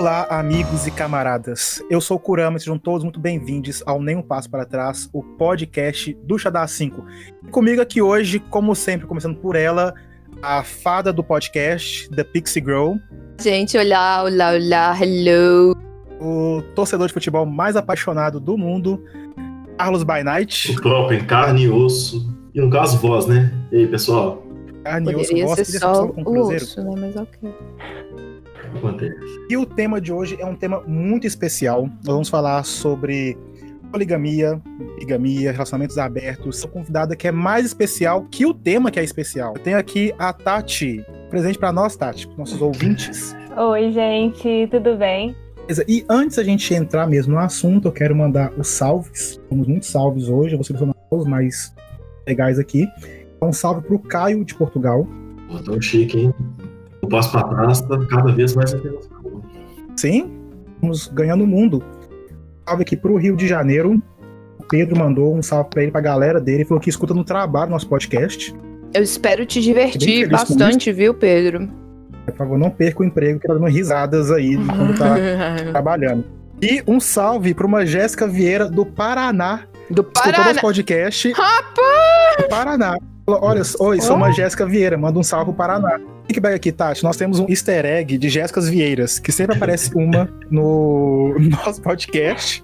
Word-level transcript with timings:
Olá, 0.00 0.26
amigos 0.30 0.86
e 0.86 0.90
camaradas. 0.90 1.82
Eu 1.90 2.00
sou 2.00 2.16
o 2.16 2.20
Kurama 2.20 2.56
e 2.56 2.60
sejam 2.60 2.78
todos 2.78 3.04
muito 3.04 3.20
bem-vindos 3.20 3.82
ao 3.84 4.00
Nem 4.00 4.16
um 4.16 4.22
Passo 4.22 4.48
para 4.48 4.64
Trás, 4.64 5.10
o 5.12 5.22
podcast 5.22 6.14
do 6.24 6.38
Xadá 6.38 6.66
5. 6.66 7.04
E 7.46 7.50
comigo 7.50 7.82
aqui 7.82 8.00
hoje, 8.00 8.38
como 8.38 8.74
sempre, 8.74 9.06
começando 9.06 9.36
por 9.36 9.56
ela, 9.56 9.92
a 10.40 10.64
fada 10.64 11.12
do 11.12 11.22
podcast, 11.22 12.08
The 12.16 12.24
Pixie 12.24 12.62
Girl. 12.64 12.94
Gente, 13.38 13.76
olá, 13.76 14.22
olá, 14.22 14.52
olá, 14.52 14.98
hello. 14.98 15.76
O 16.18 16.62
torcedor 16.74 17.06
de 17.06 17.12
futebol 17.12 17.44
mais 17.44 17.76
apaixonado 17.76 18.40
do 18.40 18.56
mundo, 18.56 19.04
Carlos 19.76 20.02
By 20.02 20.24
Night. 20.24 20.72
O 20.72 20.80
próprio, 20.80 21.18
em 21.18 21.26
carne 21.26 21.64
e 21.64 21.68
osso. 21.68 22.26
E 22.54 22.60
no 22.62 22.70
caso, 22.70 22.96
voz, 22.96 23.26
né? 23.26 23.52
E 23.70 23.76
aí, 23.76 23.86
pessoal? 23.86 24.42
Carne 24.82 25.12
e 25.12 25.14
osso, 25.14 25.24
Poderia 25.28 25.44
gosta 25.44 25.64
ser 25.66 25.78
só 25.78 26.06
com 26.06 26.20
o 26.22 26.22
o 26.22 26.24
Cruzeiro. 26.24 26.64
osso, 26.64 26.82
né? 26.82 26.90
Mas 26.98 27.16
ok. 27.16 27.54
Acontece. 28.76 29.16
E 29.48 29.56
o 29.56 29.66
tema 29.66 30.00
de 30.00 30.12
hoje 30.12 30.36
é 30.40 30.46
um 30.46 30.54
tema 30.54 30.82
muito 30.86 31.26
especial. 31.26 31.86
Nós 32.04 32.14
vamos 32.14 32.28
falar 32.28 32.64
sobre 32.64 33.36
poligamia, 33.90 34.60
bigamia, 34.98 35.52
relacionamentos 35.52 35.98
abertos. 35.98 36.58
Sou 36.58 36.70
convidada 36.70 37.16
que 37.16 37.26
é 37.26 37.32
mais 37.32 37.66
especial 37.66 38.26
que 38.30 38.46
o 38.46 38.54
tema 38.54 38.90
que 38.90 39.00
é 39.00 39.04
especial. 39.04 39.54
Eu 39.56 39.62
tenho 39.62 39.78
aqui 39.78 40.14
a 40.18 40.32
Tati. 40.32 41.04
Presente 41.28 41.58
para 41.58 41.72
nós, 41.72 41.96
Tati, 41.96 42.28
nossos 42.38 42.60
ouvintes. 42.62 43.34
Oi, 43.56 43.90
gente, 43.92 44.68
tudo 44.70 44.96
bem? 44.96 45.34
Beleza, 45.62 45.84
E 45.88 46.04
antes 46.08 46.36
da 46.36 46.44
gente 46.44 46.72
entrar 46.74 47.06
mesmo 47.06 47.34
no 47.34 47.38
assunto, 47.38 47.88
eu 47.88 47.92
quero 47.92 48.14
mandar 48.14 48.52
os 48.56 48.68
salves. 48.68 49.40
Temos 49.48 49.66
muitos 49.66 49.88
salves 49.88 50.28
hoje, 50.28 50.54
eu 50.54 50.58
vou 50.58 50.64
selecionar 50.64 50.96
os 51.10 51.26
mais 51.26 51.74
legais 52.26 52.58
aqui. 52.58 52.88
Então, 53.36 53.48
Um 53.48 53.52
salve 53.52 53.86
pro 53.86 53.98
Caio 53.98 54.44
de 54.44 54.54
Portugal. 54.54 55.06
Tão 55.64 55.80
chique, 55.80 56.18
hein? 56.18 56.34
O 57.02 57.08
passo 57.08 57.30
pra 57.32 57.44
trás 57.44 57.80
tá 57.80 57.98
cada 58.06 58.32
vez 58.32 58.54
mais 58.54 58.72
internacional. 58.72 59.42
Sim, 59.96 60.30
estamos 60.74 61.08
ganhando 61.08 61.44
o 61.44 61.46
mundo. 61.46 61.82
Salve 62.68 62.82
aqui 62.82 62.96
pro 62.96 63.16
Rio 63.16 63.36
de 63.36 63.46
Janeiro. 63.46 64.00
O 64.58 64.64
Pedro 64.64 64.96
mandou 64.98 65.34
um 65.36 65.42
salve 65.42 65.70
pra 65.70 65.82
ele, 65.82 65.90
pra 65.92 66.00
galera 66.00 66.40
dele. 66.40 66.64
Falou 66.64 66.80
que 66.80 66.90
escuta 66.90 67.12
no 67.14 67.24
trabalho 67.24 67.70
nosso 67.70 67.88
podcast. 67.88 68.54
Eu 68.94 69.02
espero 69.02 69.44
te 69.46 69.60
divertir 69.60 70.28
bastante, 70.28 70.92
viu, 70.92 71.14
Pedro? 71.14 71.68
Por 72.26 72.34
favor, 72.36 72.58
não 72.58 72.70
perca 72.70 73.02
o 73.02 73.04
emprego, 73.04 73.40
que 73.40 73.46
tá 73.48 73.54
dando 73.54 73.66
risadas 73.66 74.30
aí 74.30 74.56
quando 74.56 74.96
tá 74.98 75.14
trabalhando. 75.72 76.24
E 76.62 76.82
um 76.86 77.00
salve 77.00 77.54
pra 77.54 77.66
uma 77.66 77.86
Jéssica 77.86 78.26
Vieira 78.28 78.68
do 78.68 78.84
Paraná. 78.84 79.62
Do 79.90 80.02
Escutou 80.02 80.22
Paraná. 80.32 80.44
nosso 80.48 80.60
podcast 80.60 81.32
Rapaz! 81.32 82.36
do 82.38 82.48
Paraná. 82.48 82.96
Olha, 83.26 83.62
oi, 83.78 84.00
sou 84.00 84.16
uma 84.16 84.32
Jéssica 84.32 84.66
Vieira, 84.66 84.96
manda 84.96 85.18
um 85.18 85.22
salve 85.22 85.46
pro 85.46 85.54
Paraná. 85.54 86.00
Feedback 86.26 86.54
aqui, 86.54 86.72
Tati. 86.72 87.02
Nós 87.02 87.16
temos 87.16 87.38
um 87.38 87.46
easter 87.48 87.84
egg 87.84 88.16
de 88.18 88.28
Jéssicas 88.28 88.68
Vieiras, 88.68 89.18
que 89.18 89.30
sempre 89.30 89.56
aparece 89.56 89.90
uma 89.96 90.28
no 90.50 91.34
nosso 91.38 91.80
podcast. 91.82 92.62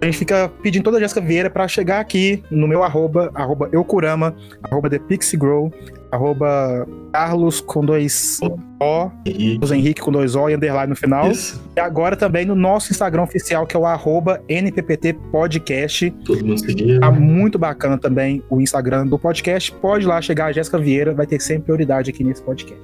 A 0.00 0.04
gente 0.04 0.18
fica 0.18 0.50
pedindo 0.62 0.84
toda 0.84 0.98
a 0.98 1.00
Jéssica 1.00 1.20
Vieira 1.20 1.50
pra 1.50 1.66
chegar 1.66 2.00
aqui 2.00 2.42
no 2.50 2.68
meu 2.68 2.82
arroba, 2.82 3.30
arroba 3.34 3.68
eucurama, 3.72 4.34
arroba 4.62 4.90
ThePixieGrow, 4.90 5.72
arroba 6.12 6.86
Carlos 7.12 7.60
com 7.60 7.84
dois 7.84 8.38
O, 8.80 9.10
E 9.24 9.52
Carlos 9.52 9.72
Henrique 9.72 10.00
com 10.00 10.12
dois 10.12 10.34
O 10.34 10.48
e 10.48 10.54
underline 10.54 10.88
no 10.90 10.96
final. 10.96 11.30
isso, 11.30 11.62
E 11.76 11.80
agora 11.80 12.16
também 12.16 12.44
no 12.44 12.54
nosso 12.54 12.92
Instagram 12.92 13.22
oficial, 13.22 13.66
que 13.66 13.76
é 13.76 13.80
o 13.80 13.86
arroba 13.86 14.40
NPPT 14.48 15.14
Podcast. 15.32 16.10
todo 16.24 16.44
mundo 16.44 16.58
seguindo. 16.60 17.00
Tá 17.00 17.10
muito 17.10 17.58
bacana 17.58 17.98
também 17.98 18.42
o 18.50 18.60
Instagram 18.60 19.06
do 19.06 19.18
podcast. 19.18 19.72
Pode 19.72 20.06
lá 20.06 20.20
chegar 20.22 20.46
a 20.46 20.52
Jéssica 20.52 20.78
Vieira, 20.78 21.14
vai 21.14 21.26
ter 21.26 21.40
sempre 21.40 21.64
prioridade 21.64 22.10
aqui 22.10 22.22
nesse 22.24 22.42
podcast. 22.42 22.80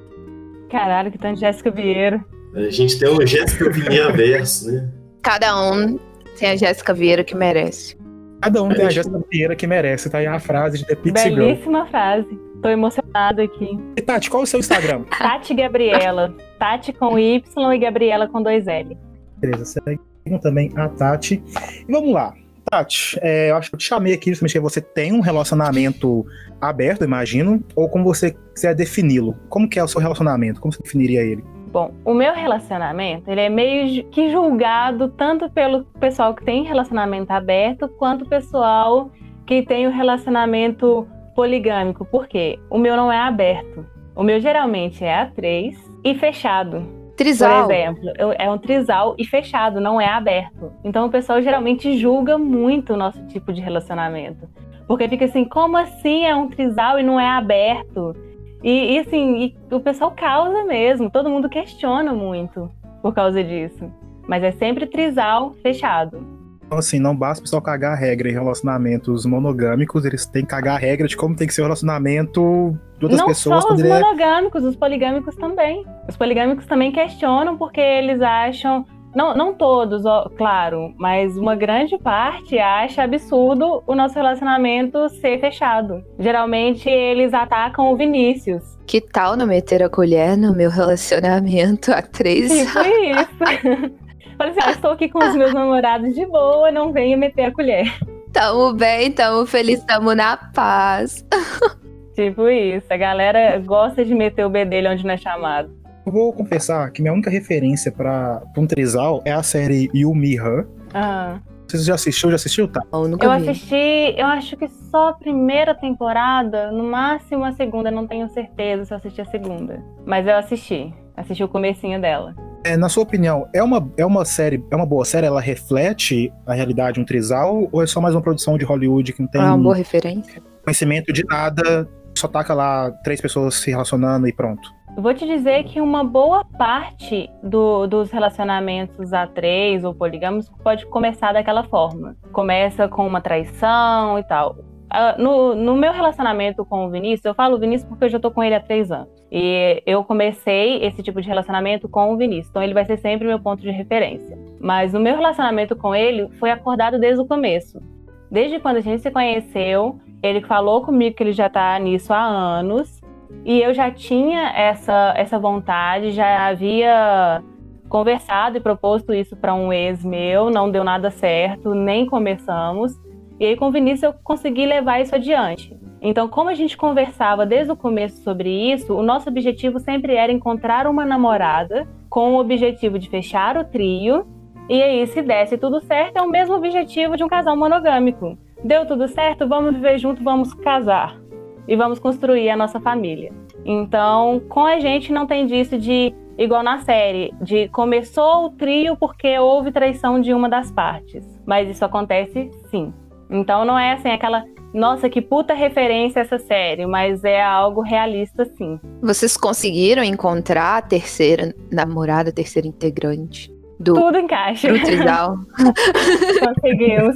Caralho, 0.69 1.11
que 1.11 1.17
tanto 1.17 1.39
Jéssica 1.39 1.69
Vieira. 1.69 2.23
A 2.55 2.69
gente 2.69 2.99
tem 2.99 3.07
o 3.09 3.25
Jéssica 3.25 3.69
Vinha 3.69 4.11
Verso, 4.11 4.71
né? 4.71 4.89
Cada 5.21 5.71
um 5.71 5.99
tem 6.37 6.49
a 6.49 6.55
Jéssica 6.55 6.93
Vieira 6.93 7.23
que 7.23 7.35
merece. 7.35 7.95
Cada 8.41 8.61
um 8.61 8.69
tem 8.69 8.85
a 8.85 8.89
Jéssica 8.89 9.19
Vieira 9.31 9.55
que 9.55 9.65
merece, 9.65 10.09
tá 10.09 10.17
aí 10.17 10.27
a 10.27 10.37
frase 10.39 10.79
de 10.79 10.85
The 10.85 10.95
Pixie 10.95 11.29
Girl. 11.29 11.45
Belíssima 11.45 11.85
frase. 11.87 12.27
Tô 12.63 12.69
emocionada 12.69 13.43
aqui. 13.43 13.77
E 13.97 14.01
Tati, 14.01 14.29
qual 14.29 14.43
é 14.43 14.45
o 14.45 14.47
seu 14.47 14.57
Instagram? 14.57 15.03
Tati 15.19 15.53
Gabriela. 15.53 16.33
Tati 16.57 16.93
com 16.93 17.19
Y 17.19 17.73
e 17.73 17.77
Gabriela 17.77 18.25
com 18.29 18.41
dois 18.41 18.67
L. 18.67 18.97
Beleza, 19.35 19.65
sigam 19.65 20.39
também 20.39 20.71
a 20.77 20.87
Tati. 20.87 21.43
E 21.85 21.91
vamos 21.91 22.13
lá. 22.13 22.33
Tati, 22.71 23.19
é, 23.21 23.51
eu 23.51 23.57
acho 23.57 23.69
que 23.69 23.75
eu 23.75 23.79
te 23.79 23.85
chamei 23.85 24.13
aqui 24.13 24.29
justamente 24.29 24.53
porque 24.53 24.61
você 24.61 24.79
tem 24.79 25.11
um 25.11 25.19
relacionamento 25.19 26.25
aberto, 26.61 27.03
imagino, 27.03 27.61
ou 27.75 27.89
como 27.89 28.05
você 28.05 28.33
quiser 28.55 28.73
defini-lo. 28.73 29.35
Como 29.49 29.67
que 29.67 29.77
é 29.77 29.83
o 29.83 29.87
seu 29.87 29.99
relacionamento? 29.99 30.61
Como 30.61 30.71
você 30.71 30.81
definiria 30.81 31.21
ele? 31.21 31.43
Bom, 31.69 31.93
o 32.05 32.13
meu 32.13 32.33
relacionamento, 32.33 33.29
ele 33.29 33.41
é 33.41 33.49
meio 33.49 34.05
que 34.05 34.31
julgado 34.31 35.09
tanto 35.09 35.49
pelo 35.49 35.83
pessoal 35.99 36.33
que 36.33 36.45
tem 36.45 36.63
relacionamento 36.63 37.29
aberto, 37.33 37.89
quanto 37.89 38.23
o 38.23 38.29
pessoal 38.29 39.11
que 39.45 39.63
tem 39.63 39.85
o 39.85 39.91
relacionamento 39.91 41.05
poligâmico. 41.33 42.05
Por 42.05 42.27
quê? 42.27 42.59
O 42.69 42.77
meu 42.77 42.95
não 42.95 43.11
é 43.11 43.17
aberto. 43.19 43.85
O 44.15 44.23
meu 44.23 44.39
geralmente 44.39 45.03
é 45.03 45.25
A3 45.25 45.75
e 46.03 46.15
fechado. 46.15 46.81
Por 46.81 47.17
Trisal. 47.17 47.69
exemplo, 47.71 48.11
eu- 48.17 48.33
é 48.37 48.49
um 48.49 48.57
trisal 48.57 49.15
e 49.19 49.25
fechado, 49.25 49.79
não 49.79 50.01
é 50.01 50.07
aberto. 50.07 50.71
Então 50.83 51.05
o 51.05 51.09
pessoal 51.11 51.41
geralmente 51.41 51.95
julga 51.97 52.37
muito 52.39 52.93
o 52.93 52.97
nosso 52.97 53.23
tipo 53.27 53.53
de 53.53 53.61
relacionamento. 53.61 54.47
Porque 54.87 55.07
fica 55.07 55.25
assim, 55.25 55.45
como 55.45 55.77
assim 55.77 56.25
é 56.25 56.35
um 56.35 56.47
trisal 56.49 56.99
e 56.99 57.03
não 57.03 57.19
é 57.19 57.27
aberto? 57.29 58.15
E, 58.63 58.95
e, 58.95 58.99
assim, 58.99 59.43
e 59.71 59.73
o 59.75 59.79
pessoal 59.79 60.11
causa 60.11 60.63
mesmo, 60.65 61.09
todo 61.09 61.29
mundo 61.29 61.49
questiona 61.49 62.13
muito 62.13 62.69
por 63.01 63.13
causa 63.13 63.43
disso. 63.43 63.91
Mas 64.27 64.41
é 64.43 64.51
sempre 64.51 64.85
trisal 64.87 65.53
fechado. 65.61 66.25
Então, 66.73 66.79
assim, 66.79 66.97
não 66.97 67.15
basta 67.15 67.39
o 67.39 67.43
pessoal 67.43 67.61
cagar 67.61 67.93
a 67.93 67.95
regra 67.95 68.27
em 68.27 68.31
relacionamentos 68.31 69.27
monogâmicos, 69.27 70.05
eles 70.05 70.25
têm 70.25 70.41
que 70.41 70.47
cagar 70.47 70.75
a 70.75 70.79
regra 70.79 71.07
de 71.07 71.15
como 71.15 71.35
tem 71.35 71.45
que 71.45 71.53
ser 71.53 71.61
o 71.61 71.65
relacionamento 71.65 72.75
de 72.97 73.05
outras 73.05 73.19
não 73.19 73.27
pessoas. 73.27 73.63
só 73.63 73.73
os 73.73 73.83
é- 73.83 73.87
monogâmicos, 73.87 74.63
os 74.63 74.75
poligâmicos 74.75 75.35
também. 75.35 75.85
Os 76.09 76.17
poligâmicos 76.17 76.65
também 76.65 76.91
questionam 76.91 77.57
porque 77.57 77.79
eles 77.79 78.19
acham. 78.21 78.83
Não, 79.15 79.35
não 79.35 79.53
todos, 79.53 80.03
ó, 80.03 80.27
claro, 80.35 80.91
mas 80.97 81.37
uma 81.37 81.55
grande 81.55 81.95
parte 81.99 82.57
acha 82.57 83.03
absurdo 83.03 83.83
o 83.85 83.93
nosso 83.93 84.15
relacionamento 84.15 85.07
ser 85.09 85.39
fechado. 85.39 86.03
Geralmente 86.17 86.89
eles 86.89 87.35
atacam 87.35 87.91
o 87.91 87.95
Vinícius. 87.95 88.63
Que 88.87 88.99
tal 88.99 89.37
não 89.37 89.45
meter 89.45 89.83
a 89.83 89.89
colher 89.89 90.35
no 90.35 90.55
meu 90.55 90.71
relacionamento 90.71 91.91
a 91.91 92.01
três? 92.01 92.51
Tipo 92.51 92.79
isso. 92.79 93.93
Falei 94.43 94.57
assim, 94.57 94.69
ah, 94.69 94.71
estou 94.71 94.91
aqui 94.91 95.07
com 95.07 95.19
os 95.19 95.35
meus 95.35 95.53
namorados 95.53 96.13
de 96.13 96.25
boa, 96.25 96.69
não 96.69 96.91
venha 96.91 97.15
meter 97.15 97.45
a 97.45 97.51
colher. 97.53 97.85
Tamo 98.33 98.73
bem, 98.73 99.09
tamo 99.09 99.45
feliz, 99.45 99.81
tamo 99.85 100.13
na 100.13 100.35
paz. 100.35 101.25
Tipo 102.13 102.49
isso. 102.49 102.85
A 102.89 102.97
galera 102.97 103.57
gosta 103.59 104.03
de 104.03 104.13
meter 104.13 104.45
o 104.45 104.49
bedelho 104.49 104.91
onde 104.91 105.05
não 105.05 105.13
é 105.13 105.17
chamado. 105.17 105.71
Eu 106.05 106.11
vou 106.11 106.33
confessar 106.33 106.91
que 106.91 107.01
minha 107.01 107.13
única 107.13 107.29
referência 107.29 107.89
pra, 107.89 108.41
pra 108.53 108.61
um 108.61 108.67
trisal 108.67 109.21
é 109.23 109.31
a 109.31 109.41
série 109.41 109.89
You 109.93 110.13
Me 110.13 110.35
Her. 110.35 110.67
Ah. 110.93 111.39
Você 111.65 111.77
já 111.77 111.95
assistiu? 111.95 112.29
Já 112.29 112.35
assistiu? 112.35 112.67
Tá. 112.67 112.81
Eu 112.91 113.07
nunca 113.07 113.25
Eu 113.25 113.39
vi. 113.39 113.49
assisti, 113.49 114.13
eu 114.17 114.25
acho 114.27 114.57
que 114.57 114.67
só 114.67 115.09
a 115.09 115.13
primeira 115.13 115.73
temporada, 115.73 116.69
no 116.69 116.83
máximo 116.83 117.45
a 117.45 117.53
segunda, 117.53 117.89
não 117.89 118.05
tenho 118.05 118.27
certeza 118.29 118.83
se 118.83 118.93
eu 118.93 118.97
assisti 118.97 119.21
a 119.21 119.25
segunda. 119.25 119.81
Mas 120.05 120.27
eu 120.27 120.35
assisti. 120.35 120.93
Assisti 121.15 121.43
o 121.43 121.47
comecinho 121.47 122.01
dela. 122.01 122.35
É, 122.65 122.77
na 122.77 122.87
sua 122.87 123.03
opinião, 123.03 123.47
é 123.53 123.61
uma, 123.61 123.91
é 123.97 124.05
uma 124.05 124.23
série, 124.23 124.63
é 124.71 124.75
uma 124.75 124.85
boa 124.85 125.03
série? 125.03 125.27
Ela 125.27 125.41
reflete 125.41 126.31
a 126.45 126.53
realidade 126.53 126.95
de 126.95 127.01
um 127.01 127.05
trisal? 127.05 127.67
Ou 127.71 127.83
é 127.83 127.87
só 127.87 127.99
mais 127.99 128.15
uma 128.15 128.21
produção 128.21 128.57
de 128.57 128.63
Hollywood 128.63 129.11
que 129.11 129.21
não 129.21 129.27
tem 129.29 129.41
É 129.41 129.45
uma 129.45 129.57
boa 129.57 129.75
referência. 129.75 130.41
conhecimento 130.63 131.11
de 131.11 131.25
nada, 131.25 131.87
só 132.17 132.27
taca 132.27 132.53
lá 132.53 132.89
três 133.03 133.19
pessoas 133.19 133.55
se 133.55 133.69
relacionando 133.69 134.27
e 134.27 134.33
pronto? 134.33 134.61
Vou 134.95 135.13
te 135.13 135.25
dizer 135.25 135.63
que 135.65 135.81
uma 135.81 136.03
boa 136.03 136.45
parte 136.57 137.27
do- 137.43 137.87
dos 137.87 138.11
relacionamentos 138.11 139.11
a 139.11 139.25
três 139.27 139.83
ou 139.83 139.93
poligâmicos 139.93 140.49
pode 140.63 140.85
começar 140.85 141.33
daquela 141.33 141.63
forma. 141.63 142.15
Começa 142.31 142.87
com 142.87 143.05
uma 143.05 143.19
traição 143.19 144.19
e 144.19 144.23
tal. 144.23 144.55
Ah, 144.89 145.15
no, 145.17 145.55
no 145.55 145.75
meu 145.75 145.91
relacionamento 145.91 146.63
com 146.65 146.85
o 146.85 146.89
Vinícius, 146.89 147.25
eu 147.25 147.33
falo 147.33 147.57
Vinícius 147.57 147.89
porque 147.89 148.05
eu 148.05 148.09
já 148.09 148.19
tô 148.19 148.29
com 148.29 148.43
ele 148.43 148.55
há 148.55 148.59
três 148.59 148.91
anos. 148.91 149.09
E 149.31 149.81
eu 149.85 150.03
comecei 150.03 150.83
esse 150.83 151.01
tipo 151.01 151.21
de 151.21 151.27
relacionamento 151.27 151.89
com 151.89 152.13
o 152.13 152.17
Vinícius. 152.17 152.49
Então 152.49 152.61
ele 152.61 152.73
vai 152.73 152.85
ser 152.85 152.97
sempre 152.97 153.27
meu 153.27 153.39
ponto 153.39 153.61
de 153.61 153.71
referência. 153.71 154.37
Mas 154.59 154.93
o 154.93 154.99
meu 154.99 155.15
relacionamento 155.15 155.75
com 155.75 155.95
ele 155.95 156.29
foi 156.39 156.51
acordado 156.51 156.99
desde 156.99 157.21
o 157.21 157.25
começo. 157.25 157.81
Desde 158.29 158.59
quando 158.59 158.77
a 158.77 158.81
gente 158.81 159.01
se 159.01 159.11
conheceu, 159.11 159.99
ele 160.21 160.41
falou 160.41 160.83
comigo 160.83 161.15
que 161.15 161.23
ele 161.23 161.33
já 161.33 161.49
tá 161.49 161.77
nisso 161.79 162.13
há 162.13 162.23
anos. 162.23 163.01
E 163.43 163.61
eu 163.61 163.73
já 163.73 163.91
tinha 163.91 164.53
essa, 164.55 165.13
essa 165.17 165.37
vontade, 165.37 166.11
já 166.11 166.47
havia 166.47 167.43
conversado 167.89 168.57
e 168.57 168.59
proposto 168.59 169.13
isso 169.13 169.35
para 169.35 169.53
um 169.53 169.71
ex 169.71 170.03
meu, 170.03 170.49
não 170.49 170.71
deu 170.71 170.83
nada 170.83 171.11
certo, 171.11 171.75
nem 171.75 172.05
começamos. 172.07 172.99
E 173.43 173.45
aí 173.45 173.57
com 173.57 173.67
o 173.67 173.71
Vinícius 173.71 174.03
eu 174.03 174.13
consegui 174.23 174.65
levar 174.65 175.01
isso 175.01 175.13
adiante. 175.13 175.77
Então, 176.01 176.29
como 176.29 176.49
a 176.49 176.53
gente 176.53 176.77
conversava 176.77 177.45
desde 177.45 177.73
o 177.73 177.75
começo 177.75 178.23
sobre 178.23 178.49
isso, 178.49 178.93
o 178.93 179.03
nosso 179.03 179.27
objetivo 179.27 179.79
sempre 179.79 180.15
era 180.15 180.31
encontrar 180.31 180.87
uma 180.87 181.05
namorada 181.05 181.85
com 182.09 182.35
o 182.35 182.39
objetivo 182.39 182.97
de 182.97 183.09
fechar 183.09 183.57
o 183.57 183.65
trio. 183.65 184.25
E 184.69 184.81
aí, 184.81 185.05
se 185.07 185.21
desse 185.21 185.57
tudo 185.57 185.81
certo, 185.81 186.15
é 186.15 186.21
o 186.21 186.29
mesmo 186.29 186.55
objetivo 186.55 187.17
de 187.17 187.23
um 187.25 187.27
casal 187.27 187.57
monogâmico. 187.57 188.37
Deu 188.63 188.85
tudo 188.85 189.09
certo, 189.09 189.45
vamos 189.45 189.73
viver 189.73 189.97
junto, 189.97 190.23
vamos 190.23 190.53
casar. 190.53 191.19
E 191.67 191.75
vamos 191.75 191.99
construir 191.99 192.49
a 192.49 192.55
nossa 192.55 192.79
família. 192.79 193.33
Então, 193.65 194.41
com 194.47 194.65
a 194.65 194.79
gente 194.79 195.11
não 195.11 195.27
tem 195.27 195.45
disso 195.45 195.77
de, 195.77 196.15
igual 196.37 196.63
na 196.63 196.77
série, 196.77 197.33
de 197.41 197.67
começou 197.67 198.45
o 198.45 198.49
trio 198.51 198.95
porque 198.95 199.37
houve 199.37 199.69
traição 199.69 200.21
de 200.21 200.33
uma 200.33 200.47
das 200.47 200.71
partes. 200.71 201.27
Mas 201.45 201.69
isso 201.69 201.83
acontece 201.83 202.49
sim. 202.69 202.93
Então 203.33 203.65
não 203.65 203.77
é 203.77 203.93
assim 203.93 204.09
aquela, 204.09 204.43
nossa, 204.73 205.09
que 205.09 205.21
puta 205.21 205.53
referência 205.53 206.19
essa 206.19 206.37
série, 206.37 206.85
mas 206.85 207.23
é 207.23 207.41
algo 207.41 207.81
realista 207.81 208.45
sim. 208.45 208.79
Vocês 209.01 209.35
conseguiram 209.35 210.03
encontrar 210.03 210.77
a 210.77 210.81
terceira 210.81 211.53
namorada, 211.71 212.29
a 212.29 212.33
terceira 212.33 212.67
integrante 212.67 213.51
do 213.79 213.95
Tudo 213.95 214.19
encaixa. 214.19 214.71
do 214.71 214.79
trisal? 214.81 215.35
Conseguimos. 216.45 217.15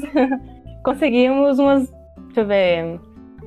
Conseguimos 0.84 1.60
umas, 1.60 1.90
deixa 2.26 2.42
eu 2.42 2.48
ver, 2.48 3.00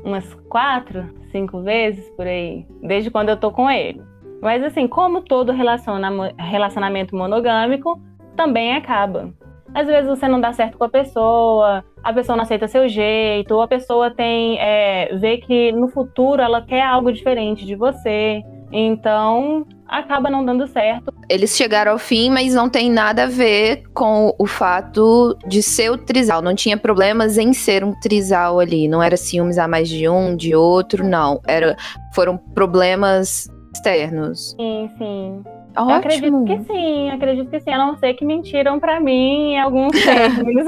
umas 0.04 0.34
quatro, 0.48 1.08
cinco 1.32 1.62
vezes 1.62 2.08
por 2.10 2.26
aí, 2.26 2.66
desde 2.82 3.10
quando 3.10 3.30
eu 3.30 3.36
tô 3.36 3.50
com 3.50 3.70
ele. 3.70 4.00
Mas 4.42 4.62
assim, 4.62 4.86
como 4.86 5.22
todo 5.22 5.52
relaciona- 5.52 6.32
relacionamento 6.38 7.14
monogâmico, 7.16 8.00
também 8.36 8.74
acaba. 8.74 9.32
Às 9.74 9.86
vezes 9.86 10.08
você 10.08 10.26
não 10.26 10.40
dá 10.40 10.52
certo 10.52 10.76
com 10.78 10.84
a 10.84 10.88
pessoa, 10.88 11.84
a 12.02 12.12
pessoa 12.12 12.36
não 12.36 12.44
aceita 12.44 12.68
seu 12.68 12.88
jeito, 12.88 13.54
ou 13.54 13.62
a 13.62 13.68
pessoa 13.68 14.10
tem 14.10 14.58
é, 14.58 15.14
vê 15.16 15.38
que 15.38 15.72
no 15.72 15.88
futuro 15.88 16.42
ela 16.42 16.62
quer 16.62 16.82
algo 16.82 17.12
diferente 17.12 17.64
de 17.66 17.74
você. 17.74 18.42
Então 18.72 19.66
acaba 19.86 20.30
não 20.30 20.44
dando 20.44 20.66
certo. 20.68 21.12
Eles 21.28 21.56
chegaram 21.56 21.92
ao 21.92 21.98
fim, 21.98 22.30
mas 22.30 22.54
não 22.54 22.68
tem 22.68 22.88
nada 22.88 23.24
a 23.24 23.26
ver 23.26 23.82
com 23.92 24.32
o 24.38 24.46
fato 24.46 25.36
de 25.46 25.62
ser 25.62 25.90
o 25.90 25.98
trisal. 25.98 26.40
Não 26.40 26.54
tinha 26.54 26.76
problemas 26.76 27.36
em 27.36 27.52
ser 27.52 27.82
um 27.82 27.92
trisal 28.00 28.60
ali. 28.60 28.86
Não 28.86 29.02
era 29.02 29.16
ciúmes 29.16 29.58
a 29.58 29.66
mais 29.66 29.88
de 29.88 30.08
um, 30.08 30.36
de 30.36 30.54
outro, 30.54 31.04
não. 31.04 31.40
Era, 31.46 31.76
foram 32.14 32.38
problemas 32.38 33.48
externos. 33.74 34.54
Sim, 34.58 34.88
sim. 34.96 35.42
Eu 35.76 35.88
acredito 35.90 36.34
Ótimo. 36.36 36.44
que 36.44 36.58
sim, 36.72 37.10
acredito 37.10 37.48
que 37.50 37.60
sim. 37.60 37.70
A 37.70 37.78
não 37.78 37.96
ser 37.96 38.14
que 38.14 38.24
mentiram 38.24 38.78
pra 38.80 39.00
mim 39.00 39.52
em 39.52 39.60
alguns 39.60 39.92
termos. 40.04 40.66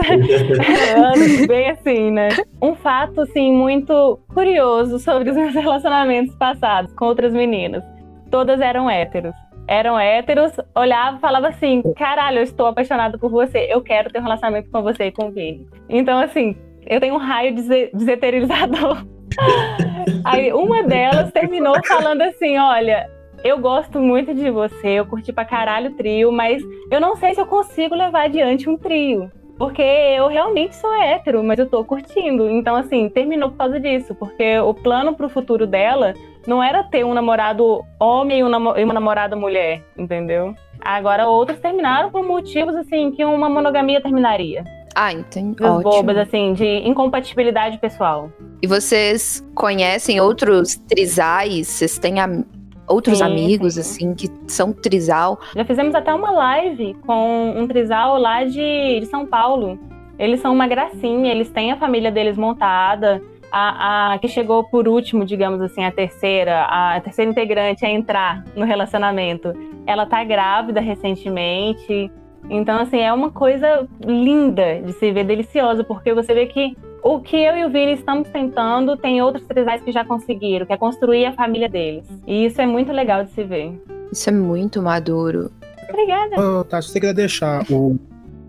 anos, 0.97 1.47
bem 1.47 1.71
assim, 1.71 2.11
né? 2.11 2.29
Um 2.61 2.75
fato, 2.75 3.21
assim, 3.23 3.53
muito 3.53 4.19
curioso 4.33 4.99
sobre 4.99 5.31
os 5.31 5.37
meus 5.37 5.55
relacionamentos 5.55 6.35
passados 6.37 6.93
com 6.95 7.07
outras 7.07 7.33
meninas. 7.33 7.83
Todas 8.31 8.61
eram 8.61 8.89
héteros. 8.89 9.35
Eram 9.69 9.99
héteros, 9.99 10.53
olhava 10.75 11.19
e 11.19 11.21
falava 11.21 11.49
assim: 11.49 11.83
caralho, 11.97 12.39
eu 12.39 12.43
estou 12.45 12.67
apaixonada 12.67 13.17
por 13.19 13.31
você, 13.31 13.69
eu 13.71 13.81
quero 13.81 14.11
ter 14.11 14.19
um 14.19 14.23
relacionamento 14.23 14.71
com 14.71 14.83
você 14.83 15.07
e 15.07 15.13
com 15.13 15.27
o 15.27 15.31
Vini. 15.31 15.67
Então, 15.89 16.19
assim, 16.19 16.57
eu 16.87 16.99
tenho 17.01 17.15
um 17.15 17.19
raio 17.19 17.55
dese- 17.55 17.91
deseterizador. 17.95 19.05
Aí 20.25 20.53
uma 20.53 20.83
delas 20.83 21.31
terminou 21.33 21.75
falando 21.87 22.23
assim: 22.23 22.57
olha. 22.59 23.09
Eu 23.45 23.59
gosto 23.59 23.99
muito 24.01 24.33
de 24.35 24.51
você, 24.51 24.89
eu 24.89 25.07
curti 25.07 25.33
pra 25.33 25.45
caralho 25.45 25.91
o 25.91 25.95
trio, 25.95 26.31
mas 26.31 26.63
eu 26.91 27.01
não 27.01 27.17
sei 27.17 27.35
se 27.35 27.41
eu 27.41 27.47
consigo 27.47 27.95
levar 27.95 28.25
adiante 28.27 28.69
um 28.71 28.77
trio. 28.77 29.31
Porque 29.59 29.83
eu 29.83 30.29
realmente 30.29 30.75
sou 30.77 30.93
hétero, 30.95 31.43
mas 31.45 31.59
eu 31.59 31.69
tô 31.69 31.85
curtindo. 31.85 32.49
Então, 32.49 32.75
assim, 32.75 33.09
terminou 33.09 33.51
por 33.51 33.59
causa 33.59 33.79
disso. 33.79 34.15
Porque 34.15 34.59
o 34.59 34.73
plano 34.75 35.15
pro 35.15 35.29
futuro 35.29 35.67
dela 35.67 36.15
não 36.47 36.63
era 36.63 36.83
ter 36.83 37.05
um 37.05 37.15
namorado 37.15 37.85
homem 38.01 38.41
e 38.41 38.45
um 38.45 38.49
e 38.79 38.83
uma 38.85 38.95
namorada 38.95 39.37
mulher, 39.37 39.83
entendeu? 39.97 40.55
Agora, 40.81 41.29
outros 41.29 41.61
terminaram 41.61 42.11
por 42.11 42.25
motivos, 42.27 42.75
assim, 42.75 43.13
que 43.13 43.25
uma 43.25 43.49
monogamia 43.49 44.01
terminaria. 44.01 44.65
Ah, 44.95 45.13
entendi. 45.13 45.63
Ótimo. 45.63 45.83
bobas, 45.83 46.17
assim, 46.17 46.55
de 46.55 46.67
incompatibilidade 46.89 47.79
pessoal. 47.79 48.31
E 48.61 48.67
vocês 48.67 49.47
conhecem 49.55 50.21
outros 50.21 50.77
trisais? 50.77 51.69
Vocês 51.69 51.99
têm 51.99 52.19
am- 52.21 52.45
outros 52.93 53.19
Sim, 53.19 53.25
amigos, 53.25 53.75
sim. 53.75 53.81
assim, 53.81 54.15
que 54.15 54.31
são 54.47 54.73
trisal? 54.73 55.41
Já 55.55 55.65
fizemos 55.65 55.95
até 55.95 56.13
uma 56.15 56.31
live 56.31 56.95
com 57.07 57.55
um 57.57 57.67
trisal 57.67 58.19
lá 58.19 58.45
de, 58.45 59.01
de 59.01 59.07
São 59.07 59.27
Paulo. 59.27 59.79
Eles 60.19 60.41
são 60.41 60.53
uma 60.53 60.67
gracinha, 60.67 61.31
eles 61.31 61.51
têm 61.51 61.73
a 61.73 61.77
família 61.77 62.11
deles 62.11 62.37
montada. 62.37 63.21
A, 63.51 64.15
a 64.15 64.19
que 64.19 64.29
chegou 64.29 64.65
por 64.65 64.89
último, 64.89 65.27
digamos 65.27 65.61
assim, 65.61 65.85
a 65.85 65.93
terceira, 65.93 66.63
a 66.63 66.99
terceira 67.01 67.31
integrante 67.31 67.85
a 67.85 67.91
entrar 67.91 68.45
no 68.57 68.65
relacionamento, 68.65 69.53
ela 69.87 70.07
tá 70.07 70.25
grávida 70.25 70.81
recentemente. 70.81 72.11
Então, 72.49 72.81
assim, 72.81 73.01
é 73.01 73.13
uma 73.13 73.31
coisa 73.31 73.87
linda 74.05 74.81
de 74.81 74.93
se 74.95 75.13
ver, 75.13 75.25
deliciosa, 75.25 75.85
porque 75.85 76.15
você 76.15 76.33
vê 76.33 76.47
que 76.47 76.77
o 77.03 77.21
que 77.21 77.37
eu 77.37 77.57
e 77.57 77.65
o 77.65 77.71
Vini 77.71 77.95
estamos 77.95 78.29
tentando, 78.29 78.97
tem 78.97 79.21
outros 79.21 79.45
trisais 79.47 79.83
que 79.83 79.91
já 79.91 80.05
conseguiram, 80.05 80.65
que 80.65 80.73
é 80.73 80.77
construir 80.77 81.27
a 81.27 81.33
família 81.33 81.69
deles. 81.69 82.07
E 82.27 82.45
isso 82.47 82.61
é 82.61 82.67
muito 82.67 82.93
legal 82.93 83.25
de 83.25 83.31
se 83.33 83.43
ver. 83.43 83.73
Isso 84.13 84.29
é 84.29 84.33
muito 84.33 84.81
maduro. 84.81 85.51
Obrigada. 85.89 86.41
Ô, 86.41 86.65
tá, 86.65 86.81
se 86.81 86.89
você 86.89 87.01
quiser 87.01 87.15
deixar 87.15 87.65
o, 87.71 87.99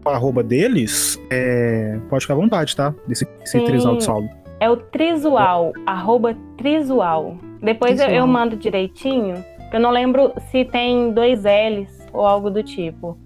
o 0.05 0.09
arroba 0.09 0.43
deles, 0.43 1.19
é, 1.31 1.99
pode 2.09 2.23
ficar 2.23 2.35
à 2.35 2.37
vontade, 2.37 2.75
tá? 2.75 2.93
Desse, 3.07 3.25
desse 3.39 3.59
trisal 3.65 3.97
de 3.97 4.03
saldo. 4.03 4.29
É 4.59 4.69
o 4.69 4.77
Trisual, 4.77 5.73
arroba 5.85 6.35
Trisual. 6.57 7.37
Depois 7.61 7.99
eu, 7.99 8.05
eu 8.05 8.09
Trisual. 8.09 8.27
mando 8.27 8.55
direitinho. 8.55 9.43
Eu 9.73 9.79
não 9.79 9.89
lembro 9.89 10.31
se 10.51 10.63
tem 10.63 11.11
dois 11.11 11.43
L's 11.43 11.89
ou 12.13 12.25
algo 12.25 12.51
do 12.51 12.61
tipo. 12.61 13.17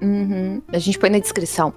Uhum. 0.00 0.62
A 0.72 0.78
gente 0.78 0.98
põe 0.98 1.10
na 1.10 1.18
descrição. 1.18 1.72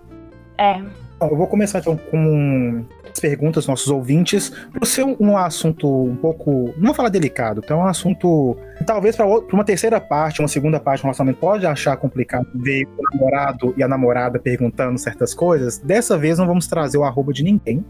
É, 0.58 0.82
eu 1.30 1.36
vou 1.36 1.48
começar 1.48 1.80
então 1.80 1.98
com 1.98 2.84
as 3.12 3.20
perguntas 3.20 3.64
dos 3.64 3.68
nossos 3.68 3.88
ouvintes. 3.88 4.52
Por 4.72 4.86
ser 4.86 5.04
um, 5.04 5.38
assunto 5.38 5.88
um 5.88 6.16
pouco. 6.16 6.74
Não 6.78 6.88
vou 6.88 6.94
falar 6.94 7.10
delicado, 7.10 7.62
então 7.64 7.82
é 7.82 7.84
um 7.84 7.88
assunto. 7.88 8.58
Talvez 8.86 9.16
para 9.16 9.26
uma 9.28 9.64
terceira 9.64 10.00
parte, 10.00 10.40
uma 10.40 10.48
segunda 10.48 10.80
parte 10.80 11.02
do 11.02 11.04
relacionamento, 11.04 11.40
pode 11.40 11.66
achar 11.66 11.96
complicado 11.98 12.48
ver 12.56 12.88
o 12.98 13.04
namorado 13.12 13.74
e 13.78 13.84
a 13.84 13.88
namorada 13.88 14.40
perguntando 14.40 14.98
certas 14.98 15.34
coisas. 15.34 15.78
Dessa 15.78 16.18
vez 16.18 16.38
não 16.38 16.48
vamos 16.48 16.68
trazer 16.68 16.98
o 16.98 17.04
arroba 17.04 17.34
de 17.34 17.44
ninguém. 17.44 17.86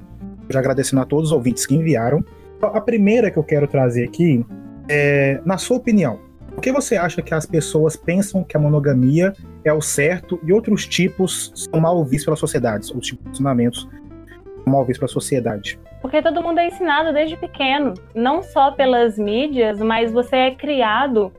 Já 0.49 0.59
agradecendo 0.59 1.01
a 1.01 1.05
todos 1.05 1.29
os 1.29 1.31
ouvintes 1.31 1.65
que 1.65 1.75
enviaram. 1.75 2.23
A 2.61 2.81
primeira 2.81 3.31
que 3.31 3.37
eu 3.37 3.43
quero 3.43 3.67
trazer 3.67 4.03
aqui 4.03 4.45
é, 4.89 5.39
na 5.45 5.57
sua 5.57 5.77
opinião, 5.77 6.19
por 6.51 6.61
que 6.61 6.71
você 6.71 6.95
acha 6.97 7.21
que 7.21 7.33
as 7.33 7.45
pessoas 7.45 7.95
pensam 7.95 8.43
que 8.43 8.55
a 8.55 8.59
monogamia 8.59 9.33
é 9.63 9.73
o 9.73 9.81
certo 9.81 10.39
e 10.43 10.53
outros 10.53 10.85
tipos 10.85 11.51
são 11.55 11.79
mal 11.79 12.03
vistos 12.03 12.25
pela 12.25 12.37
sociedade? 12.37 12.87
Outros 12.87 13.07
tipos 13.07 13.23
de 13.23 13.29
relacionamentos 13.29 13.89
são 14.63 14.73
mal 14.73 14.81
vistos 14.85 14.99
pela 14.99 15.07
sociedade. 15.07 15.79
porque 16.01 16.21
todo 16.21 16.41
mundo 16.41 16.59
é 16.59 16.67
ensinado 16.67 17.13
desde 17.13 17.37
pequeno, 17.37 17.93
não 18.13 18.41
só 18.41 18.71
pelas 18.71 19.17
mídias, 19.19 19.79
mas 19.79 20.11
você 20.11 20.35
é 20.35 20.51
criado 20.51 21.31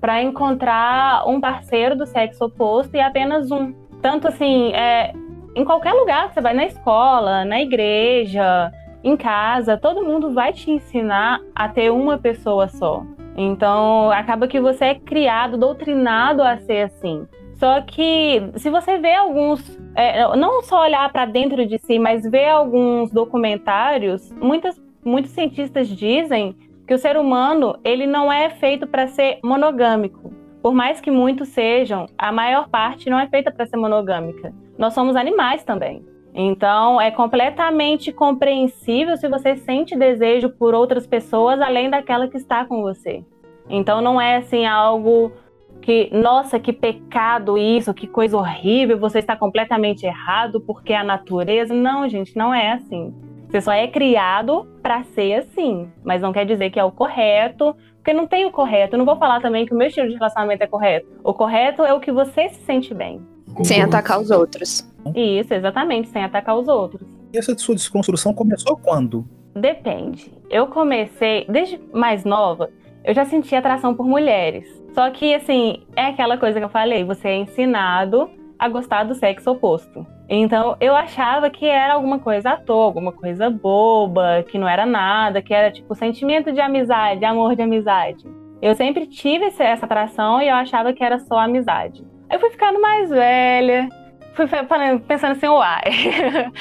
para 0.00 0.22
encontrar 0.22 1.28
um 1.28 1.40
parceiro 1.40 1.96
do 1.96 2.06
sexo 2.06 2.44
oposto 2.46 2.96
e 2.96 3.00
apenas 3.00 3.50
um. 3.50 3.74
Tanto 4.00 4.28
assim, 4.28 4.72
é, 4.72 5.12
em 5.54 5.64
qualquer 5.64 5.92
lugar 5.92 6.28
que 6.28 6.34
você 6.34 6.40
vai, 6.40 6.54
na 6.54 6.66
escola, 6.66 7.44
na 7.44 7.60
igreja, 7.60 8.72
em 9.02 9.16
casa, 9.16 9.76
todo 9.76 10.04
mundo 10.04 10.32
vai 10.32 10.52
te 10.52 10.70
ensinar 10.70 11.40
a 11.54 11.68
ter 11.68 11.90
uma 11.90 12.18
pessoa 12.18 12.68
só. 12.68 13.04
Então, 13.36 14.10
acaba 14.10 14.48
que 14.48 14.60
você 14.60 14.86
é 14.86 14.94
criado, 14.94 15.58
doutrinado 15.58 16.42
a 16.42 16.56
ser 16.56 16.84
assim. 16.84 17.26
Só 17.54 17.80
que 17.80 18.50
se 18.56 18.70
você 18.70 18.98
vê 18.98 19.14
alguns, 19.14 19.78
é, 19.94 20.36
não 20.36 20.62
só 20.62 20.82
olhar 20.82 21.10
para 21.10 21.26
dentro 21.26 21.66
de 21.66 21.78
si, 21.78 21.98
mas 21.98 22.22
ver 22.22 22.48
alguns 22.48 23.10
documentários, 23.10 24.30
muitas, 24.32 24.80
muitos 25.04 25.30
cientistas 25.30 25.88
dizem 25.88 26.54
que 26.86 26.94
o 26.94 26.98
ser 26.98 27.16
humano 27.16 27.78
ele 27.82 28.06
não 28.06 28.32
é 28.32 28.50
feito 28.50 28.86
para 28.86 29.06
ser 29.08 29.38
monogâmico. 29.42 30.32
Por 30.62 30.74
mais 30.74 31.00
que 31.00 31.10
muitos 31.10 31.48
sejam, 31.48 32.06
a 32.18 32.30
maior 32.30 32.68
parte 32.68 33.08
não 33.08 33.18
é 33.18 33.26
feita 33.26 33.50
para 33.50 33.66
ser 33.66 33.76
monogâmica. 33.76 34.52
Nós 34.78 34.94
somos 34.94 35.16
animais 35.16 35.64
também. 35.64 36.04
Então, 36.38 37.00
é 37.00 37.10
completamente 37.10 38.12
compreensível 38.12 39.16
se 39.16 39.26
você 39.26 39.56
sente 39.56 39.96
desejo 39.96 40.50
por 40.50 40.74
outras 40.74 41.06
pessoas 41.06 41.58
além 41.62 41.88
daquela 41.88 42.28
que 42.28 42.36
está 42.36 42.62
com 42.66 42.82
você. 42.82 43.24
Então, 43.70 44.02
não 44.02 44.20
é 44.20 44.36
assim 44.36 44.66
algo 44.66 45.32
que, 45.80 46.10
nossa, 46.12 46.60
que 46.60 46.74
pecado 46.74 47.56
isso, 47.56 47.94
que 47.94 48.06
coisa 48.06 48.36
horrível, 48.36 48.98
você 48.98 49.20
está 49.20 49.34
completamente 49.34 50.04
errado 50.04 50.60
porque 50.60 50.92
é 50.92 50.98
a 50.98 51.04
natureza. 51.04 51.72
Não, 51.72 52.06
gente, 52.06 52.36
não 52.36 52.52
é 52.52 52.72
assim. 52.72 53.14
Você 53.48 53.62
só 53.62 53.72
é 53.72 53.88
criado 53.88 54.68
para 54.82 55.04
ser 55.04 55.38
assim, 55.38 55.88
mas 56.04 56.20
não 56.20 56.34
quer 56.34 56.44
dizer 56.44 56.68
que 56.68 56.78
é 56.78 56.84
o 56.84 56.92
correto, 56.92 57.74
porque 57.94 58.12
não 58.12 58.26
tem 58.26 58.44
o 58.44 58.50
correto. 58.50 58.94
Eu 58.94 58.98
não 58.98 59.06
vou 59.06 59.16
falar 59.16 59.40
também 59.40 59.64
que 59.64 59.72
o 59.72 59.76
meu 59.76 59.86
estilo 59.86 60.08
de 60.08 60.14
relacionamento 60.16 60.62
é 60.62 60.66
correto. 60.66 61.06
O 61.24 61.32
correto 61.32 61.82
é 61.82 61.94
o 61.94 62.00
que 62.00 62.12
você 62.12 62.50
se 62.50 62.60
sente 62.62 62.92
bem. 62.92 63.22
Sem 63.62 63.80
atacar 63.80 64.20
os 64.20 64.30
outros. 64.30 64.86
Isso, 65.14 65.52
exatamente, 65.52 66.08
sem 66.08 66.24
atacar 66.24 66.56
os 66.56 66.68
outros. 66.68 67.06
E 67.32 67.38
essa 67.38 67.56
sua 67.58 67.74
desconstrução 67.74 68.32
começou 68.32 68.76
quando? 68.76 69.26
Depende. 69.54 70.32
Eu 70.50 70.66
comecei, 70.66 71.46
desde 71.48 71.80
mais 71.92 72.24
nova, 72.24 72.70
eu 73.04 73.14
já 73.14 73.24
sentia 73.24 73.58
atração 73.58 73.94
por 73.94 74.06
mulheres. 74.06 74.66
Só 74.94 75.10
que, 75.10 75.34
assim, 75.34 75.82
é 75.94 76.06
aquela 76.06 76.38
coisa 76.38 76.58
que 76.58 76.64
eu 76.64 76.70
falei, 76.70 77.04
você 77.04 77.28
é 77.28 77.36
ensinado 77.36 78.30
a 78.58 78.68
gostar 78.68 79.04
do 79.04 79.14
sexo 79.14 79.50
oposto. 79.50 80.06
Então, 80.28 80.76
eu 80.80 80.96
achava 80.96 81.48
que 81.50 81.66
era 81.66 81.94
alguma 81.94 82.18
coisa 82.18 82.50
à 82.50 82.56
toa, 82.56 82.84
alguma 82.84 83.12
coisa 83.12 83.48
boba, 83.48 84.42
que 84.48 84.58
não 84.58 84.68
era 84.68 84.84
nada, 84.84 85.40
que 85.40 85.54
era 85.54 85.70
tipo 85.70 85.94
sentimento 85.94 86.52
de 86.52 86.60
amizade, 86.60 87.24
amor 87.24 87.54
de 87.54 87.62
amizade. 87.62 88.26
Eu 88.60 88.74
sempre 88.74 89.06
tive 89.06 89.44
essa 89.44 89.84
atração 89.84 90.40
e 90.42 90.48
eu 90.48 90.54
achava 90.54 90.92
que 90.92 91.04
era 91.04 91.18
só 91.18 91.38
amizade. 91.38 92.04
Eu 92.30 92.40
fui 92.40 92.50
ficando 92.50 92.80
mais 92.80 93.08
velha, 93.08 93.88
fui 94.36 94.46
pensando 94.46 95.32
assim, 95.32 95.48
uai, 95.48 95.82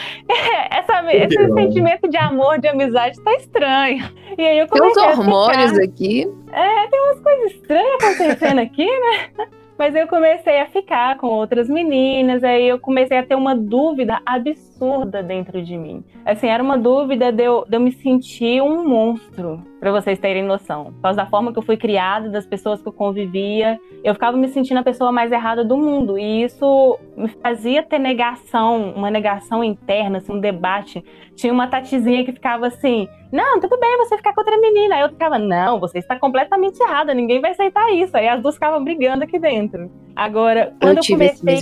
essa, 0.71 1.13
esse 1.13 1.53
sentimento 1.53 2.07
de 2.07 2.17
amor, 2.17 2.59
de 2.59 2.69
amizade 2.69 3.21
tá 3.21 3.33
estranho. 3.33 4.09
E 4.37 4.41
aí 4.41 4.59
eu 4.59 4.67
comecei 4.67 4.93
Tem 4.93 5.11
uns 5.11 5.19
hormônios 5.19 5.77
aqui. 5.79 6.27
É, 6.53 6.87
tem 6.87 7.01
umas 7.01 7.19
coisas 7.19 7.51
estranhas 7.51 8.03
acontecendo 8.03 8.59
aqui, 8.59 8.85
né? 8.85 9.45
Mas 9.77 9.93
eu 9.93 10.07
comecei 10.07 10.61
a 10.61 10.67
ficar 10.67 11.17
com 11.17 11.27
outras 11.27 11.67
meninas, 11.67 12.43
aí 12.43 12.67
eu 12.67 12.79
comecei 12.79 13.17
a 13.17 13.23
ter 13.23 13.35
uma 13.35 13.53
dúvida 13.53 14.21
absurda 14.25 15.21
dentro 15.21 15.61
de 15.61 15.77
mim. 15.77 16.03
Assim, 16.25 16.47
era 16.47 16.63
uma 16.63 16.77
dúvida 16.77 17.31
de 17.31 17.43
eu, 17.43 17.65
de 17.67 17.75
eu 17.75 17.81
me 17.81 17.91
sentir 17.91 18.61
um 18.61 18.87
monstro, 18.87 19.61
para 19.79 19.91
vocês 19.91 20.17
terem 20.17 20.43
noção. 20.43 20.85
Por 20.85 21.01
causa 21.01 21.17
da 21.17 21.25
forma 21.25 21.51
que 21.51 21.59
eu 21.59 21.63
fui 21.63 21.77
criada, 21.77 22.29
das 22.29 22.45
pessoas 22.45 22.81
que 22.81 22.87
eu 22.87 22.93
convivia, 22.93 23.79
eu 24.03 24.13
ficava 24.13 24.37
me 24.37 24.47
sentindo 24.47 24.79
a 24.79 24.83
pessoa 24.83 25.11
mais 25.11 25.31
errada 25.31 25.63
do 25.63 25.77
mundo. 25.77 26.17
E 26.17 26.43
isso 26.43 26.97
me 27.15 27.27
fazia 27.27 27.83
ter 27.83 27.99
negação, 27.99 28.93
uma 28.95 29.11
negação 29.11 29.63
interna, 29.63 30.17
assim, 30.19 30.33
um 30.33 30.39
debate. 30.39 31.03
Tinha 31.35 31.51
uma 31.51 31.67
tatizinha 31.67 32.23
que 32.23 32.31
ficava 32.31 32.67
assim: 32.67 33.07
não, 33.31 33.59
tudo 33.59 33.79
bem 33.79 33.97
você 33.97 34.17
ficar 34.17 34.33
com 34.33 34.41
outra 34.41 34.57
menina. 34.57 34.95
Aí 34.95 35.01
eu 35.01 35.09
ficava: 35.09 35.37
não, 35.37 35.79
você 35.79 35.99
está 35.99 36.17
completamente 36.17 36.79
errada, 36.81 37.13
ninguém 37.13 37.41
vai 37.41 37.51
aceitar 37.51 37.91
isso. 37.93 38.15
Aí 38.15 38.27
as 38.27 38.41
duas 38.41 38.55
ficavam 38.55 38.83
brigando 38.83 39.23
aqui 39.23 39.39
dentro. 39.39 39.89
Agora, 40.15 40.73
quando 40.79 40.97
eu, 40.97 41.03
eu 41.03 41.07
comecei. 41.07 41.57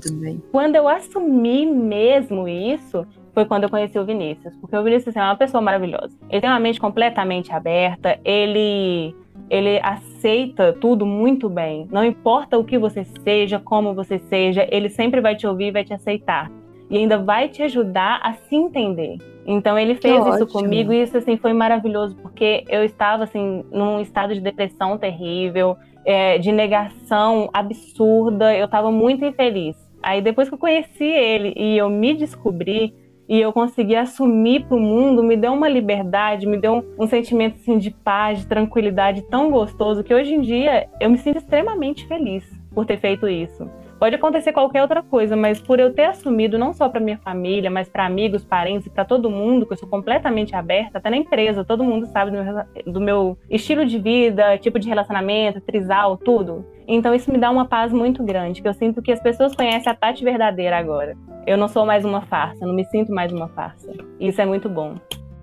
também. 0.00 0.42
Quando 0.50 0.76
eu 0.76 0.88
assumi 0.88 1.66
mesmo 1.66 2.48
isso, 2.48 3.06
foi 3.34 3.44
quando 3.44 3.64
eu 3.64 3.70
conheci 3.70 3.98
o 3.98 4.04
Vinícius. 4.04 4.56
Porque 4.56 4.76
o 4.76 4.82
Vinícius 4.82 5.16
é 5.16 5.20
uma 5.20 5.36
pessoa 5.36 5.60
maravilhosa. 5.60 6.16
Ele 6.28 6.40
tem 6.40 6.50
uma 6.50 6.60
mente 6.60 6.80
completamente 6.80 7.52
aberta, 7.52 8.18
ele 8.24 9.14
ele 9.48 9.80
aceita 9.82 10.72
tudo 10.72 11.04
muito 11.04 11.48
bem. 11.48 11.88
Não 11.90 12.04
importa 12.04 12.56
o 12.56 12.64
que 12.64 12.78
você 12.78 13.04
seja, 13.24 13.58
como 13.58 13.92
você 13.92 14.18
seja, 14.18 14.66
ele 14.70 14.88
sempre 14.88 15.20
vai 15.20 15.34
te 15.34 15.44
ouvir 15.44 15.66
e 15.66 15.72
vai 15.72 15.84
te 15.84 15.92
aceitar. 15.92 16.50
E 16.90 16.98
ainda 16.98 17.18
vai 17.18 17.48
te 17.48 17.62
ajudar 17.62 18.20
a 18.22 18.34
se 18.34 18.56
entender. 18.56 19.16
Então 19.46 19.78
ele 19.78 19.94
fez 19.94 20.22
que 20.22 20.30
isso 20.30 20.44
ótimo. 20.44 20.48
comigo 20.48 20.92
e 20.92 21.02
isso 21.02 21.16
assim 21.16 21.36
foi 21.36 21.52
maravilhoso 21.52 22.16
porque 22.16 22.64
eu 22.68 22.84
estava 22.84 23.24
assim 23.24 23.64
num 23.70 24.00
estado 24.00 24.34
de 24.34 24.40
depressão 24.40 24.98
terrível, 24.98 25.76
é, 26.04 26.36
de 26.38 26.52
negação 26.52 27.48
absurda. 27.52 28.54
Eu 28.54 28.66
estava 28.66 28.90
muito 28.90 29.24
infeliz. 29.24 29.76
Aí 30.02 30.20
depois 30.20 30.48
que 30.48 30.54
eu 30.54 30.58
conheci 30.58 31.04
ele 31.04 31.54
e 31.56 31.78
eu 31.78 31.88
me 31.88 32.14
descobri, 32.14 32.94
e 33.30 33.40
eu 33.40 33.52
consegui 33.52 33.94
assumir 33.94 34.64
para 34.64 34.76
o 34.76 34.80
mundo, 34.80 35.22
me 35.22 35.36
deu 35.36 35.52
uma 35.52 35.68
liberdade, 35.68 36.48
me 36.48 36.56
deu 36.56 36.72
um, 36.72 37.04
um, 37.04 37.06
sentimento 37.06 37.54
assim, 37.60 37.78
de 37.78 37.92
paz, 37.92 38.40
de 38.40 38.46
tranquilidade 38.46 39.22
tão 39.30 39.52
gostoso 39.52 40.02
que 40.02 40.12
hoje 40.12 40.34
em 40.34 40.40
dia 40.40 40.88
eu 41.00 41.08
me 41.08 41.16
sinto 41.16 41.38
extremamente 41.38 42.04
feliz 42.08 42.44
por 42.74 42.84
ter 42.84 42.98
feito 42.98 43.28
isso. 43.28 43.70
Pode 44.00 44.14
acontecer 44.14 44.54
qualquer 44.54 44.80
outra 44.80 45.02
coisa, 45.02 45.36
mas 45.36 45.60
por 45.60 45.78
eu 45.78 45.92
ter 45.92 46.06
assumido 46.06 46.58
não 46.58 46.72
só 46.72 46.88
para 46.88 47.00
minha 47.00 47.18
família, 47.18 47.70
mas 47.70 47.86
para 47.86 48.06
amigos, 48.06 48.42
parentes 48.42 48.88
para 48.88 49.04
todo 49.04 49.28
mundo, 49.28 49.66
que 49.66 49.74
eu 49.74 49.76
sou 49.76 49.86
completamente 49.86 50.56
aberta, 50.56 50.96
até 50.96 51.10
na 51.10 51.18
empresa, 51.18 51.66
todo 51.66 51.84
mundo 51.84 52.06
sabe 52.06 52.30
do 52.30 52.42
meu, 52.42 52.64
do 52.94 53.00
meu 53.00 53.38
estilo 53.50 53.84
de 53.84 53.98
vida, 53.98 54.56
tipo 54.56 54.78
de 54.78 54.88
relacionamento, 54.88 55.60
trisal, 55.60 56.16
tudo. 56.16 56.64
Então 56.88 57.14
isso 57.14 57.30
me 57.30 57.36
dá 57.36 57.50
uma 57.50 57.66
paz 57.66 57.92
muito 57.92 58.24
grande, 58.24 58.62
que 58.62 58.68
eu 58.68 58.72
sinto 58.72 59.02
que 59.02 59.12
as 59.12 59.20
pessoas 59.20 59.54
conhecem 59.54 59.92
a 59.92 59.94
Tati 59.94 60.24
verdadeira 60.24 60.78
agora. 60.78 61.14
Eu 61.46 61.58
não 61.58 61.68
sou 61.68 61.84
mais 61.84 62.02
uma 62.02 62.22
farsa, 62.22 62.66
não 62.66 62.74
me 62.74 62.86
sinto 62.86 63.12
mais 63.12 63.30
uma 63.30 63.48
farsa. 63.48 63.92
Isso 64.18 64.40
é 64.40 64.46
muito 64.46 64.66
bom. 64.66 64.94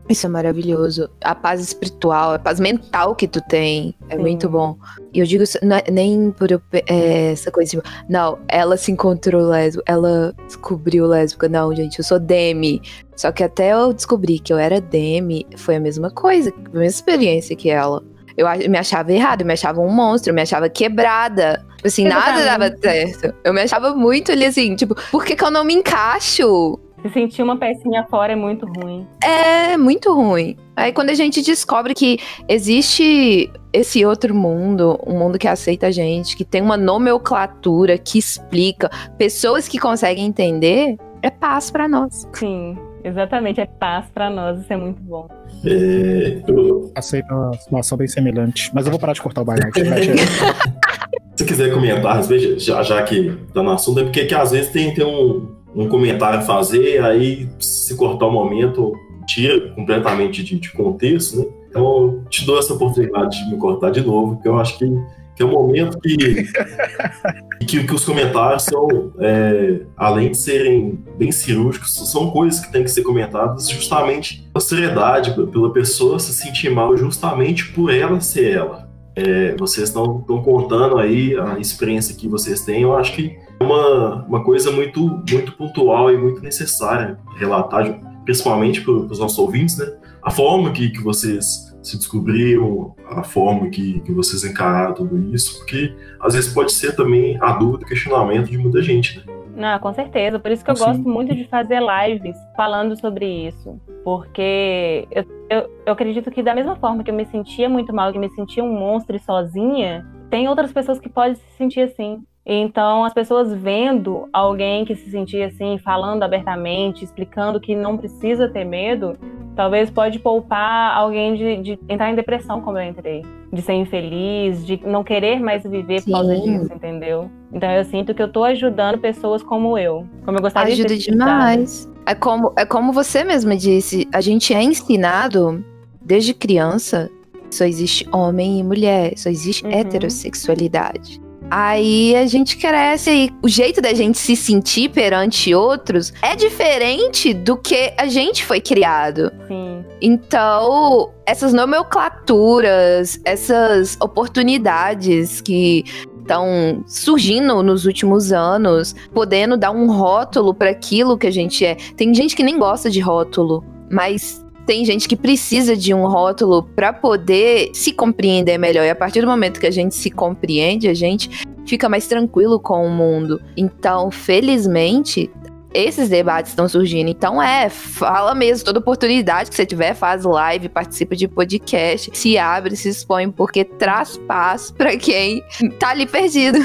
Isso 0.09 0.25
é 0.25 0.29
maravilhoso. 0.29 1.09
A 1.21 1.35
paz 1.35 1.59
espiritual, 1.59 2.33
a 2.33 2.39
paz 2.39 2.59
mental 2.59 3.15
que 3.15 3.27
tu 3.27 3.41
tem 3.41 3.93
é 4.09 4.15
Sim. 4.15 4.21
muito 4.21 4.49
bom. 4.49 4.77
E 5.13 5.19
eu 5.19 5.25
digo 5.25 5.43
isso, 5.43 5.57
é 5.57 5.91
nem 5.91 6.31
por 6.31 6.49
é, 6.51 7.31
essa 7.31 7.51
coisa 7.51 7.71
tipo, 7.71 7.83
não, 8.07 8.39
ela 8.47 8.77
se 8.77 8.91
encontrou 8.91 9.41
lésbica, 9.47 9.83
ela 9.85 10.33
descobriu 10.45 11.05
lésbica. 11.05 11.49
Não, 11.49 11.75
gente, 11.75 11.99
eu 11.99 12.05
sou 12.05 12.19
Demi. 12.19 12.81
Só 13.15 13.31
que 13.31 13.43
até 13.43 13.73
eu 13.73 13.93
descobri 13.93 14.39
que 14.39 14.53
eu 14.53 14.57
era 14.57 14.79
Demi, 14.79 15.45
foi 15.57 15.75
a 15.75 15.79
mesma 15.79 16.09
coisa, 16.09 16.51
a 16.51 16.69
mesma 16.69 16.85
experiência 16.85 17.55
que 17.55 17.69
ela. 17.69 18.01
Eu 18.37 18.47
me 18.69 18.77
achava 18.77 19.11
errado, 19.11 19.41
eu 19.41 19.47
me 19.47 19.53
achava 19.53 19.81
um 19.81 19.89
monstro, 19.89 20.29
eu 20.29 20.35
me 20.35 20.41
achava 20.43 20.69
quebrada. 20.69 21.65
Tipo 21.77 21.87
assim, 21.87 22.03
nada 22.05 22.45
dava 22.45 22.71
certo. 22.77 23.33
Eu 23.43 23.53
me 23.53 23.61
achava 23.61 23.95
muito 23.95 24.31
ali 24.31 24.45
assim, 24.45 24.75
tipo, 24.75 24.95
por 25.11 25.25
que, 25.25 25.35
que 25.35 25.43
eu 25.43 25.51
não 25.51 25.63
me 25.63 25.73
encaixo? 25.73 26.79
Se 27.07 27.13
sentir 27.13 27.41
uma 27.41 27.57
pecinha 27.57 28.05
fora 28.09 28.33
é 28.33 28.35
muito 28.35 28.65
ruim. 28.65 29.07
É, 29.23 29.77
muito 29.77 30.13
ruim. 30.13 30.57
Aí 30.75 30.91
quando 30.91 31.09
a 31.09 31.13
gente 31.13 31.41
descobre 31.41 31.93
que 31.93 32.19
existe 32.47 33.49
esse 33.71 34.05
outro 34.05 34.33
mundo, 34.35 34.99
um 35.05 35.17
mundo 35.17 35.37
que 35.37 35.47
aceita 35.47 35.87
a 35.87 35.91
gente, 35.91 36.35
que 36.35 36.43
tem 36.43 36.61
uma 36.61 36.77
nomenclatura 36.77 37.97
que 37.97 38.17
explica, 38.17 38.89
pessoas 39.17 39.67
que 39.67 39.79
conseguem 39.79 40.25
entender, 40.25 40.97
é 41.21 41.29
paz 41.29 41.71
para 41.71 41.87
nós. 41.87 42.27
Sim, 42.33 42.77
exatamente, 43.03 43.61
é 43.61 43.65
paz 43.65 44.05
para 44.13 44.29
nós, 44.29 44.59
isso 44.59 44.73
é 44.73 44.77
muito 44.77 45.01
bom. 45.01 45.27
É, 45.65 46.41
eu... 46.47 46.91
Aceito 46.95 47.33
uma 47.33 47.53
situação 47.53 47.97
bem 47.97 48.07
semelhante, 48.07 48.71
mas 48.73 48.85
eu 48.85 48.91
vou 48.91 48.99
parar 48.99 49.13
de 49.13 49.21
cortar 49.21 49.41
o 49.41 49.45
baiano. 49.45 49.71
Se 51.35 51.45
quiser 51.45 51.71
comentar, 51.71 52.23
já, 52.57 52.81
já 52.81 53.03
que 53.03 53.37
tá 53.53 53.61
no 53.61 53.69
assunto, 53.69 53.99
é 53.99 54.03
porque 54.03 54.25
que 54.25 54.33
às 54.33 54.51
vezes 54.51 54.71
tem, 54.71 54.91
tem 54.91 55.05
um, 55.05 55.47
um 55.77 55.87
comentário 55.87 56.39
a 56.39 56.41
fazer, 56.41 57.03
aí 57.03 57.47
se 57.59 57.95
cortar 57.95 58.25
o 58.25 58.31
momento, 58.31 58.93
tira 59.27 59.69
completamente 59.75 60.43
de, 60.43 60.59
de 60.59 60.71
contexto, 60.71 61.37
né? 61.37 61.45
Então, 61.69 61.83
eu 61.83 62.23
te 62.29 62.45
dou 62.45 62.57
essa 62.57 62.73
oportunidade 62.73 63.37
de 63.37 63.51
me 63.51 63.57
cortar 63.57 63.91
de 63.91 64.01
novo, 64.01 64.35
porque 64.35 64.47
eu 64.47 64.57
acho 64.57 64.77
que, 64.79 64.89
que 65.35 65.43
é 65.43 65.45
um 65.45 65.51
momento 65.51 65.99
que, 65.99 66.17
que, 67.67 67.83
que, 67.83 67.93
os 67.93 68.03
comentários 68.03 68.63
são, 68.63 69.13
é, 69.19 69.81
além 69.95 70.31
de 70.31 70.37
serem 70.37 70.97
bem 71.15 71.31
cirúrgicos, 71.31 71.93
são 72.09 72.31
coisas 72.31 72.59
que 72.59 72.71
têm 72.71 72.83
que 72.83 72.89
ser 72.89 73.03
comentadas 73.03 73.69
justamente 73.69 74.49
pela 74.51 74.63
seriedade, 74.63 75.35
pela 75.51 75.71
pessoa 75.71 76.17
se 76.17 76.33
sentir 76.33 76.71
mal 76.71 76.97
justamente 76.97 77.71
por 77.71 77.93
ela 77.93 78.19
ser 78.19 78.53
ela. 78.53 78.87
É, 79.15 79.55
vocês 79.59 79.89
estão 79.89 80.21
contando 80.43 80.97
aí 80.97 81.37
a 81.37 81.59
experiência 81.59 82.15
que 82.15 82.27
vocês 82.27 82.61
têm, 82.61 82.83
eu 82.83 82.95
acho 82.95 83.13
que 83.13 83.37
uma, 83.61 84.25
uma 84.25 84.43
coisa 84.43 84.71
muito, 84.71 85.23
muito 85.29 85.51
pontual 85.53 86.11
e 86.11 86.17
muito 86.17 86.41
necessária 86.41 87.17
relatar, 87.37 87.99
principalmente 88.23 88.81
para 88.81 88.93
os 88.93 89.19
nossos 89.19 89.37
ouvintes, 89.37 89.77
né? 89.77 89.93
A 90.21 90.29
forma 90.29 90.71
que, 90.71 90.89
que 90.89 91.01
vocês 91.01 91.75
se 91.81 91.97
descobriram, 91.97 92.93
a 93.09 93.23
forma 93.23 93.69
que, 93.69 94.01
que 94.01 94.11
vocês 94.11 94.43
encararam 94.43 94.93
tudo 94.93 95.33
isso, 95.33 95.57
porque 95.59 95.95
às 96.19 96.33
vezes 96.33 96.53
pode 96.53 96.71
ser 96.73 96.95
também 96.95 97.37
a 97.41 97.53
dúvida, 97.53 97.85
o 97.85 97.87
questionamento 97.87 98.49
de 98.49 98.57
muita 98.57 98.81
gente, 98.81 99.17
né? 99.17 99.37
Não, 99.57 99.79
com 99.79 99.91
certeza. 99.91 100.37
Por 100.37 100.51
isso 100.51 100.63
que 100.63 100.69
eu 100.69 100.75
Sim. 100.75 100.85
gosto 100.85 101.09
muito 101.09 101.33
de 101.33 101.43
fazer 101.45 101.79
lives 101.81 102.37
falando 102.55 102.95
sobre 102.99 103.25
isso. 103.47 103.81
Porque 104.03 105.07
eu, 105.09 105.25
eu, 105.49 105.69
eu, 105.87 105.93
acredito 105.93 106.29
que 106.29 106.43
da 106.43 106.53
mesma 106.53 106.75
forma 106.75 107.03
que 107.03 107.09
eu 107.09 107.15
me 107.15 107.25
sentia 107.25 107.67
muito 107.67 107.91
mal, 107.91 108.13
que 108.13 108.19
me 108.19 108.29
sentia 108.29 108.63
um 108.63 108.71
monstro 108.71 109.17
sozinha, 109.17 110.05
tem 110.29 110.47
outras 110.47 110.71
pessoas 110.71 110.99
que 110.99 111.09
podem 111.09 111.33
se 111.33 111.57
sentir 111.57 111.81
assim. 111.81 112.21
Então, 112.49 113.03
as 113.03 113.13
pessoas 113.13 113.53
vendo 113.53 114.29
alguém 114.31 114.85
que 114.85 114.95
se 114.95 115.11
sentia 115.11 115.47
assim, 115.47 115.77
falando 115.79 116.23
abertamente, 116.23 117.03
explicando 117.03 117.59
que 117.59 117.75
não 117.75 117.97
precisa 117.97 118.47
ter 118.47 118.63
medo, 118.63 119.17
talvez 119.53 119.89
pode 119.89 120.17
poupar 120.17 120.95
alguém 120.95 121.35
de, 121.35 121.57
de 121.57 121.79
entrar 121.89 122.09
em 122.09 122.15
depressão, 122.15 122.61
como 122.61 122.77
eu 122.77 122.87
entrei. 122.87 123.25
De 123.51 123.61
ser 123.61 123.73
infeliz, 123.73 124.65
de 124.65 124.79
não 124.85 125.03
querer 125.03 125.41
mais 125.41 125.63
viver 125.63 125.99
Sim. 125.99 126.11
por 126.11 126.19
causa 126.19 126.39
disso, 126.39 126.73
entendeu? 126.73 127.29
Então, 127.51 127.69
eu 127.69 127.83
sinto 127.83 128.15
que 128.15 128.23
eu 128.23 128.31
tô 128.31 128.45
ajudando 128.45 128.97
pessoas 128.97 129.43
como 129.43 129.77
eu. 129.77 130.07
Como 130.23 130.37
eu 130.37 130.41
gostaria 130.41 130.73
Ajuda 130.73 130.95
de 130.95 131.05
ter 131.05 131.11
demais. 131.11 131.91
É 132.05 132.15
como, 132.15 132.53
é 132.57 132.65
como 132.65 132.93
você 132.93 133.25
mesma 133.25 133.57
disse, 133.57 134.07
a 134.13 134.21
gente 134.21 134.53
é 134.53 134.63
ensinado 134.63 135.61
desde 136.01 136.33
criança 136.33 137.11
só 137.49 137.65
existe 137.65 138.07
homem 138.11 138.59
e 138.59 138.63
mulher, 138.63 139.17
só 139.17 139.29
existe 139.29 139.65
uhum. 139.65 139.71
heterossexualidade. 139.71 141.26
Aí 141.49 142.15
a 142.15 142.25
gente 142.25 142.57
cresce 142.57 143.11
e 143.11 143.33
o 143.41 143.47
jeito 143.47 143.81
da 143.81 143.93
gente 143.93 144.17
se 144.17 144.35
sentir 144.35 144.89
perante 144.89 145.53
outros 145.55 146.13
é 146.21 146.35
diferente 146.35 147.33
do 147.33 147.55
que 147.55 147.93
a 147.97 148.07
gente 148.07 148.43
foi 148.43 148.59
criado. 148.59 149.31
Sim. 149.47 149.85
Então, 150.01 151.11
essas 151.25 151.53
nomenclaturas, 151.53 153.19
essas 153.23 153.97
oportunidades 154.01 155.41
que 155.41 155.83
estão 156.21 156.83
surgindo 156.85 157.63
nos 157.63 157.85
últimos 157.85 158.33
anos, 158.33 158.93
podendo 159.13 159.55
dar 159.55 159.71
um 159.71 159.89
rótulo 159.89 160.53
para 160.53 160.69
aquilo 160.69 161.17
que 161.17 161.27
a 161.27 161.31
gente 161.31 161.65
é. 161.65 161.75
Tem 161.95 162.13
gente 162.13 162.35
que 162.35 162.43
nem 162.43 162.59
gosta 162.59 162.89
de 162.89 162.99
rótulo, 162.99 163.63
mas 163.89 164.45
tem 164.67 164.83
gente 164.83 165.07
que 165.07 165.15
precisa 165.15 165.77
de 165.77 165.93
um 165.93 166.05
rótulo 166.05 166.61
para 166.61 166.91
poder 166.91 167.71
se 167.73 167.93
compreender 167.93 168.57
melhor. 168.57 168.83
E 168.83 168.89
a 168.89 168.95
partir 168.95 169.21
do 169.21 169.27
momento 169.27 169.61
que 169.61 169.65
a 169.65 169.71
gente 169.71 169.95
se 169.95 170.11
compreende, 170.11 170.89
a 170.89 170.93
gente 170.93 171.29
fica 171.65 171.87
mais 171.87 172.05
tranquilo 172.05 172.59
com 172.59 172.85
o 172.85 172.89
mundo. 172.89 173.41
Então, 173.55 174.11
felizmente, 174.11 175.31
esses 175.73 176.09
debates 176.09 176.51
estão 176.51 176.67
surgindo. 176.67 177.09
Então 177.09 177.41
é, 177.41 177.69
fala 177.69 178.35
mesmo, 178.35 178.65
toda 178.65 178.79
oportunidade 178.79 179.49
que 179.49 179.55
você 179.55 179.65
tiver, 179.65 179.93
faz 179.93 180.25
live, 180.25 180.67
participa 180.67 181.15
de 181.15 181.29
podcast, 181.29 182.11
se 182.13 182.37
abre, 182.37 182.75
se 182.75 182.89
expõe, 182.89 183.31
porque 183.31 183.63
traz 183.63 184.17
paz 184.17 184.69
para 184.69 184.97
quem 184.97 185.41
tá 185.79 185.91
ali 185.91 186.05
perdido. 186.05 186.59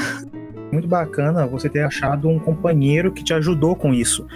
Muito 0.73 0.89
bacana 0.89 1.47
você 1.47 1.69
ter 1.69 1.83
achado 1.83 2.27
um 2.27 2.37
companheiro 2.37 3.13
que 3.13 3.23
te 3.23 3.33
ajudou 3.33 3.77
com 3.77 3.93
isso. 3.93 4.27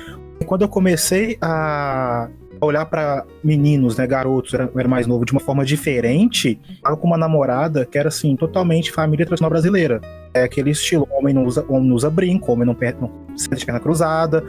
Quando 0.45 0.61
eu 0.61 0.69
comecei 0.69 1.37
a 1.41 2.29
olhar 2.61 2.85
para 2.85 3.25
meninos, 3.43 3.97
né, 3.97 4.07
garotos, 4.07 4.53
era, 4.53 4.69
era 4.75 4.87
mais 4.87 5.07
novo, 5.07 5.25
de 5.25 5.31
uma 5.31 5.41
forma 5.41 5.65
diferente, 5.65 6.59
tava 6.81 6.97
com 6.97 7.07
uma 7.07 7.17
namorada 7.17 7.85
que 7.85 7.97
era 7.97 8.09
assim, 8.09 8.35
totalmente 8.35 8.91
família 8.91 9.25
tradicional 9.25 9.49
brasileira. 9.49 10.01
É 10.33 10.43
aquele 10.43 10.71
estilo, 10.71 11.07
homem 11.11 11.33
não 11.33 11.45
usa, 11.45 11.65
homem 11.67 11.89
não 11.89 11.95
usa 11.95 12.09
brinco, 12.09 12.51
homem 12.51 12.65
não, 12.65 12.75
não 12.99 13.37
senta 13.37 13.55
de 13.55 13.65
perna 13.65 13.79
cruzada, 13.79 14.43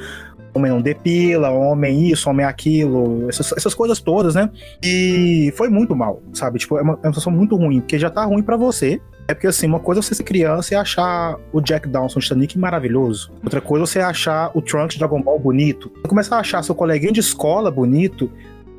homem 0.55 0.71
não 0.71 0.81
depila, 0.81 1.51
homem 1.51 2.09
isso, 2.11 2.29
homem 2.29 2.45
aquilo, 2.45 3.29
essas, 3.29 3.53
essas 3.53 3.75
coisas 3.75 4.01
todas, 4.01 4.35
né? 4.35 4.51
E 4.83 5.53
foi 5.57 5.69
muito 5.69 5.95
mal, 5.95 6.23
sabe? 6.33 6.59
Tipo, 6.59 6.79
é 6.79 6.83
uma, 6.83 6.95
é 6.95 7.07
uma 7.07 7.13
situação 7.13 7.33
muito 7.33 7.57
ruim, 7.57 7.81
porque 7.81 7.99
já 7.99 8.11
tá 8.11 8.25
ruim 8.25 8.43
para 8.43 8.57
você, 8.57 9.01
é 9.31 9.35
porque, 9.35 9.47
assim, 9.47 9.67
uma 9.67 9.79
coisa 9.79 10.01
é 10.01 10.03
você 10.03 10.15
ser 10.15 10.25
criança 10.25 10.73
e 10.73 10.77
achar 10.77 11.39
o 11.53 11.61
Jack 11.61 11.87
Dawson 11.87 12.19
de 12.19 12.25
Titanic 12.25 12.59
maravilhoso. 12.59 13.31
Outra 13.45 13.61
coisa 13.61 13.85
é 13.85 13.87
você 13.87 14.01
achar 14.01 14.51
o 14.55 14.63
Trunks 14.63 14.95
de 14.95 14.99
Dragon 14.99 15.21
Ball 15.21 15.39
bonito. 15.39 15.93
Você 15.97 16.09
começar 16.09 16.37
a 16.37 16.41
achar 16.41 16.63
seu 16.65 16.75
coleguinha 16.75 17.13
de 17.13 17.21
escola 17.21 17.71
bonito, 17.71 18.33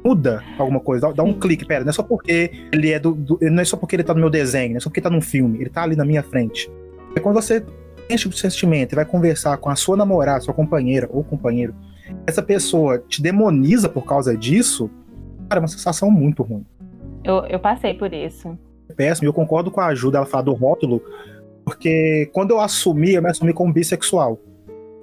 muda 0.03 0.44
alguma 0.58 0.79
coisa, 0.79 1.08
dá, 1.10 1.13
dá 1.13 1.24
um 1.24 1.34
clique. 1.34 1.63
Pera, 1.63 1.84
não 1.84 1.91
é 1.91 1.94
só 1.94 2.01
porque 2.01 2.51
ele 2.74 2.91
é 2.91 2.98
do, 2.98 3.13
do, 3.13 3.38
Não 3.39 3.62
é 3.62 3.63
só 3.65 3.77
porque 3.77 3.96
ele 3.96 4.03
tá 4.03 4.12
no 4.12 4.22
meu 4.22 4.29
desenho, 4.29 4.72
não 4.72 4.77
é 4.77 4.79
só 4.79 4.89
porque 4.89 5.00
ele 5.00 5.03
tá 5.03 5.10
num 5.12 5.22
filme, 5.22 5.60
ele 5.60 5.70
tá 5.70 5.84
ali 5.84 5.96
na 5.96 6.03
minha 6.03 6.24
frente. 6.24 6.68
E 7.15 7.20
quando 7.20 7.36
você 7.36 7.62
tem 7.62 8.15
esse 8.15 8.24
tipo 8.24 8.34
de 8.34 8.41
sentimento 8.41 8.94
e 8.94 8.96
vai 8.96 9.06
conversar 9.06 9.56
com 9.58 9.70
a 9.70 9.75
sua 9.75 9.96
namorada, 9.96 10.41
sua 10.41 10.53
companheira 10.56 11.08
ou 11.12 11.24
companheiro, 11.24 11.75
essa 12.25 12.41
pessoa 12.41 12.98
te 12.98 13.22
demoniza 13.22 13.88
por 13.88 14.03
causa 14.03 14.36
disso, 14.36 14.89
cara, 15.48 15.60
é 15.60 15.62
uma 15.62 15.68
sensação 15.68 16.10
muito 16.10 16.41
ruim. 16.41 16.65
Eu, 17.24 17.46
eu 17.46 17.60
passei 17.60 17.94
por 17.94 18.12
isso 18.12 18.58
péssimo. 18.96 19.25
E 19.25 19.29
eu 19.29 19.34
concordo 19.34 19.72
com 19.72 19.81
a 19.81 19.88
ajuda 19.88 20.17
ela 20.17 20.25
falar 20.25 20.43
do 20.43 20.53
rótulo, 20.53 21.01
porque 21.63 22.29
quando 22.34 22.51
eu 22.51 22.60
assumi, 22.60 23.13
eu 23.13 23.22
me 23.22 23.29
assumi 23.29 23.53
como 23.53 23.74
bissexual. 23.74 24.39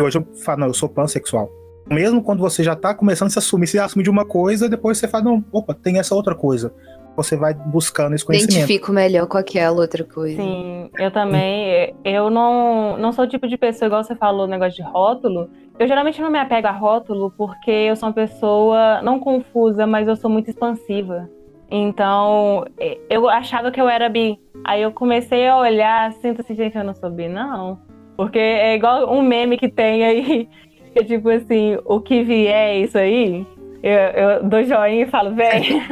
Hoje 0.00 0.18
eu 0.18 0.26
falo, 0.44 0.60
não, 0.60 0.66
eu 0.68 0.74
sou 0.74 0.88
pansexual. 0.88 1.50
Mesmo 1.88 2.22
quando 2.22 2.40
você 2.40 2.64
já 2.64 2.74
tá 2.74 2.92
começando 2.92 3.28
a 3.28 3.30
se 3.30 3.38
assumir, 3.38 3.66
você 3.66 3.78
assume 3.78 4.02
de 4.02 4.10
uma 4.10 4.24
coisa, 4.24 4.68
depois 4.68 4.98
você 4.98 5.06
fala, 5.06 5.24
não, 5.24 5.44
opa, 5.52 5.72
tem 5.72 5.98
essa 5.98 6.14
outra 6.14 6.34
coisa. 6.34 6.72
Você 7.16 7.34
vai 7.34 7.54
buscando 7.54 8.14
esse 8.14 8.24
conhecimento. 8.24 8.52
Identifico 8.52 8.92
melhor 8.92 9.26
com 9.26 9.38
aquela 9.38 9.80
outra 9.80 10.04
coisa. 10.04 10.36
Sim, 10.36 10.90
eu 10.98 11.10
também. 11.10 11.94
Eu 12.04 12.28
não, 12.28 12.98
não 12.98 13.10
sou 13.10 13.24
o 13.24 13.28
tipo 13.28 13.48
de 13.48 13.56
pessoa, 13.56 13.86
igual 13.86 14.04
você 14.04 14.14
falou, 14.14 14.46
negócio 14.46 14.76
de 14.76 14.82
rótulo. 14.82 15.48
Eu 15.78 15.86
geralmente 15.86 16.20
não 16.20 16.30
me 16.30 16.38
apego 16.38 16.66
a 16.66 16.72
rótulo 16.72 17.32
porque 17.36 17.70
eu 17.70 17.96
sou 17.96 18.08
uma 18.08 18.14
pessoa 18.14 19.00
não 19.02 19.18
confusa, 19.18 19.86
mas 19.86 20.06
eu 20.08 20.16
sou 20.16 20.28
muito 20.28 20.50
expansiva. 20.50 21.28
Então, 21.70 22.64
eu 23.10 23.28
achava 23.28 23.70
que 23.70 23.80
eu 23.80 23.88
era 23.88 24.08
bi. 24.08 24.38
Aí 24.64 24.82
eu 24.82 24.92
comecei 24.92 25.46
a 25.46 25.58
olhar, 25.58 26.12
sinto 26.14 26.40
assim, 26.40 26.54
gente, 26.54 26.76
eu 26.76 26.84
não 26.84 26.94
sou 26.94 27.10
bi, 27.10 27.28
não. 27.28 27.78
Porque 28.16 28.38
é 28.38 28.74
igual 28.74 29.12
um 29.12 29.22
meme 29.22 29.56
que 29.56 29.68
tem 29.68 30.04
aí, 30.04 30.48
que 30.92 31.00
é 31.00 31.04
tipo 31.04 31.28
assim, 31.28 31.78
o 31.84 32.00
que 32.00 32.22
vier 32.22 32.70
é 32.70 32.78
isso 32.78 32.96
aí, 32.96 33.46
eu, 33.82 33.92
eu 33.92 34.44
dou 34.44 34.62
joinha 34.64 35.02
e 35.02 35.06
falo, 35.06 35.34
vem. 35.34 35.82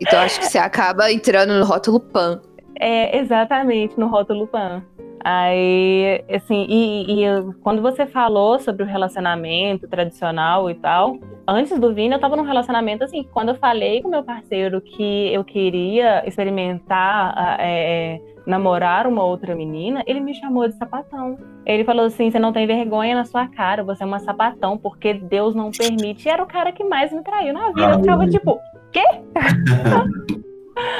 Então 0.00 0.20
acho 0.20 0.38
que 0.40 0.46
você 0.46 0.58
acaba 0.58 1.10
entrando 1.10 1.58
no 1.58 1.64
rótulo 1.64 2.00
pan. 2.00 2.40
É, 2.78 3.18
exatamente, 3.18 3.98
no 3.98 4.06
rótulo 4.08 4.46
pan. 4.46 4.82
Aí, 5.28 6.24
assim, 6.32 6.66
e, 6.68 7.24
e, 7.24 7.54
quando 7.60 7.82
você 7.82 8.06
falou 8.06 8.60
sobre 8.60 8.84
o 8.84 8.86
relacionamento 8.86 9.88
tradicional 9.88 10.70
e 10.70 10.74
tal, 10.76 11.18
antes 11.48 11.76
do 11.80 11.92
Vini 11.92 12.14
eu 12.14 12.20
tava 12.20 12.36
num 12.36 12.44
relacionamento 12.44 13.02
assim, 13.02 13.24
quando 13.32 13.48
eu 13.48 13.56
falei 13.56 14.00
com 14.00 14.08
meu 14.08 14.22
parceiro 14.22 14.80
que 14.80 15.34
eu 15.34 15.42
queria 15.42 16.22
experimentar 16.28 17.56
é, 17.58 18.20
namorar 18.46 19.08
uma 19.08 19.24
outra 19.24 19.56
menina, 19.56 20.00
ele 20.06 20.20
me 20.20 20.32
chamou 20.32 20.68
de 20.68 20.76
sapatão. 20.76 21.36
Ele 21.66 21.82
falou 21.82 22.06
assim: 22.06 22.30
você 22.30 22.38
não 22.38 22.52
tem 22.52 22.64
vergonha 22.64 23.16
na 23.16 23.24
sua 23.24 23.48
cara, 23.48 23.82
você 23.82 24.04
é 24.04 24.06
uma 24.06 24.20
sapatão, 24.20 24.78
porque 24.78 25.12
Deus 25.12 25.56
não 25.56 25.72
permite. 25.72 26.28
E 26.28 26.30
era 26.30 26.40
o 26.40 26.46
cara 26.46 26.70
que 26.70 26.84
mais 26.84 27.12
me 27.12 27.24
traiu 27.24 27.52
na 27.52 27.72
vida. 27.72 27.94
Eu 27.94 27.98
ficava 27.98 28.28
tipo, 28.28 28.60
quê? 28.92 29.02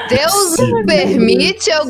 Deus 0.09 0.55
Sim. 0.55 0.85
permite 0.85 1.69
eu, 1.69 1.83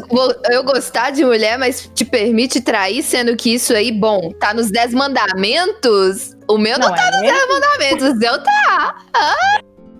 eu 0.52 0.64
gostar 0.64 1.12
de 1.12 1.24
mulher, 1.24 1.58
mas 1.58 1.90
te 1.94 2.04
permite 2.06 2.62
trair, 2.62 3.04
sendo 3.04 3.36
que 3.36 3.54
isso 3.54 3.74
aí, 3.74 3.92
bom, 3.92 4.32
tá 4.40 4.54
nos 4.54 4.72
dez 4.72 4.94
mandamentos. 4.94 6.36
O 6.50 6.58
meu 6.58 6.80
não, 6.80 6.88
não 6.90 6.96
tá 6.96 7.02
é 7.02 7.12
nos 7.12 7.22
mesmo? 7.22 7.38
dez 7.38 7.50
mandamentos, 7.50 8.08
o 8.08 8.20
seu 8.20 8.44
tá. 8.44 8.96
Ah. 9.14 9.60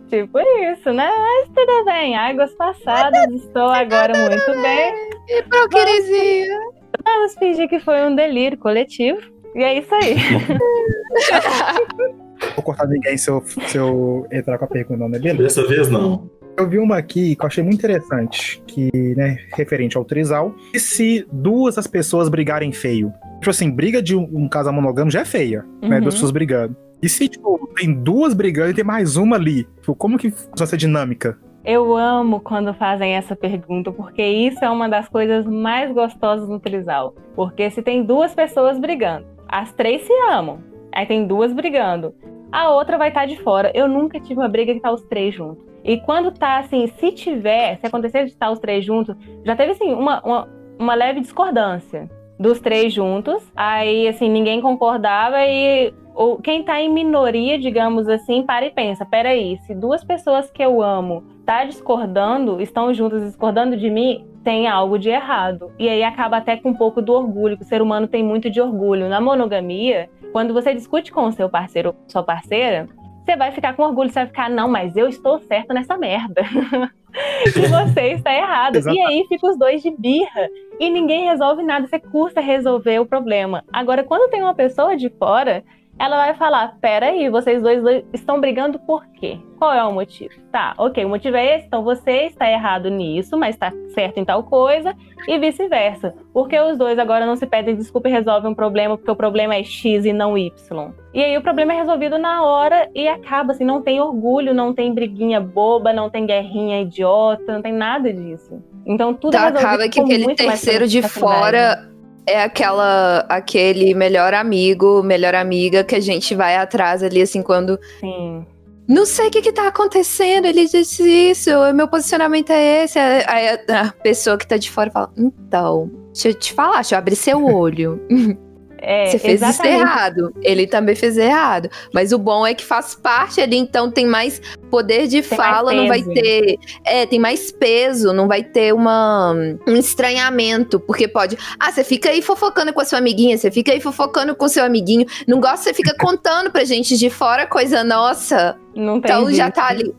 Tipo 0.10 0.40
isso, 0.40 0.94
né? 0.94 1.10
Mas 1.10 1.50
tudo 1.54 1.86
bem, 1.86 2.16
águas 2.16 2.54
passadas, 2.56 3.30
estou 3.34 3.70
agora 3.70 4.14
muito 4.18 4.62
bem. 4.62 4.94
Hipocrisia. 5.30 6.56
Vamos, 6.56 6.76
vamos 7.04 7.34
fingir 7.36 7.68
que 7.68 7.80
foi 7.80 8.06
um 8.06 8.16
delírio 8.16 8.58
coletivo. 8.58 9.20
E 9.54 9.64
é 9.64 9.80
isso 9.80 9.94
aí. 9.96 10.16
Vou 12.56 12.64
cortar 12.64 12.88
ninguém 12.88 13.18
se 13.18 13.30
eu, 13.30 13.44
se 13.46 13.78
eu 13.78 14.26
entrar 14.32 14.58
com 14.58 14.66
a 14.66 14.68
pergunta, 14.68 15.00
não, 15.00 15.10
né? 15.10 15.20
Beleza? 15.20 15.62
Dessa 15.62 15.68
vez 15.68 15.90
não. 15.90 16.30
Eu 16.58 16.68
vi 16.68 16.80
uma 16.80 16.98
aqui 16.98 17.36
que 17.36 17.44
eu 17.44 17.46
achei 17.46 17.64
muito 17.64 17.78
interessante, 17.78 18.60
que, 18.66 18.90
né, 19.16 19.38
referente 19.56 19.96
ao 19.96 20.04
trisal. 20.04 20.56
E 20.74 20.80
se 20.80 21.24
duas 21.32 21.76
das 21.76 21.86
pessoas 21.86 22.30
brigarem 22.30 22.72
feio? 22.72 23.14
Tipo 23.36 23.52
assim, 23.52 23.70
briga 23.70 24.02
de 24.02 24.16
um, 24.16 24.28
um 24.34 24.50
casal 24.50 24.74
monogâmico 24.74 25.12
já 25.12 25.22
é 25.22 25.26
feia, 25.26 25.62
né, 25.62 25.68
uhum. 25.84 25.90
né? 25.90 26.02
Duas 26.02 26.16
pessoas 26.16 26.32
brigando. 26.32 26.76
E 27.00 27.08
se, 27.08 27.30
tipo, 27.30 27.70
tem 27.76 27.94
duas 27.94 28.34
brigando 28.34 28.72
e 28.72 28.74
tem 28.74 28.84
mais 28.84 29.18
uma 29.18 29.36
ali? 29.36 29.66
Tipo, 29.82 29.94
como 29.94 30.18
que 30.18 30.32
funciona 30.32 30.64
essa 30.64 30.76
dinâmica? 30.76 31.38
Eu 31.64 31.96
amo 31.96 32.40
quando 32.40 32.74
fazem 32.74 33.12
essa 33.12 33.36
pergunta, 33.36 33.92
porque 33.92 34.24
isso 34.24 34.66
é 34.66 34.70
uma 34.70 34.90
das 34.90 35.08
coisas 35.08 35.46
mais 35.46 35.94
gostosas 35.94 36.50
no 36.50 36.60
trisal. 36.60 37.14
Porque 37.36 37.70
se 37.70 37.84
tem 37.84 38.04
duas 38.04 38.34
pessoas 38.34 38.80
brigando, 38.80 39.28
as 39.48 39.72
três 39.74 40.02
se 40.02 40.14
amam, 40.32 40.58
aí 40.92 41.06
tem 41.06 41.28
duas 41.28 41.54
brigando, 41.54 42.16
a 42.52 42.72
outra 42.72 42.98
vai 42.98 43.10
estar 43.10 43.22
tá 43.22 43.26
de 43.28 43.38
fora. 43.44 43.72
Eu 43.76 43.88
nunca 43.88 44.20
tive 44.20 44.40
uma 44.40 44.50
briga 44.50 44.74
que 44.74 44.80
tá 44.80 44.92
os 44.92 45.04
três 45.04 45.36
juntos. 45.36 45.68
E 45.88 45.98
quando 45.98 46.32
tá 46.32 46.58
assim, 46.58 46.86
se 46.86 47.14
tiver, 47.14 47.80
se 47.80 47.88
acontecer 47.88 48.26
de 48.26 48.32
estar 48.32 48.52
os 48.52 48.60
três 48.60 48.84
juntos, 48.84 49.16
já 49.46 49.56
teve 49.56 49.72
assim, 49.72 49.94
uma, 49.94 50.22
uma, 50.22 50.48
uma 50.78 50.94
leve 50.94 51.22
discordância 51.22 52.10
dos 52.38 52.60
três 52.60 52.94
juntos. 52.94 53.42
Aí, 53.56 54.06
assim, 54.06 54.30
ninguém 54.30 54.60
concordava 54.60 55.38
e 55.46 55.94
ou 56.14 56.38
quem 56.38 56.64
tá 56.64 56.82
em 56.82 56.92
minoria, 56.92 57.60
digamos 57.60 58.10
assim, 58.10 58.42
para 58.42 58.66
e 58.66 58.72
pensa, 58.72 59.06
peraí, 59.06 59.60
se 59.60 59.76
duas 59.76 60.04
pessoas 60.04 60.50
que 60.50 60.64
eu 60.64 60.82
amo 60.82 61.24
tá 61.46 61.64
discordando, 61.64 62.60
estão 62.60 62.92
juntas 62.92 63.22
discordando 63.24 63.78
de 63.78 63.88
mim, 63.88 64.28
tem 64.44 64.68
algo 64.68 64.98
de 64.98 65.10
errado. 65.10 65.72
E 65.78 65.88
aí 65.88 66.04
acaba 66.04 66.38
até 66.38 66.58
com 66.58 66.70
um 66.70 66.74
pouco 66.74 67.04
do 67.04 67.14
orgulho, 67.14 67.56
que 67.56 67.64
o 67.64 67.68
ser 67.68 67.84
humano 67.84 68.08
tem 68.08 68.24
muito 68.24 68.50
de 68.50 68.60
orgulho. 68.60 69.08
Na 69.08 69.22
monogamia, 69.22 70.10
quando 70.34 70.56
você 70.56 70.74
discute 70.74 71.12
com 71.12 71.28
o 71.28 71.32
seu 71.32 71.50
parceiro 71.50 71.96
sua 72.08 72.24
parceira, 72.24 72.90
você 73.28 73.36
vai 73.36 73.52
ficar 73.52 73.76
com 73.76 73.84
orgulho, 73.84 74.10
você 74.10 74.20
vai 74.20 74.28
ficar, 74.28 74.50
não, 74.50 74.70
mas 74.70 74.96
eu 74.96 75.10
estou 75.10 75.38
certo 75.40 75.74
nessa 75.74 75.98
merda. 75.98 76.44
e 77.46 77.68
você 77.68 78.14
está 78.14 78.34
errado. 78.34 78.78
E 78.90 79.00
aí 79.02 79.26
fica 79.28 79.48
os 79.48 79.58
dois 79.58 79.84
de 79.84 79.92
birra 79.92 80.48
e 80.80 80.90
ninguém 80.90 81.26
resolve 81.26 81.62
nada, 81.62 81.86
você 81.86 82.00
custa 82.00 82.40
resolver 82.40 83.00
o 83.00 83.06
problema. 83.06 83.66
Agora, 83.74 84.02
quando 84.02 84.32
tem 84.32 84.42
uma 84.42 84.56
pessoa 84.56 84.96
de 84.96 85.10
fora, 85.10 85.62
ela 86.00 86.18
vai 86.18 86.34
falar: 86.36 86.78
peraí, 86.80 87.30
vocês 87.30 87.62
dois 87.62 87.82
estão 88.14 88.40
brigando 88.40 88.80
por 88.80 89.06
quê? 89.20 89.40
Qual 89.58 89.74
é 89.74 89.84
o 89.84 89.92
motivo? 89.92 90.34
Tá, 90.52 90.74
ok, 90.78 91.04
o 91.04 91.10
motivo 91.10 91.36
é 91.36 91.58
esse, 91.58 91.66
então 91.66 91.84
você 91.84 92.26
está 92.26 92.50
errado 92.50 92.90
nisso, 92.90 93.38
mas 93.38 93.56
está 93.56 93.74
certo 93.94 94.20
em 94.20 94.26
tal 94.26 94.44
coisa, 94.44 94.96
e 95.28 95.40
vice-versa. 95.40 96.14
Porque 96.32 96.60
os 96.60 96.78
dois 96.78 97.00
agora 97.00 97.26
não 97.26 97.36
se 97.36 97.48
pedem 97.48 97.76
desculpa 97.76 98.08
e 98.08 98.12
resolvem 98.12 98.52
um 98.52 98.56
problema, 98.56 98.96
porque 98.96 99.10
o 99.10 99.16
problema 99.16 99.56
é 99.56 99.64
X 99.64 100.06
e 100.06 100.14
não 100.14 100.38
Y. 100.38 100.92
E 101.14 101.24
aí 101.24 101.36
o 101.36 101.42
problema 101.42 101.74
é 101.74 101.78
resolvido 101.78 102.20
na 102.20 102.44
hora 102.44 102.88
e 102.94 103.08
acaba 103.08 103.54
assim, 103.54 103.66
não 103.66 103.82
tem 103.82 104.00
orgulho, 104.00 104.54
não 104.54 104.74
tem 104.74 104.94
briguinha 104.94 105.42
boba, 105.42 105.92
não 105.92 106.10
tem 106.10 106.26
guerrinha 106.26 106.82
idiota, 106.82 107.52
não 107.52 107.62
tem 107.62 107.74
nada 107.74 108.14
disso. 108.14 108.62
Então 108.86 109.14
tudo 109.14 109.32
tá, 109.32 109.48
acaba 109.48 109.90
que 109.90 110.00
aquele 110.00 110.36
terceiro 110.36 110.88
de 110.88 111.02
fora 111.02 111.97
é 112.28 112.44
aquela 112.44 113.26
aquele 113.30 113.94
melhor 113.94 114.34
amigo, 114.34 115.02
melhor 115.02 115.34
amiga 115.34 115.84
que 115.84 115.96
a 115.96 116.00
gente 116.00 116.36
vai 116.36 116.56
atrás 116.58 117.02
ali 117.02 117.22
assim 117.22 117.42
quando 117.42 117.80
Sim. 118.00 118.46
Não 118.88 119.06
sei 119.06 119.28
o 119.28 119.32
que, 119.32 119.42
que 119.42 119.52
tá 119.52 119.68
acontecendo, 119.68 120.46
ele 120.46 120.66
disse 120.66 121.04
isso, 121.04 121.50
meu 121.76 121.90
posicionamento 121.90 122.52
é 122.52 122.86
esse. 122.86 122.98
Aí 122.98 123.50
a, 123.50 123.82
a 123.82 123.92
pessoa 123.92 124.38
que 124.38 124.48
tá 124.48 124.56
de 124.56 124.72
fora 124.72 124.90
fala: 124.90 125.12
Então, 125.18 125.92
deixa 126.14 126.30
eu 126.30 126.34
te 126.34 126.54
falar, 126.54 126.76
deixa 126.76 126.96
eu 126.96 127.00
abrir 127.00 127.18
seu 127.18 127.44
olho. 127.44 128.00
É, 128.80 129.08
Você 129.08 129.20
fez 129.20 129.42
isso 129.42 129.50
exatamente. 129.50 129.82
errado. 129.82 130.34
Ele 130.42 130.68
também 130.68 130.96
fez 130.96 131.18
errado. 131.18 131.70
Mas 131.94 132.12
o 132.12 132.18
bom 132.20 132.46
é 132.46 132.54
que 132.54 132.64
faz 132.64 132.96
parte 132.96 133.42
ali, 133.42 133.58
então 133.58 133.90
tem 133.92 134.06
mais 134.06 134.42
poder 134.70 135.08
de 135.08 135.22
Tem 135.22 135.38
fala, 135.38 135.74
não 135.74 135.88
vai 135.88 136.04
ter. 136.04 136.58
É, 136.86 137.06
tem 137.06 137.20
mais 137.20 137.52
peso, 137.52 138.14
não 138.14 138.28
vai 138.28 138.44
ter 138.44 138.74
uma, 138.74 139.34
um 139.68 139.76
estranhamento. 139.76 140.80
Porque 140.80 141.08
pode. 141.08 141.38
Ah, 141.60 141.72
você 141.72 141.84
fica 141.84 142.10
aí 142.10 142.22
fofocando 142.22 142.72
com 142.74 142.82
a 142.82 142.86
sua 142.86 143.00
amiguinha, 143.00 143.38
você 143.38 143.50
fica 143.50 143.72
aí 143.72 143.80
fofocando 143.82 144.36
com 144.36 144.48
seu 144.48 144.64
amiguinho. 144.64 145.06
Não 145.28 145.40
gosta, 145.40 145.58
você 145.64 145.74
fica 145.74 145.96
contando 146.00 146.52
pra 146.52 146.64
gente 146.64 146.98
de 146.98 147.10
fora 147.10 147.46
coisa 147.48 147.84
nossa. 147.84 148.56
Não 148.76 149.02
tem 149.02 149.12
Então 149.12 149.26
já 149.32 149.44
jeito. 149.46 149.56
tá 149.56 149.68
ali. 149.68 149.96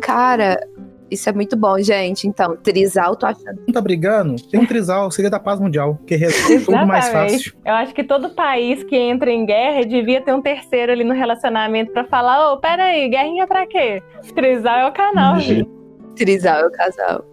Cara, 0.00 0.60
isso 1.10 1.28
é 1.28 1.32
muito 1.32 1.56
bom, 1.56 1.78
gente. 1.80 2.26
Então, 2.26 2.56
trisal, 2.56 3.16
tô 3.16 3.26
achando. 3.26 3.60
Não 3.66 3.72
tá 3.72 3.80
brigando? 3.80 4.36
Tem 4.50 4.60
um 4.60 4.66
trisal, 4.66 5.10
seria 5.10 5.30
da 5.30 5.40
paz 5.40 5.58
mundial, 5.60 5.98
que 6.06 6.14
resolve 6.16 6.64
tudo 6.64 6.86
mais 6.86 7.08
fácil. 7.08 7.52
Eu 7.64 7.74
acho 7.74 7.94
que 7.94 8.04
todo 8.04 8.30
país 8.30 8.82
que 8.84 8.96
entra 8.96 9.30
em 9.30 9.44
guerra 9.46 9.84
devia 9.84 10.20
ter 10.20 10.32
um 10.34 10.40
terceiro 10.42 10.92
ali 10.92 11.04
no 11.04 11.14
relacionamento 11.14 11.92
pra 11.92 12.04
falar: 12.04 12.52
ô, 12.52 12.58
peraí, 12.58 13.08
guerrinha 13.08 13.46
pra 13.46 13.66
quê? 13.66 14.02
Trisal 14.34 14.78
é 14.78 14.86
o 14.88 14.92
canal, 14.92 15.34
Uhum. 15.34 15.40
gente. 15.40 15.78
Trisal 16.16 16.60
é 16.62 16.66
o 16.66 16.70
casal. 16.72 17.24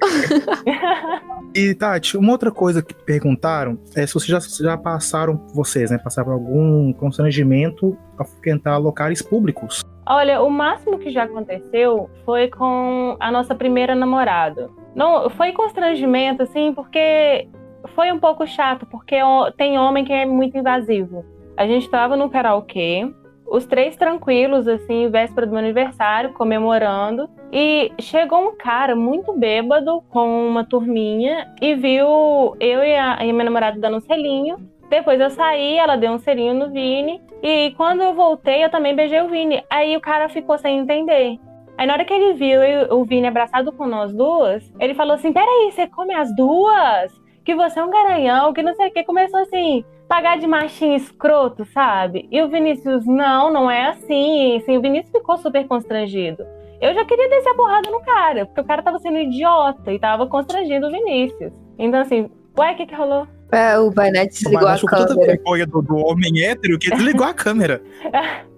E, 1.53 1.73
Tati, 1.73 2.17
uma 2.17 2.31
outra 2.33 2.51
coisa 2.51 2.81
que 2.83 2.93
perguntaram 2.93 3.79
é 3.95 4.05
se 4.05 4.13
vocês 4.13 4.27
já, 4.27 4.39
já 4.63 4.77
passaram, 4.77 5.41
vocês, 5.53 5.89
né, 5.89 5.97
passaram 5.97 6.27
por 6.27 6.33
algum 6.33 6.91
constrangimento 6.93 7.97
a 8.17 8.25
frequentar 8.25 8.77
locais 8.77 9.21
públicos. 9.21 9.81
Olha, 10.07 10.41
o 10.41 10.49
máximo 10.49 10.99
que 10.99 11.09
já 11.09 11.23
aconteceu 11.23 12.09
foi 12.23 12.47
com 12.47 13.17
a 13.19 13.31
nossa 13.31 13.55
primeira 13.55 13.95
namorada. 13.95 14.69
Não, 14.93 15.29
foi 15.31 15.51
constrangimento, 15.51 16.43
assim, 16.43 16.73
porque 16.73 17.47
foi 17.95 18.11
um 18.11 18.19
pouco 18.19 18.45
chato, 18.45 18.85
porque 18.85 19.17
tem 19.57 19.79
homem 19.79 20.05
que 20.05 20.13
é 20.13 20.25
muito 20.25 20.57
invasivo. 20.57 21.25
A 21.57 21.65
gente 21.65 21.89
tava 21.89 22.15
no 22.15 22.29
karaokê, 22.29 23.11
os 23.47 23.65
três 23.65 23.95
tranquilos, 23.95 24.67
assim, 24.67 25.09
véspera 25.09 25.45
do 25.45 25.51
meu 25.51 25.59
aniversário, 25.59 26.33
comemorando. 26.33 27.29
E 27.51 27.91
chegou 27.99 28.49
um 28.49 28.55
cara 28.57 28.95
muito 28.95 29.33
bêbado 29.33 30.01
com 30.09 30.47
uma 30.47 30.65
turminha 30.65 31.53
e 31.61 31.75
viu 31.75 32.55
eu 32.59 32.83
e 32.83 32.95
a, 32.95 33.23
e 33.23 33.29
a 33.29 33.33
minha 33.33 33.45
namorada 33.45 33.79
dando 33.79 33.97
um 33.97 34.01
selinho. 34.01 34.57
Depois 34.95 35.19
eu 35.19 35.29
saí, 35.29 35.77
ela 35.77 35.97
deu 35.97 36.13
um 36.13 36.17
selinho 36.17 36.53
no 36.53 36.71
Vini. 36.71 37.21
E 37.43 37.71
quando 37.75 38.01
eu 38.01 38.13
voltei, 38.13 38.63
eu 38.63 38.69
também 38.69 38.95
beijei 38.95 39.21
o 39.21 39.27
Vini. 39.27 39.61
Aí 39.69 39.97
o 39.97 39.99
cara 39.99 40.29
ficou 40.29 40.57
sem 40.57 40.79
entender. 40.79 41.37
Aí 41.77 41.85
na 41.85 41.93
hora 41.93 42.05
que 42.05 42.13
ele 42.13 42.31
viu 42.33 42.63
eu- 42.63 42.97
o 42.97 43.03
Vini 43.03 43.27
abraçado 43.27 43.73
com 43.73 43.85
nós 43.85 44.13
duas, 44.13 44.63
ele 44.79 44.93
falou 44.93 45.15
assim: 45.15 45.33
Peraí, 45.33 45.69
você 45.69 45.85
come 45.85 46.13
as 46.13 46.33
duas? 46.33 47.11
Que 47.43 47.53
você 47.53 47.77
é 47.77 47.83
um 47.83 47.89
garanhão, 47.91 48.53
que 48.53 48.63
não 48.63 48.73
sei 48.73 48.87
o 48.87 48.91
que. 48.93 49.03
Começou 49.03 49.41
assim, 49.41 49.83
pagar 50.07 50.37
de 50.37 50.47
machinho 50.47 50.95
escroto, 50.95 51.65
sabe? 51.65 52.27
E 52.31 52.41
o 52.41 52.47
Vinícius, 52.47 53.05
não, 53.05 53.51
não 53.51 53.69
é 53.69 53.89
assim. 53.89 54.55
assim 54.55 54.77
o 54.77 54.81
Vinícius 54.81 55.11
ficou 55.11 55.35
super 55.37 55.67
constrangido. 55.67 56.45
Eu 56.79 56.93
já 56.93 57.03
queria 57.03 57.27
descer 57.29 57.49
a 57.49 57.55
porrada 57.55 57.91
no 57.91 57.99
cara, 58.01 58.45
porque 58.45 58.61
o 58.61 58.65
cara 58.65 58.81
tava 58.81 58.97
sendo 58.99 59.17
idiota 59.17 59.91
e 59.91 59.99
tava 59.99 60.25
constrangindo 60.25 60.87
o 60.87 60.91
Vinícius. 60.91 61.53
Então, 61.77 61.99
assim, 61.99 62.29
ué, 62.57 62.71
o 62.71 62.75
que 62.75 62.85
que 62.85 62.95
rolou? 62.95 63.27
É, 63.51 63.77
o 63.77 63.91
Barnett 63.91 64.33
desligou 64.33 64.61
Mas 64.61 64.71
a 64.71 64.73
achou 64.73 64.89
tanta 64.89 65.07
câmera. 65.09 65.27
vergonha 65.27 65.65
do, 65.65 65.81
do 65.81 65.97
homem 65.97 66.43
hétero 66.43 66.79
que 66.79 66.89
desligou 66.89 67.25
a 67.25 67.33
câmera. 67.33 67.81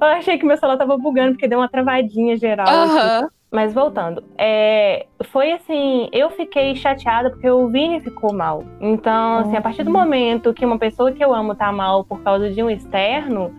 Eu 0.00 0.06
achei 0.06 0.38
que 0.38 0.44
meu 0.44 0.56
celular 0.56 0.78
tava 0.78 0.96
bugando, 0.96 1.32
porque 1.32 1.48
deu 1.48 1.58
uma 1.58 1.68
travadinha 1.68 2.36
geral. 2.36 2.66
aqui. 2.66 2.98
Aham. 2.98 3.28
Mas 3.50 3.74
voltando, 3.74 4.22
é, 4.38 5.06
foi 5.24 5.50
assim, 5.50 6.08
eu 6.12 6.30
fiquei 6.30 6.76
chateada 6.76 7.30
porque 7.30 7.50
o 7.50 7.66
Vini 7.66 8.00
ficou 8.00 8.32
mal. 8.32 8.62
Então, 8.80 9.38
assim, 9.38 9.56
a 9.56 9.60
partir 9.60 9.82
do 9.82 9.90
momento 9.90 10.54
que 10.54 10.64
uma 10.64 10.78
pessoa 10.78 11.10
que 11.10 11.24
eu 11.24 11.34
amo 11.34 11.56
tá 11.56 11.72
mal 11.72 12.04
por 12.04 12.22
causa 12.22 12.48
de 12.48 12.62
um 12.62 12.70
externo, 12.70 13.52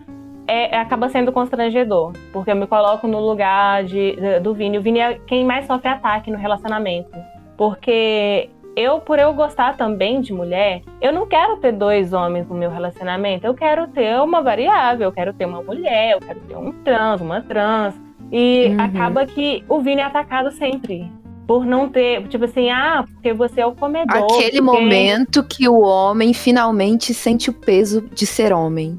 é, 0.46 0.74
acaba 0.78 1.10
sendo 1.10 1.30
constrangedor. 1.30 2.12
Porque 2.32 2.50
eu 2.50 2.56
me 2.56 2.66
coloco 2.66 3.06
no 3.06 3.20
lugar 3.20 3.84
de, 3.84 4.16
do 4.40 4.54
Vini. 4.54 4.78
O 4.78 4.82
Vini 4.82 4.98
é 4.98 5.20
quem 5.26 5.44
mais 5.44 5.66
sofre 5.66 5.90
ataque 5.90 6.30
no 6.30 6.38
relacionamento. 6.38 7.10
Porque 7.58 8.48
eu, 8.76 9.00
por 9.00 9.18
eu 9.18 9.32
gostar 9.34 9.76
também 9.76 10.20
de 10.20 10.32
mulher, 10.32 10.82
eu 11.00 11.12
não 11.12 11.26
quero 11.26 11.56
ter 11.58 11.72
dois 11.72 12.12
homens 12.12 12.48
no 12.48 12.54
meu 12.54 12.70
relacionamento. 12.70 13.46
Eu 13.46 13.54
quero 13.54 13.86
ter 13.88 14.18
uma 14.20 14.40
variável, 14.42 15.08
eu 15.08 15.12
quero 15.12 15.32
ter 15.32 15.44
uma 15.46 15.62
mulher, 15.62 16.12
eu 16.12 16.20
quero 16.20 16.40
ter 16.40 16.56
um 16.56 16.72
trans, 16.84 17.20
uma 17.20 17.40
trans. 17.42 17.94
E 18.30 18.68
Uhum. 18.68 18.80
acaba 18.80 19.26
que 19.26 19.62
o 19.68 19.80
Vini 19.80 20.00
é 20.00 20.04
atacado 20.04 20.50
sempre. 20.52 21.10
Por 21.46 21.66
não 21.66 21.88
ter, 21.88 22.26
tipo 22.28 22.44
assim, 22.46 22.70
ah, 22.70 23.04
porque 23.12 23.32
você 23.34 23.60
é 23.60 23.66
o 23.66 23.72
comedor. 23.74 24.16
Aquele 24.16 24.62
porque- 24.62 24.80
momento 24.80 25.42
que 25.44 25.68
o 25.68 25.80
homem 25.80 26.32
finalmente 26.32 27.12
sente 27.12 27.50
o 27.50 27.52
peso 27.52 28.00
de 28.14 28.24
ser 28.24 28.52
homem. 28.54 28.98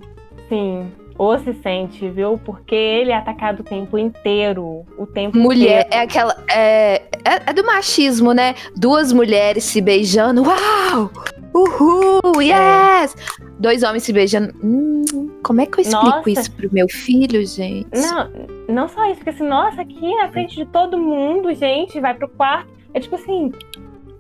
Sim. 0.49 0.91
Ou 1.23 1.39
se 1.39 1.53
sente, 1.53 2.09
viu? 2.09 2.37
Porque 2.37 2.75
ele 2.75 3.11
é 3.11 3.15
atacado 3.15 3.61
o 3.61 3.63
tempo 3.63 3.97
inteiro. 3.97 4.85
O 4.97 5.07
tempo 5.07 5.37
Mulher, 5.37 5.85
inteiro. 5.85 5.89
é 5.91 5.99
aquela. 5.99 6.35
É, 6.51 6.95
é, 7.23 7.49
é 7.49 7.53
do 7.53 7.65
machismo, 7.65 8.33
né? 8.33 8.55
Duas 8.75 9.13
mulheres 9.13 9.63
se 9.63 9.79
beijando. 9.79 10.43
Uau! 10.43 11.09
Uhul! 11.55 12.41
Yes! 12.41 13.15
Dois 13.57 13.83
homens 13.83 14.03
se 14.03 14.11
beijando. 14.11 14.53
Hum, 14.61 15.39
como 15.41 15.61
é 15.61 15.65
que 15.65 15.79
eu 15.79 15.83
explico 15.83 16.05
Nossa. 16.05 16.29
isso 16.29 16.51
pro 16.51 16.67
meu 16.73 16.89
filho, 16.89 17.45
gente? 17.45 17.87
Não, 17.93 18.29
não 18.67 18.87
só 18.89 19.05
isso, 19.05 19.15
porque 19.15 19.29
assim, 19.29 19.47
nossa, 19.47 19.81
aqui 19.81 20.13
na 20.15 20.27
frente 20.27 20.57
de 20.57 20.65
todo 20.65 20.97
mundo, 20.97 21.53
gente, 21.53 22.01
vai 22.01 22.13
pro 22.13 22.27
quarto. 22.27 22.67
É 22.93 22.99
tipo 22.99 23.15
assim, 23.15 23.49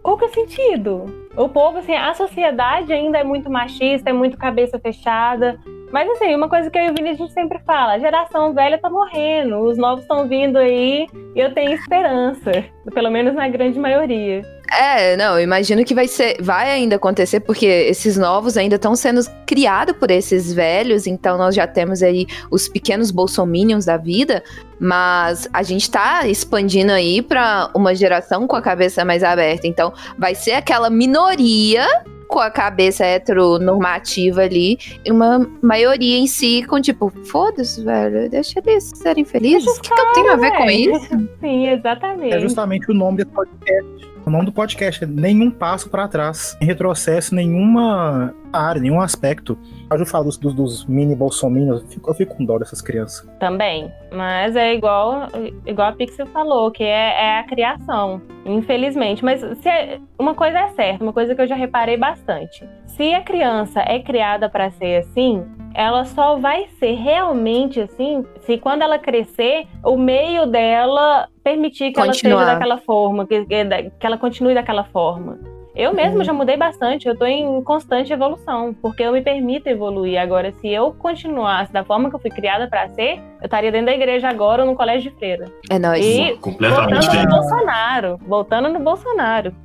qual 0.01 0.17
que 0.17 0.23
é 0.23 0.27
o 0.29 0.33
sentido? 0.33 1.27
O 1.35 1.49
povo, 1.49 1.79
assim, 1.79 1.95
a 1.95 2.13
sociedade 2.13 2.93
ainda 2.93 3.17
é 3.17 3.25
muito 3.25 3.49
machista, 3.49 4.09
é 4.09 4.13
muito 4.13 4.37
cabeça 4.37 4.79
fechada. 4.79 5.59
Mas 5.93 6.09
assim, 6.09 6.33
uma 6.33 6.49
coisa 6.49 6.71
que 6.71 6.77
eu 6.79 6.85
e 6.85 6.89
o 6.89 6.93
Vini 6.95 7.11
a 7.11 7.13
gente 7.13 7.31
sempre 7.33 7.59
fala, 7.67 7.93
a 7.93 7.99
geração 7.99 8.51
velha 8.51 8.79
tá 8.79 8.89
morrendo, 8.89 9.59
os 9.59 9.77
novos 9.77 10.01
estão 10.01 10.27
vindo 10.27 10.57
aí 10.57 11.05
e 11.35 11.39
eu 11.39 11.53
tenho 11.53 11.71
esperança. 11.71 12.51
Pelo 12.91 13.11
menos 13.11 13.35
na 13.35 13.47
grande 13.47 13.77
maioria. 13.77 14.41
É, 14.75 15.15
não, 15.15 15.39
imagino 15.39 15.85
que 15.85 15.93
vai 15.93 16.07
ser, 16.07 16.41
vai 16.41 16.71
ainda 16.71 16.95
acontecer, 16.95 17.41
porque 17.41 17.67
esses 17.67 18.17
novos 18.17 18.57
ainda 18.57 18.77
estão 18.77 18.95
sendo 18.95 19.21
criados 19.45 19.95
por 19.95 20.09
esses 20.09 20.51
velhos, 20.51 21.05
então 21.05 21.37
nós 21.37 21.53
já 21.53 21.67
temos 21.67 22.01
aí 22.01 22.25
os 22.49 22.67
pequenos 22.67 23.11
bolsominions 23.11 23.85
da 23.85 23.95
vida, 23.95 24.43
mas 24.79 25.47
a 25.53 25.61
gente 25.61 25.91
tá 25.91 26.27
expandindo 26.27 26.91
aí 26.91 27.21
pra 27.21 27.69
uma 27.75 27.93
geração 27.93 28.47
com 28.47 28.55
a 28.55 28.61
cabeça 28.63 29.05
mais 29.05 29.23
aberta, 29.23 29.67
então 29.67 29.93
vai 30.17 30.33
ser 30.33 30.53
aquela 30.53 30.89
minoria 30.89 31.85
com 32.33 32.39
a 32.39 32.49
cabeça 32.49 33.05
heteronormativa 33.05 34.41
ali, 34.41 34.79
e 35.05 35.11
uma 35.11 35.47
maioria 35.61 36.17
em 36.17 36.25
si 36.25 36.63
com 36.63 36.81
tipo, 36.81 37.13
foda-se, 37.25 37.83
velho, 37.83 38.27
deixa 38.27 38.59
eles 38.65 38.91
serem 38.95 39.23
felizes, 39.23 39.67
o 39.67 39.79
que, 39.79 39.93
que 39.93 40.01
eu 40.01 40.13
tenho 40.13 40.31
a 40.31 40.35
ver 40.35 40.51
com 40.51 40.67
isso? 40.67 41.29
Sim, 41.39 41.67
exatamente. 41.67 42.33
É 42.33 42.39
justamente 42.39 42.89
o 42.89 42.93
nome 42.95 43.17
desse 43.17 43.29
podcast. 43.29 44.13
O 44.25 44.31
nome 44.31 44.45
do 44.45 44.51
podcast 44.51 45.03
é 45.03 45.07
Nenhum 45.07 45.51
Passo 45.51 45.89
para 45.89 46.07
Trás. 46.07 46.57
Em 46.59 46.65
retrocesso, 46.65 47.35
nenhuma 47.35 48.33
área, 48.59 48.81
nenhum 48.81 49.01
aspecto. 49.01 49.57
A 49.89 49.97
Ju 49.97 50.05
fala 50.05 50.25
dos, 50.25 50.37
dos, 50.37 50.53
dos 50.53 50.85
mini 50.85 51.15
bolsominions, 51.15 51.81
eu 51.81 51.87
fico, 51.87 52.09
eu 52.09 52.13
fico 52.13 52.35
com 52.35 52.45
dó 52.45 52.57
dessas 52.57 52.81
crianças. 52.81 53.27
Também. 53.39 53.91
Mas 54.11 54.55
é 54.55 54.73
igual, 54.73 55.27
igual 55.65 55.89
a 55.89 55.91
Pixel 55.93 56.25
falou, 56.27 56.71
que 56.71 56.83
é, 56.83 57.25
é 57.25 57.39
a 57.39 57.43
criação, 57.43 58.21
infelizmente. 58.45 59.23
Mas 59.23 59.41
se 59.59 59.69
é- 59.69 59.99
uma 60.17 60.33
coisa 60.33 60.59
é 60.59 60.67
certa, 60.69 61.03
uma 61.03 61.13
coisa 61.13 61.33
que 61.35 61.41
eu 61.41 61.47
já 61.47 61.55
reparei 61.55 61.97
bastante. 61.97 62.67
Se 62.87 63.13
a 63.13 63.21
criança 63.21 63.81
é 63.81 63.99
criada 63.99 64.47
para 64.49 64.69
ser 64.71 64.97
assim, 64.97 65.43
ela 65.73 66.05
só 66.05 66.37
vai 66.37 66.67
ser 66.79 66.93
realmente 66.93 67.81
assim 67.81 68.23
se 68.41 68.57
quando 68.59 68.83
ela 68.83 68.99
crescer, 68.99 69.65
o 69.83 69.97
meio 69.97 70.45
dela 70.45 71.27
permitir 71.43 71.91
que 71.91 71.99
ela 71.99 72.09
Continuar. 72.09 72.39
seja 72.41 72.53
daquela 72.53 72.77
forma, 72.77 73.25
que, 73.25 73.45
que 73.45 74.05
ela 74.05 74.17
continue 74.17 74.53
daquela 74.53 74.83
forma. 74.83 75.39
Eu 75.75 75.91
mesma 75.91 76.23
já 76.23 76.31
mudei 76.31 76.55
bastante, 76.55 77.07
eu 77.07 77.17
tô 77.17 77.25
em 77.25 77.61
constante 77.63 78.13
evolução, 78.13 78.75
porque 78.79 79.01
eu 79.01 79.11
me 79.11 79.21
permito 79.21 79.67
evoluir. 79.67 80.21
Agora, 80.21 80.51
se 80.51 80.67
eu 80.67 80.93
continuasse 80.93 81.73
da 81.73 81.83
forma 81.83 82.09
que 82.09 82.15
eu 82.15 82.19
fui 82.19 82.29
criada 82.29 82.67
pra 82.67 82.87
ser, 82.89 83.17
eu 83.41 83.45
estaria 83.45 83.71
dentro 83.71 83.87
da 83.87 83.93
igreja 83.93 84.29
agora 84.29 84.63
ou 84.63 84.69
no 84.69 84.75
colégio 84.75 85.09
de 85.09 85.17
freira. 85.17 85.45
É 85.71 85.79
nóis. 85.79 86.05
E 86.05 86.37
Completamente 86.37 87.07
voltando 87.07 87.23
no. 87.23 87.35
Bolsonaro, 87.35 88.17
voltando 88.27 88.69
no 88.69 88.79
Bolsonaro. 88.79 89.55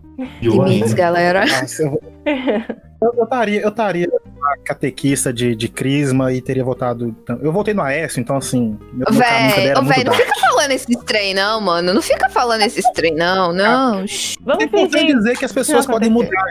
Limites, 0.42 0.94
galera. 0.94 1.46
Nossa, 1.46 1.82
eu, 1.82 3.68
estaria 3.68 4.06
eu 4.06 4.18
catequista 4.64 5.32
de, 5.32 5.54
de 5.54 5.68
crisma 5.68 6.32
e 6.32 6.40
teria 6.40 6.64
votado. 6.64 7.14
Eu 7.40 7.52
votei 7.52 7.72
no 7.72 7.82
Aécio, 7.82 8.20
então 8.20 8.36
assim. 8.36 8.76
Meu, 8.92 9.06
meu 9.10 9.20
Véi, 9.20 9.68
era 9.68 9.78
ô, 9.78 9.82
muito 9.82 9.94
véi, 9.94 10.04
não 10.04 10.12
fica 10.12 10.34
falando 10.40 10.70
esses 10.72 10.96
trem, 11.04 11.34
não, 11.34 11.60
mano. 11.60 11.94
Não 11.94 12.02
fica 12.02 12.28
falando 12.28 12.62
esses 12.62 12.84
trem, 12.92 13.14
não, 13.14 13.52
não. 13.52 14.06
Shh. 14.06 14.36
Vamos 14.42 14.62
É 14.62 14.66
importante 14.66 15.14
dizer 15.14 15.38
que 15.38 15.44
as 15.44 15.52
pessoas 15.52 15.86
Não 15.86 15.94
podem 15.94 16.10
mudar. 16.10 16.44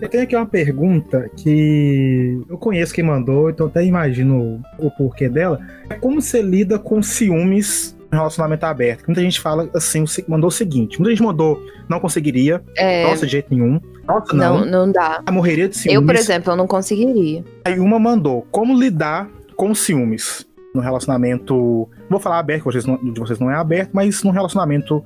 Eu 0.00 0.08
tenho 0.08 0.22
aqui 0.22 0.36
uma 0.36 0.46
pergunta 0.46 1.28
que 1.36 2.40
eu 2.48 2.58
conheço 2.58 2.94
quem 2.94 3.02
mandou, 3.02 3.50
então 3.50 3.66
até 3.66 3.84
imagino 3.84 4.62
o 4.78 4.90
porquê 4.90 5.28
dela. 5.28 5.58
É 5.88 5.94
como 5.94 6.20
você 6.20 6.42
lida 6.42 6.78
com 6.78 7.02
ciúmes 7.02 7.95
relacionamento 8.12 8.64
aberto. 8.64 9.06
Muita 9.06 9.20
gente 9.20 9.40
fala 9.40 9.68
assim, 9.74 10.04
mandou 10.28 10.48
o 10.48 10.50
seguinte: 10.50 10.98
muita 10.98 11.10
gente 11.10 11.22
mandou, 11.22 11.60
não 11.88 12.00
conseguiria, 12.00 12.62
É, 12.76 13.08
nossa, 13.08 13.26
de 13.26 13.32
jeito 13.32 13.54
nenhum. 13.54 13.80
Nossa, 14.06 14.34
não. 14.34 14.60
não, 14.60 14.66
não 14.86 14.92
dá. 14.92 15.22
A 15.26 15.32
morreria 15.32 15.68
de 15.68 15.76
ciúmes. 15.76 15.94
Eu, 15.94 16.04
por 16.04 16.14
exemplo, 16.14 16.52
eu 16.52 16.56
não 16.56 16.66
conseguiria. 16.66 17.44
Aí 17.64 17.78
uma 17.80 17.98
mandou, 17.98 18.46
como 18.50 18.78
lidar 18.78 19.28
com 19.56 19.74
ciúmes 19.74 20.46
no 20.74 20.80
relacionamento. 20.80 21.88
Vou 22.08 22.20
falar 22.20 22.38
aberto, 22.38 22.64
vocês 22.64 22.84
não, 22.84 22.96
de 22.96 23.18
vocês 23.18 23.38
não 23.38 23.50
é 23.50 23.54
aberto, 23.54 23.90
mas 23.92 24.22
num 24.22 24.30
relacionamento 24.30 25.02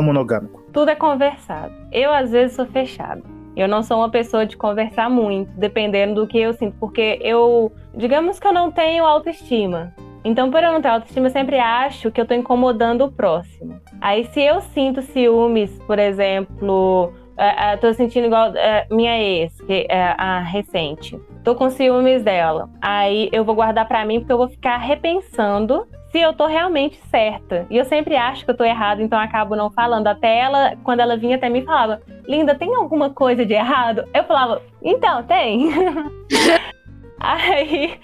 monogâmico. 0.00 0.62
Tudo 0.72 0.90
é 0.90 0.94
conversado. 0.94 1.74
Eu, 1.92 2.12
às 2.12 2.30
vezes, 2.30 2.56
sou 2.56 2.66
fechada. 2.66 3.22
Eu 3.56 3.66
não 3.66 3.82
sou 3.82 3.98
uma 3.98 4.08
pessoa 4.08 4.46
de 4.46 4.56
conversar 4.56 5.10
muito, 5.10 5.50
dependendo 5.56 6.14
do 6.14 6.26
que 6.28 6.38
eu 6.38 6.52
sinto, 6.52 6.76
porque 6.78 7.18
eu, 7.20 7.72
digamos 7.96 8.38
que 8.38 8.46
eu 8.46 8.52
não 8.52 8.70
tenho 8.70 9.04
autoestima. 9.04 9.92
Então, 10.24 10.50
por 10.50 10.62
eu 10.62 10.72
não 10.72 10.82
ter 10.82 10.88
autoestima, 10.88 11.26
eu 11.26 11.30
sempre 11.30 11.58
acho 11.58 12.10
que 12.10 12.20
eu 12.20 12.26
tô 12.26 12.34
incomodando 12.34 13.04
o 13.04 13.12
próximo. 13.12 13.80
Aí, 14.00 14.24
se 14.26 14.40
eu 14.40 14.60
sinto 14.60 15.02
ciúmes, 15.02 15.78
por 15.86 15.98
exemplo, 15.98 17.12
é, 17.38 17.72
é, 17.72 17.76
tô 17.76 17.92
sentindo 17.94 18.26
igual 18.26 18.48
é, 18.56 18.84
minha 18.90 19.16
ex, 19.16 19.60
que 19.60 19.86
é 19.88 20.14
a 20.18 20.40
recente. 20.40 21.18
Tô 21.44 21.54
com 21.54 21.70
ciúmes 21.70 22.22
dela. 22.24 22.68
Aí 22.82 23.28
eu 23.32 23.44
vou 23.44 23.54
guardar 23.54 23.86
pra 23.86 24.04
mim 24.04 24.18
porque 24.18 24.32
eu 24.32 24.38
vou 24.38 24.48
ficar 24.48 24.76
repensando 24.76 25.86
se 26.10 26.18
eu 26.18 26.32
tô 26.32 26.46
realmente 26.46 26.98
certa. 27.10 27.64
E 27.70 27.76
eu 27.76 27.84
sempre 27.84 28.16
acho 28.16 28.44
que 28.44 28.50
eu 28.50 28.56
tô 28.56 28.64
errada, 28.64 29.02
então 29.02 29.18
acabo 29.18 29.54
não 29.54 29.70
falando. 29.70 30.08
Até 30.08 30.36
ela, 30.36 30.74
quando 30.82 31.00
ela 31.00 31.16
vinha 31.16 31.36
até 31.36 31.48
mim, 31.48 31.64
falava: 31.64 32.02
Linda, 32.26 32.56
tem 32.56 32.74
alguma 32.74 33.10
coisa 33.10 33.46
de 33.46 33.54
errado? 33.54 34.04
Eu 34.12 34.24
falava: 34.24 34.60
Então, 34.82 35.22
tem. 35.22 35.68
Aí, 37.20 37.98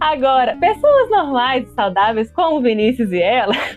agora, 0.00 0.56
pessoas 0.56 1.10
normais 1.10 1.68
e 1.68 1.74
saudáveis, 1.74 2.30
como 2.32 2.58
o 2.58 2.62
Vinícius 2.62 3.10
e 3.10 3.20
ela, 3.20 3.52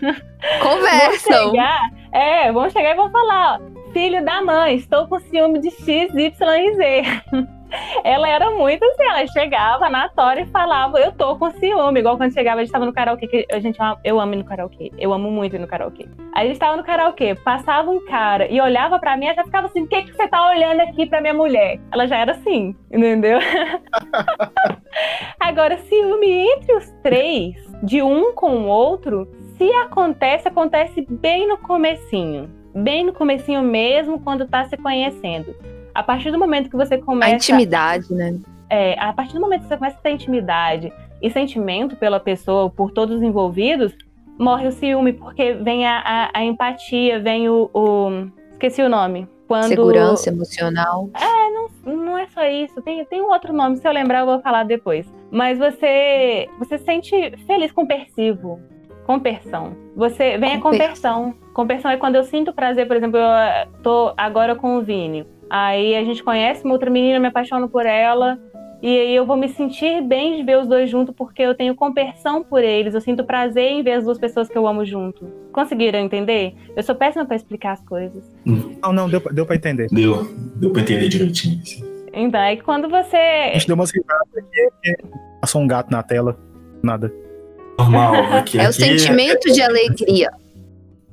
vão 0.62 0.76
Conversam. 0.76 1.50
chegar, 1.50 1.90
é, 2.12 2.52
vão 2.52 2.70
chegar 2.70 2.92
e 2.92 2.94
vão 2.94 3.10
falar, 3.10 3.58
ó, 3.60 3.92
filho 3.92 4.24
da 4.24 4.42
mãe, 4.42 4.76
estou 4.76 5.08
com 5.08 5.18
ciúme 5.18 5.58
de 5.60 5.70
X, 5.70 6.14
Y 6.14 6.16
e 6.16 6.74
Z. 6.76 7.02
Ela 8.04 8.28
era 8.28 8.50
muito 8.50 8.84
assim, 8.84 9.04
ela 9.04 9.26
chegava 9.26 9.88
na 9.88 10.08
tora 10.08 10.40
e 10.40 10.46
falava, 10.46 10.98
eu 10.98 11.12
tô 11.12 11.36
com 11.36 11.50
ciúme, 11.50 12.00
igual 12.00 12.16
quando 12.16 12.32
chegava, 12.32 12.60
a 12.60 12.64
gente 12.64 12.72
tava 12.72 12.86
no 12.86 12.92
karaokê, 12.92 13.26
que 13.26 13.46
a 13.50 13.58
gente, 13.58 13.78
eu 14.04 14.20
amo 14.20 14.34
ir 14.34 14.36
no 14.36 14.44
karaokê, 14.44 14.92
eu 14.98 15.12
amo 15.12 15.30
muito 15.30 15.56
ir 15.56 15.58
no 15.58 15.66
karaokê. 15.66 16.06
A 16.34 16.44
gente 16.44 16.58
tava 16.58 16.76
no 16.76 16.84
karaokê, 16.84 17.34
passava 17.34 17.90
um 17.90 18.04
cara 18.04 18.46
e 18.50 18.60
olhava 18.60 18.98
pra 18.98 19.16
mim, 19.16 19.26
ela 19.26 19.34
já 19.34 19.44
ficava 19.44 19.66
assim, 19.66 19.82
o 19.82 19.86
que 19.86 20.02
que 20.02 20.14
você 20.14 20.28
tá 20.28 20.48
olhando 20.50 20.80
aqui 20.80 21.06
pra 21.06 21.20
minha 21.20 21.34
mulher? 21.34 21.80
Ela 21.92 22.06
já 22.06 22.16
era 22.18 22.32
assim, 22.32 22.74
entendeu? 22.90 23.38
Agora, 25.40 25.78
ciúme 25.78 26.28
entre 26.28 26.74
os 26.74 26.90
três, 27.02 27.56
de 27.82 28.02
um 28.02 28.32
com 28.32 28.50
o 28.50 28.66
outro, 28.66 29.28
se 29.56 29.70
acontece, 29.72 30.48
acontece 30.48 31.06
bem 31.08 31.48
no 31.48 31.58
comecinho. 31.58 32.50
Bem 32.74 33.04
no 33.04 33.12
comecinho 33.12 33.62
mesmo, 33.62 34.20
quando 34.20 34.46
tá 34.46 34.64
se 34.66 34.76
conhecendo. 34.76 35.54
A 35.98 36.02
partir 36.02 36.30
do 36.30 36.38
momento 36.38 36.68
que 36.70 36.76
você 36.76 36.98
começa... 36.98 37.32
A 37.32 37.36
intimidade, 37.36 38.12
né? 38.12 38.38
É, 38.68 38.98
a 39.00 39.12
partir 39.12 39.34
do 39.34 39.40
momento 39.40 39.62
que 39.62 39.68
você 39.68 39.76
começa 39.76 39.96
a 39.96 40.00
ter 40.00 40.10
intimidade 40.10 40.92
e 41.22 41.30
sentimento 41.30 41.96
pela 41.96 42.18
pessoa, 42.20 42.68
por 42.68 42.90
todos 42.90 43.16
os 43.16 43.22
envolvidos, 43.22 43.92
morre 44.38 44.66
o 44.66 44.72
ciúme, 44.72 45.12
porque 45.12 45.54
vem 45.54 45.86
a, 45.86 45.98
a- 45.98 46.30
a 46.34 46.44
empatia, 46.44 47.18
vem 47.20 47.48
o, 47.48 47.70
o- 47.72 48.30
Esqueci 48.52 48.82
o 48.82 48.88
nome. 48.88 49.28
Quando... 49.46 49.68
Segurança 49.68 50.28
emocional. 50.30 51.08
Não 51.84 52.18
é 52.18 52.26
só 52.26 52.44
isso, 52.44 52.82
tem, 52.82 53.04
tem 53.04 53.22
um 53.22 53.30
outro 53.30 53.52
nome, 53.52 53.76
se 53.76 53.86
eu 53.86 53.92
lembrar 53.92 54.20
eu 54.20 54.26
vou 54.26 54.40
falar 54.40 54.64
depois. 54.64 55.06
Mas 55.30 55.56
você 55.56 56.48
você 56.58 56.78
se 56.78 56.84
sente 56.84 57.32
feliz, 57.46 57.70
compersivo. 57.70 58.58
Compersão. 59.06 59.76
Você 59.94 60.36
vem 60.36 60.54
a 60.54 60.60
compersão. 60.60 61.32
Compersão 61.54 61.90
é 61.92 61.96
quando 61.96 62.16
eu 62.16 62.24
sinto 62.24 62.52
prazer, 62.52 62.88
por 62.88 62.96
exemplo, 62.96 63.18
eu 63.18 63.24
eh, 63.24 63.68
tô 63.84 64.12
agora 64.16 64.56
com 64.56 64.78
o 64.78 64.82
Vini. 64.82 65.24
Aí 65.48 65.94
a 65.96 66.04
gente 66.04 66.22
conhece 66.22 66.64
uma 66.64 66.74
outra 66.74 66.90
menina, 66.90 67.18
me 67.20 67.28
apaixono 67.28 67.68
por 67.68 67.86
ela. 67.86 68.38
E 68.82 68.88
aí 68.88 69.14
eu 69.16 69.24
vou 69.24 69.36
me 69.36 69.48
sentir 69.48 70.02
bem 70.02 70.36
de 70.36 70.42
ver 70.42 70.58
os 70.58 70.66
dois 70.68 70.90
juntos, 70.90 71.14
porque 71.16 71.40
eu 71.42 71.54
tenho 71.54 71.74
compersão 71.74 72.44
por 72.44 72.62
eles. 72.62 72.94
Eu 72.94 73.00
sinto 73.00 73.24
prazer 73.24 73.70
em 73.70 73.82
ver 73.82 73.92
as 73.92 74.04
duas 74.04 74.18
pessoas 74.18 74.48
que 74.48 74.56
eu 74.56 74.66
amo 74.66 74.84
junto. 74.84 75.24
Conseguiram 75.52 75.98
entender? 75.98 76.54
Eu 76.76 76.82
sou 76.82 76.94
péssima 76.94 77.24
pra 77.24 77.36
explicar 77.36 77.72
as 77.72 77.80
coisas. 77.80 78.22
Não, 78.44 78.92
não, 78.92 79.08
deu, 79.08 79.20
pra- 79.20 79.32
deu 79.32 79.46
pra 79.46 79.56
entender. 79.56 79.86
Deu, 79.90 80.24
deu 80.56 80.70
pra 80.70 80.82
entender 80.82 81.08
direitinho. 81.08 81.60
Então, 82.12 82.40
é 82.40 82.54
que 82.56 82.62
quando 82.62 82.84
A 82.94 83.02
você. 83.02 83.52
gente 83.54 83.66
deu 83.66 83.82
aqui, 83.82 84.00
porque 84.32 84.96
passou 85.40 85.60
um 85.62 85.66
gato 85.66 85.90
na 85.90 86.02
tela. 86.02 86.38
Nada. 86.82 87.12
Normal, 87.78 88.14
aqui, 88.34 88.58
É 88.58 88.68
o 88.68 88.72
sentimento 88.72 89.52
de 89.52 89.62
alegria. 89.62 90.30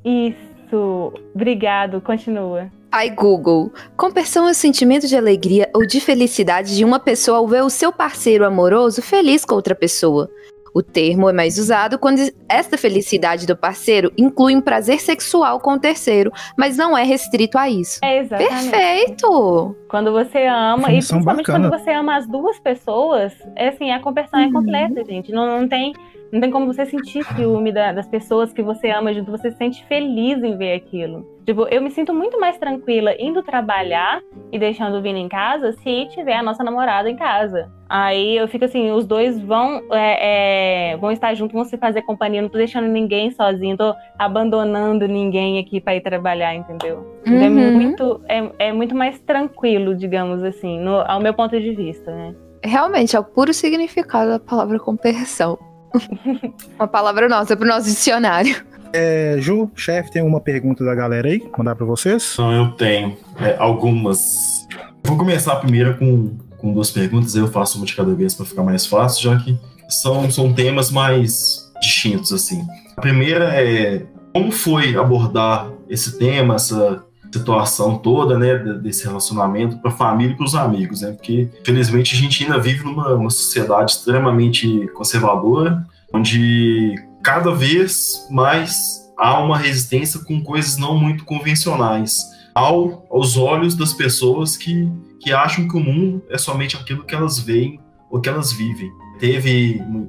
Isso. 0.04 1.12
Obrigado, 1.34 2.00
continua. 2.00 2.68
Ai, 2.96 3.10
Google. 3.10 3.72
Compersão 3.96 4.46
é 4.46 4.52
o 4.52 4.54
sentimento 4.54 5.08
de 5.08 5.16
alegria 5.16 5.68
ou 5.74 5.84
de 5.84 6.00
felicidade 6.00 6.76
de 6.76 6.84
uma 6.84 7.00
pessoa 7.00 7.38
ao 7.38 7.48
ver 7.48 7.64
o 7.64 7.68
seu 7.68 7.92
parceiro 7.92 8.46
amoroso 8.46 9.02
feliz 9.02 9.44
com 9.44 9.56
outra 9.56 9.74
pessoa. 9.74 10.30
O 10.72 10.80
termo 10.80 11.28
é 11.28 11.32
mais 11.32 11.58
usado 11.58 11.98
quando 11.98 12.20
esta 12.48 12.78
felicidade 12.78 13.48
do 13.48 13.56
parceiro 13.56 14.12
inclui 14.16 14.54
um 14.54 14.60
prazer 14.60 15.00
sexual 15.00 15.58
com 15.58 15.72
o 15.72 15.78
terceiro, 15.78 16.30
mas 16.56 16.76
não 16.76 16.96
é 16.96 17.02
restrito 17.02 17.58
a 17.58 17.68
isso. 17.68 17.98
É 18.00 18.18
exatamente. 18.18 18.70
Perfeito! 18.70 19.76
Quando 19.88 20.12
você 20.12 20.46
ama, 20.46 20.92
e 20.92 20.94
Definição 20.94 21.18
principalmente 21.18 21.46
bacana. 21.46 21.70
quando 21.70 21.80
você 21.80 21.90
ama 21.90 22.16
as 22.16 22.28
duas 22.28 22.60
pessoas, 22.60 23.32
é 23.56 23.70
assim, 23.70 23.90
a 23.90 23.98
conversão 23.98 24.38
é 24.38 24.52
completa, 24.52 25.04
gente. 25.04 25.32
Não, 25.32 25.60
não 25.60 25.68
tem. 25.68 25.92
Não 26.34 26.40
tem 26.40 26.50
como 26.50 26.66
você 26.66 26.84
sentir 26.84 27.22
ciúme 27.22 27.70
da- 27.70 27.92
das 27.92 28.08
pessoas 28.08 28.52
que 28.52 28.60
você 28.60 28.90
ama 28.90 29.14
junto, 29.14 29.30
você 29.30 29.52
se 29.52 29.56
sente 29.56 29.84
feliz 29.86 30.42
em 30.42 30.56
ver 30.56 30.72
aquilo. 30.74 31.24
Tipo, 31.46 31.68
eu 31.70 31.80
me 31.80 31.92
sinto 31.92 32.12
muito 32.12 32.40
mais 32.40 32.58
tranquila 32.58 33.14
indo 33.20 33.40
trabalhar 33.40 34.20
e 34.50 34.58
deixando 34.58 34.96
o 34.96 35.00
Vini 35.00 35.20
em 35.20 35.28
casa 35.28 35.70
se 35.74 36.06
tiver 36.08 36.34
a 36.34 36.42
nossa 36.42 36.64
namorada 36.64 37.08
em 37.08 37.14
casa. 37.14 37.70
Aí 37.88 38.36
eu 38.36 38.48
fico 38.48 38.64
assim, 38.64 38.90
os 38.90 39.06
dois 39.06 39.40
vão, 39.40 39.80
é, 39.92 40.90
é, 40.92 40.96
vão 40.96 41.12
estar 41.12 41.32
juntos, 41.34 41.54
vão 41.54 41.64
se 41.64 41.76
fazer 41.78 42.02
companhia, 42.02 42.42
não 42.42 42.48
tô 42.48 42.58
deixando 42.58 42.88
ninguém 42.88 43.30
sozinho, 43.30 43.76
tô 43.76 43.94
abandonando 44.18 45.06
ninguém 45.06 45.60
aqui 45.60 45.80
pra 45.80 45.94
ir 45.94 46.00
trabalhar, 46.00 46.52
entendeu? 46.52 47.06
Então 47.24 47.46
É 47.46 47.48
Uhum. 47.48 47.70
muito, 47.72 48.20
é, 48.28 48.50
é 48.70 48.72
muito 48.72 48.94
mais 48.96 49.20
tranquilo, 49.20 49.94
digamos 49.94 50.42
assim, 50.42 50.80
no- 50.80 51.04
ao 51.06 51.20
meu 51.20 51.32
ponto 51.32 51.60
de 51.60 51.70
vista, 51.76 52.10
né? 52.10 52.34
Realmente, 52.64 53.14
é 53.14 53.20
o 53.20 53.24
puro 53.24 53.54
significado 53.54 54.30
da 54.30 54.40
palavra 54.40 54.80
compersão. 54.80 55.56
Uma 56.78 56.88
palavra 56.88 57.28
nossa 57.28 57.56
pro 57.56 57.66
nosso 57.66 57.86
dicionário. 57.86 58.56
É, 58.92 59.36
Ju, 59.40 59.70
chefe, 59.74 60.12
tem 60.12 60.22
uma 60.22 60.40
pergunta 60.40 60.84
da 60.84 60.94
galera 60.94 61.28
aí? 61.28 61.42
Mandar 61.58 61.74
pra 61.74 61.84
vocês? 61.84 62.30
Então 62.34 62.52
eu 62.52 62.70
tenho 62.72 63.16
é, 63.40 63.56
algumas. 63.58 64.66
Vou 65.04 65.16
começar 65.16 65.56
primeiro 65.56 65.98
com, 65.98 66.36
com 66.58 66.72
duas 66.72 66.90
perguntas, 66.90 67.34
aí 67.34 67.42
eu 67.42 67.48
faço 67.48 67.76
uma 67.76 67.86
de 67.86 67.94
cada 67.94 68.14
vez 68.14 68.34
para 68.34 68.46
ficar 68.46 68.62
mais 68.62 68.86
fácil, 68.86 69.22
já 69.22 69.38
que 69.38 69.58
são, 69.88 70.30
são 70.30 70.52
temas 70.52 70.90
mais 70.90 71.72
distintos, 71.80 72.32
assim. 72.32 72.64
A 72.96 73.00
primeira 73.00 73.46
é 73.60 74.06
como 74.32 74.50
foi 74.50 74.96
abordar 74.96 75.70
esse 75.88 76.18
tema, 76.18 76.54
essa 76.54 77.04
situação 77.38 77.98
toda, 77.98 78.38
né, 78.38 78.56
de- 78.56 78.78
desse 78.80 79.04
relacionamento 79.04 79.78
para 79.78 79.90
a 79.90 79.94
família 79.94 80.32
e 80.32 80.36
para 80.36 80.46
os 80.46 80.54
amigos, 80.54 81.00
né? 81.02 81.12
Porque, 81.12 81.48
felizmente, 81.64 82.14
a 82.14 82.18
gente 82.18 82.42
ainda 82.44 82.58
vive 82.58 82.84
numa 82.84 83.14
uma 83.14 83.30
sociedade 83.30 83.92
extremamente 83.92 84.88
conservadora, 84.94 85.84
onde 86.12 86.94
cada 87.22 87.52
vez 87.54 88.26
mais 88.30 89.02
há 89.18 89.38
uma 89.42 89.56
resistência 89.58 90.20
com 90.24 90.42
coisas 90.42 90.76
não 90.76 90.98
muito 90.98 91.24
convencionais 91.24 92.22
ao, 92.54 93.06
aos 93.10 93.36
olhos 93.36 93.74
das 93.74 93.92
pessoas 93.92 94.56
que, 94.56 94.88
que 95.20 95.32
acham 95.32 95.66
que 95.68 95.76
o 95.76 95.80
mundo 95.80 96.22
é 96.30 96.38
somente 96.38 96.76
aquilo 96.76 97.04
que 97.04 97.14
elas 97.14 97.38
veem 97.38 97.80
ou 98.10 98.20
que 98.20 98.28
elas 98.28 98.52
vivem. 98.52 98.90
Teve 99.18 99.80
um, 99.82 100.08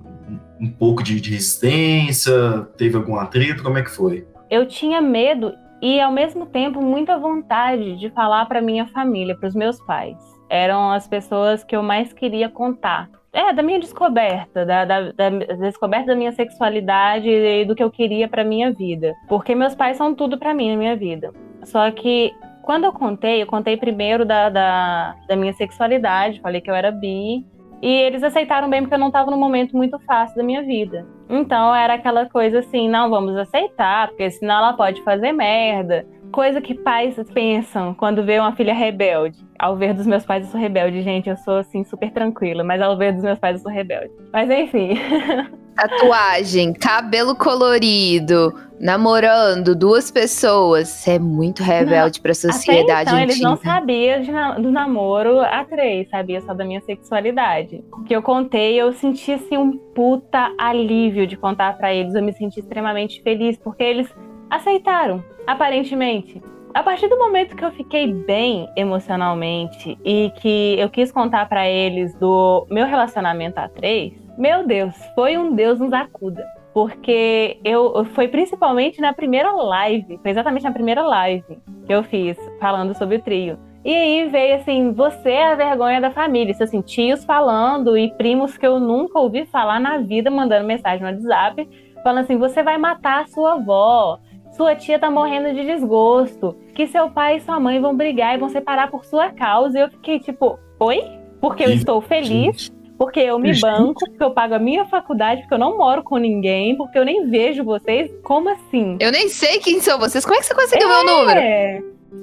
um 0.62 0.70
pouco 0.70 1.02
de, 1.04 1.20
de 1.20 1.32
resistência, 1.32 2.68
teve 2.78 2.96
algum 2.96 3.16
atrito, 3.18 3.64
como 3.64 3.78
é 3.78 3.82
que 3.84 3.92
foi? 3.92 4.26
Eu 4.50 4.68
tinha 4.68 5.02
medo 5.02 5.54
e, 5.82 6.00
ao 6.00 6.12
mesmo 6.12 6.46
tempo, 6.46 6.82
muita 6.82 7.18
vontade 7.18 7.98
de 7.98 8.10
falar 8.10 8.46
pra 8.46 8.62
minha 8.62 8.86
família, 8.88 9.36
para 9.36 9.48
os 9.48 9.56
meus 9.56 9.80
pais. 9.86 10.18
Eram 10.50 10.92
as 10.92 11.08
pessoas 11.08 11.64
que 11.64 11.76
eu 11.76 11.82
mais 11.84 12.14
queria 12.14 12.50
contar. 12.50 13.10
É, 13.34 13.52
da 13.52 13.62
minha 13.62 13.80
descoberta, 13.80 14.66
da, 14.66 14.86
da- 14.86 15.12
da- 15.12 15.30
descoberta 15.60 16.08
da 16.08 16.16
minha 16.16 16.32
sexualidade 16.32 17.28
e 17.30 17.66
do 17.66 17.76
que 17.76 17.84
eu 17.84 17.92
queria 17.92 18.28
pra 18.30 18.44
minha 18.46 18.72
vida. 18.72 19.14
Porque 19.28 19.54
meus 19.54 19.76
pais 19.76 19.98
são 19.98 20.16
tudo 20.16 20.38
pra 20.38 20.54
mim 20.54 20.72
na 20.72 20.78
minha 20.78 20.96
vida. 20.96 21.34
Só 21.64 21.92
que 21.92 22.32
quando 22.64 22.86
eu 22.86 22.94
contei, 22.94 23.42
eu 23.42 23.48
contei 23.48 23.76
primeiro 23.76 24.24
da, 24.26 24.50
da, 24.50 25.16
da 25.28 25.36
minha 25.36 25.54
sexualidade, 25.54 26.40
falei 26.40 26.62
que 26.62 26.70
eu 26.72 26.76
era 26.76 26.92
bi. 26.92 27.46
E 27.86 27.88
eles 27.88 28.24
aceitaram 28.24 28.68
bem 28.68 28.82
porque 28.82 28.96
eu 28.96 29.00
não 29.00 29.10
estava 29.10 29.30
num 29.30 29.38
momento 29.38 29.78
muito 29.78 30.00
fácil 30.00 30.36
da 30.36 30.42
minha 30.42 30.64
vida. 30.64 31.06
Então 31.30 31.74
era 31.76 31.94
aquela 31.94 32.28
coisa 32.28 32.58
assim, 32.58 32.90
não 32.90 33.12
vamos 33.12 33.38
aceitar, 33.38 34.08
porque 34.08 34.28
senão 34.32 34.56
ela 34.56 34.74
pode 34.74 35.04
fazer 35.04 35.32
merda. 35.32 36.04
Coisa 36.36 36.60
que 36.60 36.76
pais 36.76 37.16
pensam 37.34 37.94
quando 37.94 38.22
vê 38.26 38.38
uma 38.38 38.54
filha 38.54 38.74
rebelde. 38.74 39.40
Ao 39.58 39.78
ver 39.78 39.94
dos 39.94 40.06
meus 40.06 40.26
pais, 40.26 40.44
eu 40.44 40.52
sou 40.52 40.60
rebelde, 40.60 41.02
gente. 41.02 41.30
Eu 41.30 41.38
sou, 41.38 41.60
assim, 41.60 41.86
super 41.86 42.12
tranquila. 42.12 42.62
Mas 42.62 42.82
ao 42.82 42.98
ver 42.98 43.14
dos 43.14 43.24
meus 43.24 43.40
pais, 43.40 43.56
eu 43.56 43.64
sou 43.64 43.72
rebelde. 43.72 44.12
Mas 44.34 44.50
enfim. 44.50 44.96
Tatuagem, 45.76 46.74
cabelo 46.74 47.36
colorido, 47.36 48.54
namorando 48.80 49.74
duas 49.74 50.12
pessoas. 50.12 50.90
Você 50.90 51.12
é 51.12 51.20
muito 51.20 51.64
rebelde 51.64 52.20
pra 52.20 52.34
sociedade 52.34 52.92
Até 52.92 53.02
então, 53.02 53.16
antiga. 53.16 53.32
eles 53.32 53.40
não 53.42 53.56
sabiam 53.56 54.62
do 54.62 54.72
namoro 54.72 55.40
a 55.40 55.64
três, 55.64 56.10
sabia 56.10 56.42
só 56.42 56.54
da 56.54 56.66
minha 56.66 56.82
sexualidade. 56.82 57.84
Que 58.06 58.16
eu 58.16 58.22
contei, 58.22 58.76
eu 58.76 58.92
senti 58.94 59.34
assim 59.34 59.58
um 59.58 59.78
puta 59.94 60.54
alívio 60.58 61.26
de 61.28 61.38
contar 61.38 61.78
pra 61.78 61.94
eles. 61.94 62.14
Eu 62.14 62.24
me 62.24 62.34
senti 62.34 62.60
extremamente 62.60 63.22
feliz 63.22 63.58
porque 63.58 63.84
eles 63.84 64.10
aceitaram, 64.50 65.24
aparentemente. 65.48 66.42
A 66.74 66.84
partir 66.84 67.08
do 67.08 67.18
momento 67.18 67.56
que 67.56 67.64
eu 67.64 67.72
fiquei 67.72 68.12
bem 68.12 68.70
emocionalmente 68.76 69.98
e 70.04 70.30
que 70.42 70.76
eu 70.78 70.90
quis 70.90 71.12
contar 71.12 71.48
pra 71.48 71.70
eles 71.70 72.14
do 72.16 72.68
meu 72.70 72.86
relacionamento 72.86 73.58
a 73.58 73.70
três, 73.70 74.14
meu 74.38 74.68
Deus, 74.68 74.94
foi 75.16 75.38
um 75.38 75.56
Deus 75.56 75.80
nos 75.80 75.94
acuda. 75.94 76.46
Porque 76.74 77.58
eu 77.64 78.04
foi 78.14 78.28
principalmente 78.28 79.00
na 79.00 79.14
primeira 79.14 79.52
live, 79.52 80.20
foi 80.22 80.32
exatamente 80.32 80.64
na 80.64 80.74
primeira 80.74 81.02
live 81.02 81.58
que 81.86 81.94
eu 81.94 82.04
fiz 82.04 82.38
falando 82.60 82.94
sobre 82.94 83.16
o 83.16 83.22
trio. 83.22 83.58
E 83.86 83.94
aí 83.94 84.28
veio 84.28 84.56
assim, 84.56 84.92
você 84.92 85.30
é 85.30 85.54
a 85.54 85.56
vergonha 85.56 86.02
da 86.02 86.12
família. 86.12 86.52
Isso 86.52 86.64
assim, 86.64 86.82
tios 86.82 87.24
falando 87.24 87.98
e 87.98 88.12
primos 88.16 88.58
que 88.58 88.68
eu 88.68 88.80
nunca 88.80 89.18
ouvi 89.18 89.46
falar 89.46 89.80
na 89.80 90.00
vida 90.00 90.30
mandando 90.30 90.68
mensagem 90.68 91.00
no 91.00 91.08
WhatsApp, 91.10 91.70
falando 92.04 92.24
assim: 92.24 92.38
você 92.38 92.62
vai 92.62 92.78
matar 92.78 93.24
a 93.24 93.28
sua 93.28 93.54
avó, 93.54 94.20
sua 94.56 94.76
tia 94.76 94.98
tá 94.98 95.12
morrendo 95.12 95.54
de 95.54 95.66
desgosto, 95.66 96.56
que 96.74 96.88
seu 96.88 97.10
pai 97.10 97.38
e 97.38 97.42
sua 97.42 97.60
mãe 97.60 97.80
vão 97.80 97.96
brigar 97.96 98.36
e 98.36 98.40
vão 98.40 98.50
separar 98.50 98.90
por 98.90 99.06
sua 99.06 99.30
causa. 99.30 99.78
E 99.78 99.82
eu 99.82 99.90
fiquei 99.90 100.20
tipo, 100.20 100.58
oi? 100.80 101.04
Porque 101.42 101.64
eu 101.64 101.72
estou 101.72 102.02
feliz, 102.02 102.72
porque 102.98 103.20
eu 103.20 103.38
me 103.38 103.60
banco, 103.60 104.06
porque 104.06 104.24
eu 104.24 104.32
pago 104.32 104.56
a 104.56 104.60
minha 104.60 104.86
faculdade, 104.86 105.42
porque 105.42 105.54
eu 105.54 105.60
não 105.60 105.78
moro 105.78 106.04
com 106.04 106.18
ninguém, 106.18 106.76
porque 106.76 106.98
eu 106.98 107.06
nem 107.06 107.30
vejo 107.30 107.64
vocês. 107.64 108.10
Como 108.24 108.50
assim? 108.50 108.98
Eu 109.00 109.12
nem 109.12 109.28
sei 109.28 109.60
quem 109.60 109.80
são 109.80 110.00
vocês. 110.00 110.26
Como 110.26 110.36
é 110.36 110.40
que 110.40 110.46
você 110.46 110.56
conseguiu 110.56 110.88
meu 110.88 111.06
número? 111.06 111.40
É, 111.40 111.82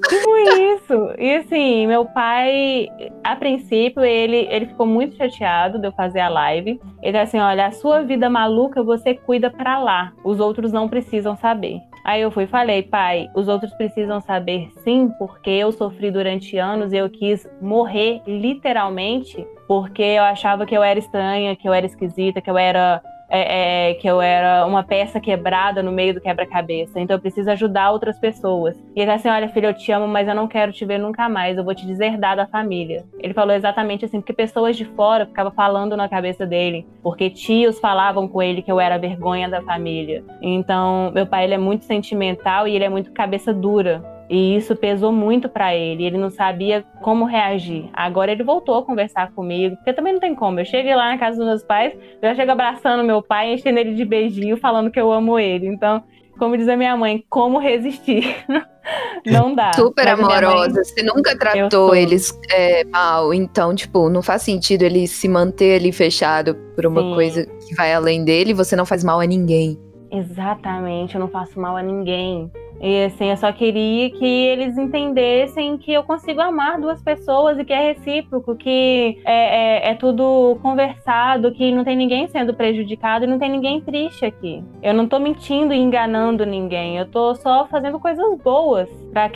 tipo 0.08 0.36
isso. 0.38 1.10
E 1.18 1.36
assim, 1.36 1.86
meu 1.86 2.06
pai, 2.06 2.88
a 3.22 3.36
princípio, 3.36 4.02
ele, 4.02 4.48
ele 4.50 4.66
ficou 4.66 4.86
muito 4.86 5.16
chateado 5.16 5.78
de 5.78 5.86
eu 5.86 5.92
fazer 5.92 6.20
a 6.20 6.28
live. 6.28 6.80
Ele 7.02 7.18
assim, 7.18 7.38
olha, 7.38 7.66
a 7.66 7.72
sua 7.72 8.02
vida 8.02 8.30
maluca 8.30 8.82
você 8.82 9.14
cuida 9.14 9.50
pra 9.50 9.78
lá. 9.78 10.12
Os 10.24 10.40
outros 10.40 10.72
não 10.72 10.88
precisam 10.88 11.36
saber. 11.36 11.80
Aí 12.04 12.20
eu 12.20 12.30
fui 12.30 12.44
e 12.44 12.48
falei, 12.48 12.82
pai, 12.82 13.30
os 13.34 13.46
outros 13.46 13.72
precisam 13.74 14.20
saber 14.20 14.70
sim, 14.82 15.08
porque 15.18 15.50
eu 15.50 15.70
sofri 15.70 16.10
durante 16.10 16.58
anos 16.58 16.92
eu 16.92 17.08
quis 17.08 17.48
morrer 17.60 18.20
literalmente, 18.26 19.46
porque 19.68 20.02
eu 20.02 20.24
achava 20.24 20.66
que 20.66 20.76
eu 20.76 20.82
era 20.82 20.98
estranha, 20.98 21.54
que 21.54 21.68
eu 21.68 21.72
era 21.72 21.86
esquisita, 21.86 22.40
que 22.40 22.50
eu 22.50 22.58
era 22.58 23.00
é, 23.34 23.90
é, 23.90 23.94
que 23.94 24.06
eu 24.06 24.20
era 24.20 24.66
uma 24.66 24.82
peça 24.82 25.18
quebrada 25.18 25.82
no 25.82 25.90
meio 25.90 26.12
do 26.12 26.20
quebra-cabeça. 26.20 27.00
Então 27.00 27.16
eu 27.16 27.20
preciso 27.20 27.50
ajudar 27.50 27.90
outras 27.90 28.18
pessoas. 28.18 28.76
E 28.94 29.00
ele 29.00 29.10
assim: 29.10 29.30
olha, 29.30 29.48
filho, 29.48 29.68
eu 29.68 29.74
te 29.74 29.90
amo, 29.90 30.06
mas 30.06 30.28
eu 30.28 30.34
não 30.34 30.46
quero 30.46 30.70
te 30.70 30.84
ver 30.84 30.98
nunca 30.98 31.30
mais. 31.30 31.56
Eu 31.56 31.64
vou 31.64 31.74
te 31.74 31.86
deserdar 31.86 32.36
da 32.36 32.46
família. 32.46 33.04
Ele 33.18 33.32
falou 33.32 33.54
exatamente 33.54 34.04
assim, 34.04 34.20
porque 34.20 34.34
pessoas 34.34 34.76
de 34.76 34.84
fora 34.84 35.24
ficavam 35.24 35.50
falando 35.50 35.96
na 35.96 36.10
cabeça 36.10 36.44
dele. 36.44 36.86
Porque 37.02 37.30
tios 37.30 37.80
falavam 37.80 38.28
com 38.28 38.42
ele 38.42 38.60
que 38.60 38.70
eu 38.70 38.78
era 38.78 38.96
a 38.96 38.98
vergonha 38.98 39.48
da 39.48 39.62
família. 39.62 40.22
Então, 40.42 41.10
meu 41.14 41.26
pai 41.26 41.44
ele 41.44 41.54
é 41.54 41.58
muito 41.58 41.84
sentimental 41.84 42.68
e 42.68 42.76
ele 42.76 42.84
é 42.84 42.90
muito 42.90 43.12
cabeça 43.12 43.54
dura. 43.54 44.04
E 44.32 44.56
isso 44.56 44.74
pesou 44.74 45.12
muito 45.12 45.46
pra 45.46 45.74
ele. 45.76 46.04
Ele 46.04 46.16
não 46.16 46.30
sabia 46.30 46.82
como 47.02 47.26
reagir. 47.26 47.90
Agora 47.92 48.32
ele 48.32 48.42
voltou 48.42 48.78
a 48.78 48.82
conversar 48.82 49.30
comigo, 49.32 49.76
porque 49.76 49.92
também 49.92 50.14
não 50.14 50.20
tem 50.20 50.34
como. 50.34 50.58
Eu 50.58 50.64
cheguei 50.64 50.94
lá 50.96 51.10
na 51.10 51.18
casa 51.18 51.36
dos 51.36 51.46
meus 51.46 51.62
pais, 51.62 51.92
eu 51.94 52.30
já 52.30 52.34
chego 52.34 52.50
abraçando 52.52 53.04
meu 53.04 53.20
pai, 53.22 53.52
enchendo 53.52 53.78
ele 53.78 53.94
de 53.94 54.06
beijinho, 54.06 54.56
falando 54.56 54.90
que 54.90 54.98
eu 54.98 55.12
amo 55.12 55.38
ele. 55.38 55.66
Então, 55.66 56.02
como 56.38 56.56
diz 56.56 56.66
a 56.66 56.78
minha 56.78 56.96
mãe, 56.96 57.22
como 57.28 57.58
resistir? 57.58 58.34
não 59.26 59.54
dá. 59.54 59.74
Super 59.74 60.04
Mas 60.06 60.12
a 60.14 60.16
minha 60.16 60.28
mãe- 60.28 60.38
amorosa. 60.38 60.82
Você 60.82 61.02
nunca 61.02 61.36
tratou 61.38 61.94
eles 61.94 62.32
é, 62.50 62.84
mal. 62.84 63.34
Então, 63.34 63.74
tipo, 63.74 64.08
não 64.08 64.22
faz 64.22 64.40
sentido 64.40 64.82
ele 64.82 65.06
se 65.06 65.28
manter 65.28 65.78
ali 65.78 65.92
fechado 65.92 66.54
por 66.74 66.86
uma 66.86 67.02
Sim. 67.02 67.14
coisa 67.14 67.46
que 67.68 67.74
vai 67.74 67.92
além 67.92 68.24
dele 68.24 68.54
você 68.54 68.74
não 68.74 68.86
faz 68.86 69.04
mal 69.04 69.20
a 69.20 69.26
ninguém. 69.26 69.78
Exatamente, 70.10 71.14
eu 71.14 71.20
não 71.20 71.28
faço 71.28 71.60
mal 71.60 71.76
a 71.76 71.82
ninguém. 71.82 72.50
E 72.82 73.04
assim, 73.04 73.30
eu 73.30 73.36
só 73.36 73.52
queria 73.52 74.10
que 74.10 74.24
eles 74.26 74.76
entendessem 74.76 75.78
que 75.78 75.92
eu 75.92 76.02
consigo 76.02 76.40
amar 76.40 76.80
duas 76.80 77.00
pessoas 77.00 77.56
e 77.56 77.64
que 77.64 77.72
é 77.72 77.92
recíproco, 77.92 78.56
que 78.56 79.20
é, 79.24 79.86
é- 79.86 79.90
é 79.90 79.94
tudo 79.94 80.58
conversado, 80.60 81.52
que 81.52 81.70
não 81.70 81.84
tem 81.84 81.96
ninguém 81.96 82.26
sendo 82.26 82.52
prejudicado 82.54 83.24
e 83.24 83.28
não 83.28 83.38
tem 83.38 83.50
ninguém 83.50 83.80
triste 83.80 84.24
aqui. 84.26 84.64
Eu 84.82 84.94
não 84.94 85.06
tô 85.06 85.20
mentindo 85.20 85.72
e 85.72 85.78
enganando 85.78 86.44
ninguém, 86.44 86.98
eu 86.98 87.06
tô 87.08 87.36
só 87.36 87.66
fazendo 87.68 88.00
coisas 88.00 88.36
boas 88.42 88.88
para 89.12 89.30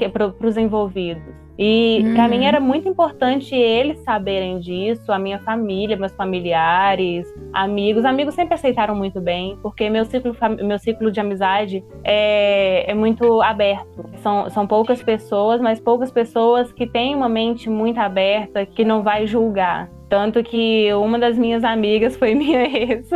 os 0.45 0.57
envolvidos. 0.57 1.36
E 1.59 2.05
pra 2.15 2.25
Uhum. 2.25 2.31
mim 2.31 2.45
era 2.45 2.61
muito 2.61 2.87
importante 2.89 3.55
eles 3.55 3.99
saberem 4.01 4.59
disso, 4.59 5.11
a 5.11 5.19
minha 5.19 5.39
família, 5.39 5.97
meus 5.97 6.13
familiares, 6.15 7.27
amigos. 7.53 8.05
Amigos 8.05 8.35
sempre 8.35 8.55
aceitaram 8.55 8.95
muito 8.95 9.21
bem, 9.21 9.59
porque 9.63 9.89
meu 9.89 10.05
ciclo, 10.05 10.37
meu 10.63 10.79
ciclo 10.79 11.11
de 11.11 11.19
amizade 11.19 11.83
é, 12.05 12.91
é 12.91 12.95
muito 12.95 13.41
aberto. 13.41 14.05
São, 14.17 14.51
são 14.51 14.67
poucas 14.67 15.03
pessoas, 15.03 15.61
mas 15.61 15.81
poucas 15.81 16.11
pessoas 16.11 16.73
que 16.73 16.87
têm 16.87 17.15
uma 17.15 17.29
mente 17.29 17.71
muito 17.71 17.99
aberta, 17.99 18.67
que 18.67 18.85
não 18.85 19.03
vai 19.03 19.27
julgar. 19.27 19.89
Tanto 20.09 20.43
que 20.43 20.93
uma 20.95 21.19
das 21.19 21.37
minhas 21.39 21.65
amigas 21.65 22.17
foi 22.17 22.35
minha 22.37 22.63
ex. 22.65 23.11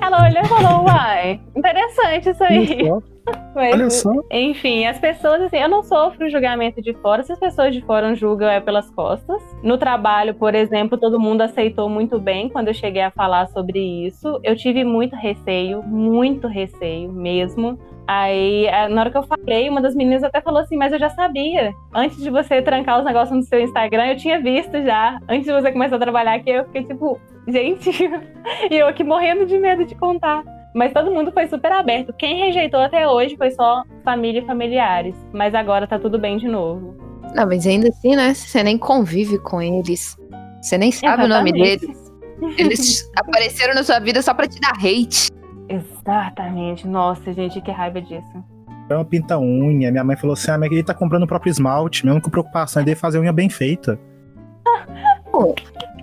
Ela 0.00 0.28
olhou 0.28 0.42
e 0.42 0.46
falou: 0.48 0.84
Uai, 0.84 1.40
interessante 1.56 2.28
isso 2.28 2.44
aí. 2.44 2.78
Mas, 3.54 3.74
Olha 3.74 3.90
só. 3.90 4.12
enfim, 4.30 4.84
as 4.86 4.98
pessoas, 4.98 5.42
assim, 5.42 5.58
eu 5.58 5.68
não 5.68 5.82
sofro 5.82 6.28
julgamento 6.28 6.82
de 6.82 6.92
fora. 6.94 7.22
Se 7.22 7.32
as 7.32 7.38
pessoas 7.38 7.74
de 7.74 7.80
fora 7.82 8.14
julgam, 8.14 8.48
é 8.48 8.60
pelas 8.60 8.90
costas. 8.90 9.42
No 9.62 9.78
trabalho, 9.78 10.34
por 10.34 10.54
exemplo, 10.54 10.98
todo 10.98 11.20
mundo 11.20 11.42
aceitou 11.42 11.88
muito 11.88 12.18
bem 12.18 12.48
quando 12.48 12.68
eu 12.68 12.74
cheguei 12.74 13.02
a 13.02 13.10
falar 13.10 13.46
sobre 13.48 13.78
isso. 14.06 14.40
Eu 14.42 14.56
tive 14.56 14.84
muito 14.84 15.14
receio, 15.16 15.82
muito 15.82 16.48
receio 16.48 17.12
mesmo. 17.12 17.78
Aí, 18.06 18.66
eh, 18.66 18.88
na 18.88 19.00
hora 19.00 19.10
que 19.10 19.16
eu 19.16 19.22
falei, 19.22 19.68
uma 19.68 19.80
das 19.80 19.94
meninas 19.94 20.22
até 20.22 20.40
falou 20.40 20.60
assim: 20.60 20.76
Mas 20.76 20.92
eu 20.92 20.98
já 20.98 21.08
sabia. 21.08 21.72
Antes 21.94 22.22
de 22.22 22.28
você 22.28 22.60
trancar 22.60 22.98
os 22.98 23.04
negócios 23.04 23.34
no 23.34 23.42
seu 23.42 23.60
Instagram, 23.60 24.08
eu 24.08 24.16
tinha 24.16 24.40
visto 24.40 24.82
já. 24.82 25.18
Antes 25.28 25.46
de 25.46 25.52
você 25.52 25.72
começar 25.72 25.96
a 25.96 26.00
trabalhar 26.00 26.34
aqui, 26.34 26.50
eu 26.50 26.64
fiquei 26.66 26.84
tipo, 26.84 27.18
gente. 27.48 27.90
e 28.70 28.76
eu 28.76 28.86
aqui 28.86 29.02
morrendo 29.02 29.46
de 29.46 29.56
medo 29.58 29.86
de 29.86 29.94
contar. 29.94 30.44
Mas 30.74 30.92
todo 30.92 31.10
mundo 31.12 31.30
foi 31.30 31.46
super 31.46 31.70
aberto. 31.70 32.12
Quem 32.12 32.36
rejeitou 32.40 32.80
até 32.80 33.08
hoje 33.08 33.36
foi 33.36 33.52
só 33.52 33.84
família 34.04 34.40
e 34.40 34.46
familiares. 34.46 35.14
Mas 35.32 35.54
agora 35.54 35.86
tá 35.86 35.98
tudo 35.98 36.18
bem 36.18 36.36
de 36.36 36.48
novo. 36.48 36.96
Não, 37.34 37.46
mas 37.46 37.66
ainda 37.66 37.88
assim, 37.88 38.16
né? 38.16 38.34
Você 38.34 38.62
nem 38.62 38.76
convive 38.76 39.38
com 39.38 39.62
eles. 39.62 40.16
Você 40.60 40.76
nem 40.76 40.90
sabe 40.90 41.24
o 41.24 41.28
nome 41.28 41.50
Exatamente. 41.50 41.86
deles. 41.86 42.12
Eles 42.58 43.10
apareceram 43.16 43.74
na 43.74 43.84
sua 43.84 44.00
vida 44.00 44.20
só 44.20 44.34
pra 44.34 44.48
te 44.48 44.60
dar 44.60 44.72
hate. 44.72 45.30
Exatamente. 45.68 46.86
Nossa, 46.88 47.32
gente, 47.32 47.60
que 47.60 47.70
raiva 47.70 48.00
disso. 48.00 48.44
É 48.90 48.94
uma 48.94 49.04
pinta 49.04 49.38
unha. 49.38 49.90
Minha 49.90 50.04
mãe 50.04 50.16
falou 50.16 50.34
assim: 50.34 50.50
ah, 50.50 50.58
mas 50.58 50.70
ele 50.72 50.82
tá 50.82 50.92
comprando 50.92 51.22
o 51.22 51.26
próprio 51.26 51.50
esmalte. 51.50 52.04
Minha 52.04 52.14
única 52.14 52.30
preocupação 52.30 52.82
é 52.82 52.84
dele 52.84 52.96
fazer 52.96 53.18
unha 53.18 53.32
bem 53.32 53.48
feita. 53.48 53.98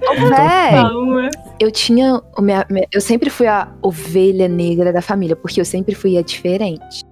Véi, 0.01 0.71
Calma. 0.71 1.29
eu 1.59 1.71
tinha. 1.71 2.21
o 2.37 2.41
minha- 2.41 2.65
minha- 2.69 2.87
eu 2.91 2.99
sempre 3.01 3.29
fui 3.29 3.47
a 3.47 3.67
ovelha 3.81 4.47
negra 4.47 4.91
da 4.91 5.01
família, 5.01 5.35
porque 5.35 5.61
eu 5.61 5.65
sempre 5.65 5.93
fui 5.95 6.17
a 6.17 6.21
diferente. 6.21 7.03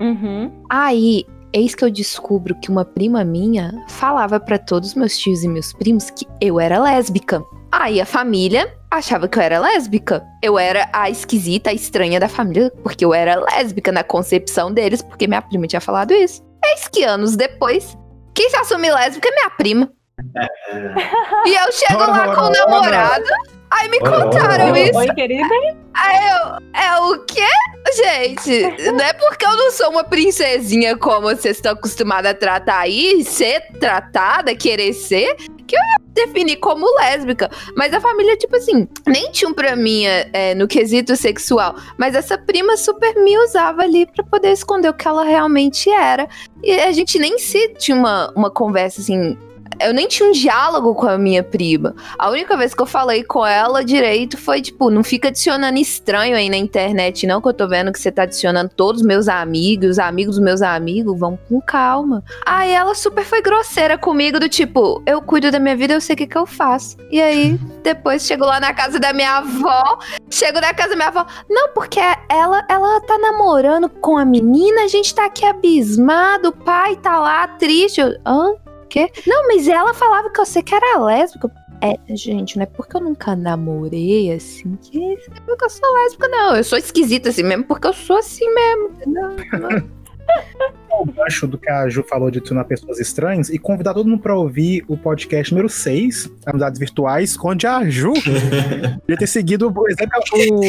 Uhum. 0.00 0.50
Aí, 0.70 1.24
eis 1.52 1.74
que 1.74 1.84
eu 1.84 1.90
descubro 1.90 2.54
que 2.60 2.70
uma 2.70 2.84
prima 2.84 3.24
minha 3.24 3.72
falava 3.88 4.38
pra 4.40 4.58
todos 4.58 4.94
meus 4.94 5.16
tios 5.18 5.42
e 5.44 5.48
meus 5.48 5.72
primos 5.72 6.08
que 6.10 6.26
eu 6.40 6.58
era 6.58 6.78
lésbica. 6.80 7.42
Aí 7.70 8.00
a 8.00 8.06
família 8.06 8.72
achava 8.90 9.28
que 9.28 9.38
eu 9.38 9.42
era 9.42 9.58
lésbica. 9.60 10.24
Eu 10.42 10.58
era 10.58 10.88
a 10.92 11.10
esquisita, 11.10 11.68
a 11.70 11.74
estranha 11.74 12.18
da 12.18 12.28
família, 12.28 12.72
porque 12.82 13.04
eu 13.04 13.12
era 13.12 13.36
lésbica 13.36 13.92
na 13.92 14.02
concepção 14.02 14.72
deles, 14.72 15.02
porque 15.02 15.26
minha 15.26 15.42
prima 15.42 15.66
tinha 15.66 15.80
falado 15.80 16.12
isso. 16.12 16.42
Eis 16.64 16.88
que 16.88 17.04
anos 17.04 17.36
depois, 17.36 17.96
quem 18.34 18.48
se 18.48 18.56
assume 18.56 18.90
lésbica 18.90 19.28
é 19.28 19.32
minha 19.32 19.50
prima. 19.50 19.90
E 21.46 21.54
eu 21.54 21.72
chego 21.72 22.00
Ora, 22.02 22.10
lá 22.10 22.22
ora, 22.22 22.34
com 22.34 22.40
o 22.42 22.44
ora. 22.44 22.66
namorado. 22.66 23.24
Aí 23.70 23.88
me 23.88 23.98
contaram 24.00 24.74
isso. 24.76 24.98
Oi, 24.98 25.14
querida. 25.14 25.48
Aí 25.94 26.16
eu, 26.30 26.80
é 26.80 27.00
o 27.00 27.18
quê? 27.24 27.46
Gente, 27.94 28.92
não 28.92 29.04
é 29.04 29.12
porque 29.12 29.44
eu 29.44 29.56
não 29.56 29.70
sou 29.70 29.90
uma 29.90 30.04
princesinha 30.04 30.96
como 30.96 31.28
vocês 31.28 31.56
estão 31.56 31.72
acostumados 31.72 32.30
a 32.30 32.34
tratar 32.34 32.80
aí, 32.80 33.24
ser 33.24 33.60
tratada, 33.78 34.54
querer 34.54 34.92
ser, 34.92 35.36
que 35.66 35.76
eu 35.76 35.80
ia 35.80 36.26
definir 36.26 36.56
como 36.56 36.86
lésbica. 36.96 37.50
Mas 37.76 37.92
a 37.92 38.00
família, 38.00 38.36
tipo 38.36 38.56
assim, 38.56 38.88
nem 39.06 39.30
tinha 39.30 39.48
um 39.48 39.54
pra 39.54 39.76
mim 39.76 40.04
é, 40.06 40.54
no 40.54 40.66
quesito 40.66 41.14
sexual. 41.16 41.76
Mas 41.96 42.14
essa 42.14 42.36
prima 42.38 42.76
super 42.76 43.14
me 43.16 43.38
usava 43.38 43.82
ali 43.82 44.06
pra 44.06 44.24
poder 44.24 44.52
esconder 44.52 44.88
o 44.88 44.94
que 44.94 45.06
ela 45.06 45.24
realmente 45.24 45.90
era. 45.90 46.28
E 46.62 46.72
a 46.72 46.92
gente 46.92 47.18
nem 47.18 47.38
se 47.38 47.68
tinha 47.74 47.96
uma, 47.96 48.32
uma 48.34 48.50
conversa 48.50 49.00
assim 49.00 49.36
eu 49.80 49.94
nem 49.94 50.08
tinha 50.08 50.28
um 50.28 50.32
diálogo 50.32 50.94
com 50.94 51.06
a 51.06 51.18
minha 51.18 51.42
prima. 51.42 51.94
A 52.18 52.30
única 52.30 52.56
vez 52.56 52.74
que 52.74 52.82
eu 52.82 52.86
falei 52.86 53.22
com 53.22 53.46
ela 53.46 53.84
direito 53.84 54.36
foi, 54.36 54.60
tipo, 54.60 54.90
não 54.90 55.04
fica 55.04 55.28
adicionando 55.28 55.78
estranho 55.78 56.36
aí 56.36 56.48
na 56.48 56.56
internet, 56.56 57.26
não, 57.26 57.40
que 57.40 57.48
eu 57.48 57.54
tô 57.54 57.68
vendo 57.68 57.92
que 57.92 58.00
você 58.00 58.10
tá 58.10 58.22
adicionando 58.22 58.70
todos 58.74 59.00
os 59.00 59.06
meus 59.06 59.28
amigos, 59.28 59.90
os 59.90 59.98
amigos 59.98 60.36
dos 60.36 60.44
meus 60.44 60.62
amigos, 60.62 61.18
vão 61.18 61.38
com 61.48 61.60
calma. 61.60 62.22
Aí 62.44 62.70
ela 62.70 62.94
super 62.94 63.24
foi 63.24 63.42
grosseira 63.42 63.96
comigo, 63.96 64.40
do 64.40 64.48
tipo, 64.48 65.02
eu 65.06 65.22
cuido 65.22 65.50
da 65.50 65.58
minha 65.58 65.76
vida, 65.76 65.94
eu 65.94 66.00
sei 66.00 66.14
o 66.14 66.16
que, 66.16 66.26
que 66.26 66.38
eu 66.38 66.46
faço. 66.46 66.96
E 67.10 67.20
aí, 67.20 67.58
depois 67.82 68.22
chego 68.22 68.44
lá 68.44 68.60
na 68.60 68.72
casa 68.72 68.98
da 68.98 69.12
minha 69.12 69.38
avó, 69.38 69.98
chego 70.30 70.60
na 70.60 70.74
casa 70.74 70.90
da 70.90 70.96
minha 70.96 71.08
avó, 71.08 71.26
não, 71.48 71.68
porque 71.72 72.00
ela, 72.28 72.64
ela 72.68 73.00
tá 73.02 73.18
namorando 73.18 73.88
com 73.88 74.16
a 74.16 74.24
menina, 74.24 74.82
a 74.82 74.88
gente 74.88 75.14
tá 75.14 75.26
aqui 75.26 75.44
abismado, 75.44 76.48
o 76.48 76.52
pai 76.52 76.96
tá 76.96 77.18
lá 77.18 77.46
triste. 77.48 78.00
Eu, 78.00 78.08
Hã? 78.26 78.67
Quê? 78.88 79.10
Não, 79.26 79.46
mas 79.48 79.68
ela 79.68 79.94
falava 79.94 80.30
que 80.30 80.38
você 80.38 80.62
que 80.62 80.74
era 80.74 80.98
lésbica. 81.00 81.50
É, 81.80 81.96
gente, 82.16 82.56
não 82.56 82.64
é 82.64 82.66
porque 82.66 82.96
eu 82.96 83.00
nunca 83.00 83.36
namorei 83.36 84.32
assim 84.32 84.76
que 84.82 85.12
é 85.12 85.40
porque 85.46 85.64
eu 85.64 85.70
sou 85.70 85.94
lésbica, 85.94 86.28
não. 86.28 86.56
Eu 86.56 86.64
sou 86.64 86.76
esquisita 86.78 87.28
assim 87.28 87.44
mesmo, 87.44 87.64
porque 87.64 87.86
eu 87.86 87.92
sou 87.92 88.16
assim 88.16 88.52
mesmo, 88.52 88.88
entendeu? 88.90 89.88
o 91.00 91.06
gancho 91.06 91.46
do 91.46 91.56
que 91.56 91.70
a 91.70 91.88
Ju 91.88 92.02
falou 92.02 92.30
de 92.30 92.40
tornar 92.40 92.64
pessoas 92.64 92.98
estranhas 92.98 93.48
e 93.48 93.58
convidar 93.58 93.94
todo 93.94 94.08
mundo 94.08 94.20
para 94.20 94.36
ouvir 94.36 94.84
o 94.88 94.96
podcast 94.96 95.52
número 95.52 95.68
6, 95.68 96.30
Amizades 96.46 96.78
Virtuais, 96.78 97.36
onde 97.42 97.66
a 97.66 97.88
Ju 97.88 98.12
ia 99.08 99.16
ter 99.16 99.26
seguido 99.26 99.72
o 99.74 99.88
exemplo, 99.88 100.18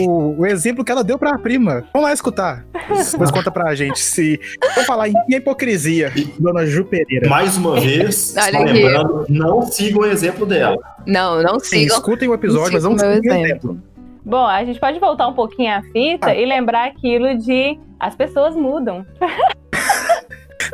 o, 0.07 0.39
o 0.39 0.45
exemplo 0.45 0.83
que 0.83 0.91
ela 0.91 1.03
deu 1.03 1.17
para 1.17 1.35
a 1.35 1.39
prima. 1.39 1.83
Vamos 1.93 2.07
lá 2.07 2.13
escutar. 2.13 2.65
Depois 3.11 3.31
conta 3.31 3.51
pra 3.51 3.73
gente 3.75 3.99
se. 3.99 4.39
Vou 4.75 4.83
falar 4.83 5.09
em 5.09 5.15
hipocrisia, 5.29 6.11
dona 6.39 6.65
Ju 6.65 6.85
Pereira. 6.85 7.27
Mais 7.29 7.57
uma 7.57 7.79
vez, 7.79 8.35
lembrando, 8.51 9.25
não 9.29 9.63
sigam 9.63 10.01
o 10.01 10.05
exemplo 10.05 10.45
dela. 10.45 10.77
Não, 11.05 11.41
não 11.41 11.59
sigam. 11.59 11.79
Sim, 11.79 11.85
escutem 11.85 12.29
o 12.29 12.33
episódio, 12.33 12.73
mas 12.73 12.83
vamos 12.83 13.01
seguir 13.01 13.29
o 13.29 13.33
exemplo. 13.33 13.81
Bom, 14.25 14.45
a 14.45 14.63
gente 14.63 14.79
pode 14.79 14.99
voltar 14.99 15.27
um 15.27 15.33
pouquinho 15.33 15.73
à 15.73 15.81
fita 15.81 16.31
ah. 16.31 16.35
e 16.35 16.45
lembrar 16.45 16.87
aquilo 16.87 17.37
de 17.37 17.79
as 17.99 18.15
pessoas 18.15 18.55
mudam. 18.55 19.05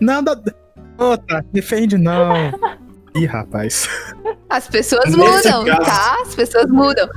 Nada. 0.02 0.42
Outra, 0.98 1.44
defende 1.52 1.98
não. 1.98 2.34
Ih, 3.16 3.26
rapaz. 3.26 3.88
As 4.50 4.68
pessoas 4.68 5.06
nesse 5.06 5.18
mudam, 5.18 5.66
caso... 5.66 5.86
tá? 5.86 6.22
As 6.22 6.36
pessoas 6.36 6.70
mudam. 6.70 7.08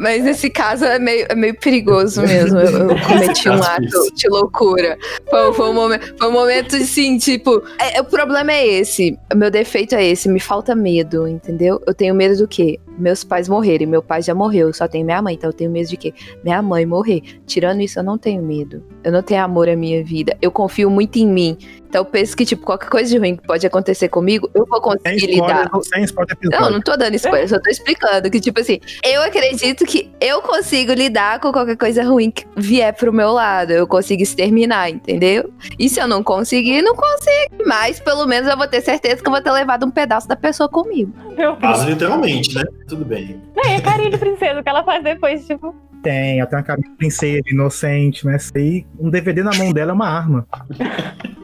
Mas 0.00 0.24
nesse 0.24 0.48
caso 0.48 0.84
é 0.84 0.98
meio, 0.98 1.26
é 1.28 1.34
meio 1.34 1.54
perigoso 1.58 2.22
mesmo. 2.22 2.58
Eu, 2.58 2.90
eu 2.90 3.06
cometi 3.06 3.48
um 3.48 3.62
ato 3.62 4.14
de 4.14 4.28
loucura. 4.28 4.98
Foi, 5.28 5.52
foi, 5.52 5.68
um 5.68 5.74
momento, 5.74 6.14
foi 6.18 6.28
um 6.28 6.32
momento 6.32 6.76
assim, 6.76 7.18
tipo. 7.18 7.62
É, 7.78 8.00
o 8.00 8.04
problema 8.04 8.50
é 8.50 8.66
esse. 8.66 9.18
O 9.32 9.36
meu 9.36 9.50
defeito 9.50 9.94
é 9.94 10.04
esse. 10.04 10.28
Me 10.28 10.40
falta 10.40 10.74
medo, 10.74 11.28
entendeu? 11.28 11.80
Eu 11.86 11.94
tenho 11.94 12.14
medo 12.14 12.36
do 12.36 12.48
quê? 12.48 12.80
Meus 12.98 13.22
pais 13.22 13.48
morrerem. 13.48 13.86
Meu 13.86 14.02
pai 14.02 14.22
já 14.22 14.34
morreu, 14.34 14.72
só 14.72 14.88
tenho 14.88 15.04
minha 15.04 15.20
mãe. 15.20 15.34
Então 15.34 15.50
eu 15.50 15.54
tenho 15.54 15.70
medo 15.70 15.88
de 15.88 15.96
quê? 15.98 16.14
Minha 16.42 16.62
mãe 16.62 16.86
morrer. 16.86 17.22
Tirando 17.46 17.80
isso, 17.80 17.98
eu 17.98 18.02
não 18.02 18.16
tenho 18.16 18.42
medo. 18.42 18.82
Eu 19.04 19.12
não 19.12 19.22
tenho 19.22 19.42
amor 19.42 19.68
à 19.68 19.76
minha 19.76 20.02
vida. 20.02 20.36
Eu 20.40 20.50
confio 20.50 20.90
muito 20.90 21.18
em 21.18 21.26
mim. 21.26 21.58
Então 21.92 22.00
eu 22.00 22.06
penso 22.06 22.34
que, 22.34 22.46
tipo, 22.46 22.64
qualquer 22.64 22.88
coisa 22.88 23.10
de 23.10 23.18
ruim 23.18 23.36
que 23.36 23.46
pode 23.46 23.66
acontecer 23.66 24.08
comigo, 24.08 24.48
eu 24.54 24.64
vou 24.64 24.80
conseguir 24.80 25.41
sem 25.46 25.56
lidar. 25.56 25.70
Sem 25.82 26.04
spoiler 26.04 26.36
não, 26.44 26.70
não 26.70 26.80
tô 26.80 26.96
dando 26.96 27.14
spoiler, 27.14 27.48
só 27.48 27.58
tô 27.58 27.70
explicando 27.70 28.30
que, 28.30 28.40
tipo 28.40 28.60
assim, 28.60 28.80
eu 29.04 29.22
acredito 29.22 29.84
que 29.84 30.10
eu 30.20 30.40
consigo 30.42 30.92
lidar 30.92 31.40
com 31.40 31.52
qualquer 31.52 31.76
coisa 31.76 32.02
ruim 32.04 32.30
que 32.30 32.46
vier 32.56 32.92
pro 32.94 33.12
meu 33.12 33.32
lado. 33.32 33.70
Eu 33.70 33.86
consigo 33.86 34.22
exterminar, 34.22 34.90
entendeu? 34.90 35.52
E 35.78 35.88
se 35.88 36.00
eu 36.00 36.08
não 36.08 36.22
conseguir, 36.22 36.82
não 36.82 36.94
consigo. 36.94 37.64
Mas 37.66 38.00
pelo 38.00 38.26
menos 38.26 38.48
eu 38.48 38.56
vou 38.56 38.66
ter 38.66 38.80
certeza 38.80 39.22
que 39.22 39.28
eu 39.28 39.32
vou 39.32 39.42
ter 39.42 39.50
levado 39.50 39.86
um 39.86 39.90
pedaço 39.90 40.28
da 40.28 40.36
pessoa 40.36 40.68
comigo. 40.68 41.12
Mas 41.60 41.84
literalmente, 41.84 42.54
né? 42.54 42.62
Tudo 42.88 43.04
bem. 43.04 43.40
Não, 43.54 43.70
é 43.70 43.80
carinho 43.80 44.10
de 44.10 44.18
princesa 44.18 44.62
que 44.62 44.68
ela 44.68 44.84
faz 44.84 45.02
depois, 45.02 45.46
tipo. 45.46 45.74
Tem, 46.02 46.40
ela 46.40 46.48
tem 46.48 46.58
uma 46.58 46.64
carinha 46.64 46.88
de 46.88 46.96
princesa, 46.96 47.42
inocente, 47.46 48.26
né? 48.26 48.38
Sei, 48.38 48.84
um 48.98 49.08
DVD 49.08 49.42
na 49.42 49.52
mão 49.56 49.72
dela 49.72 49.92
é 49.92 49.94
uma 49.94 50.08
arma. 50.08 50.46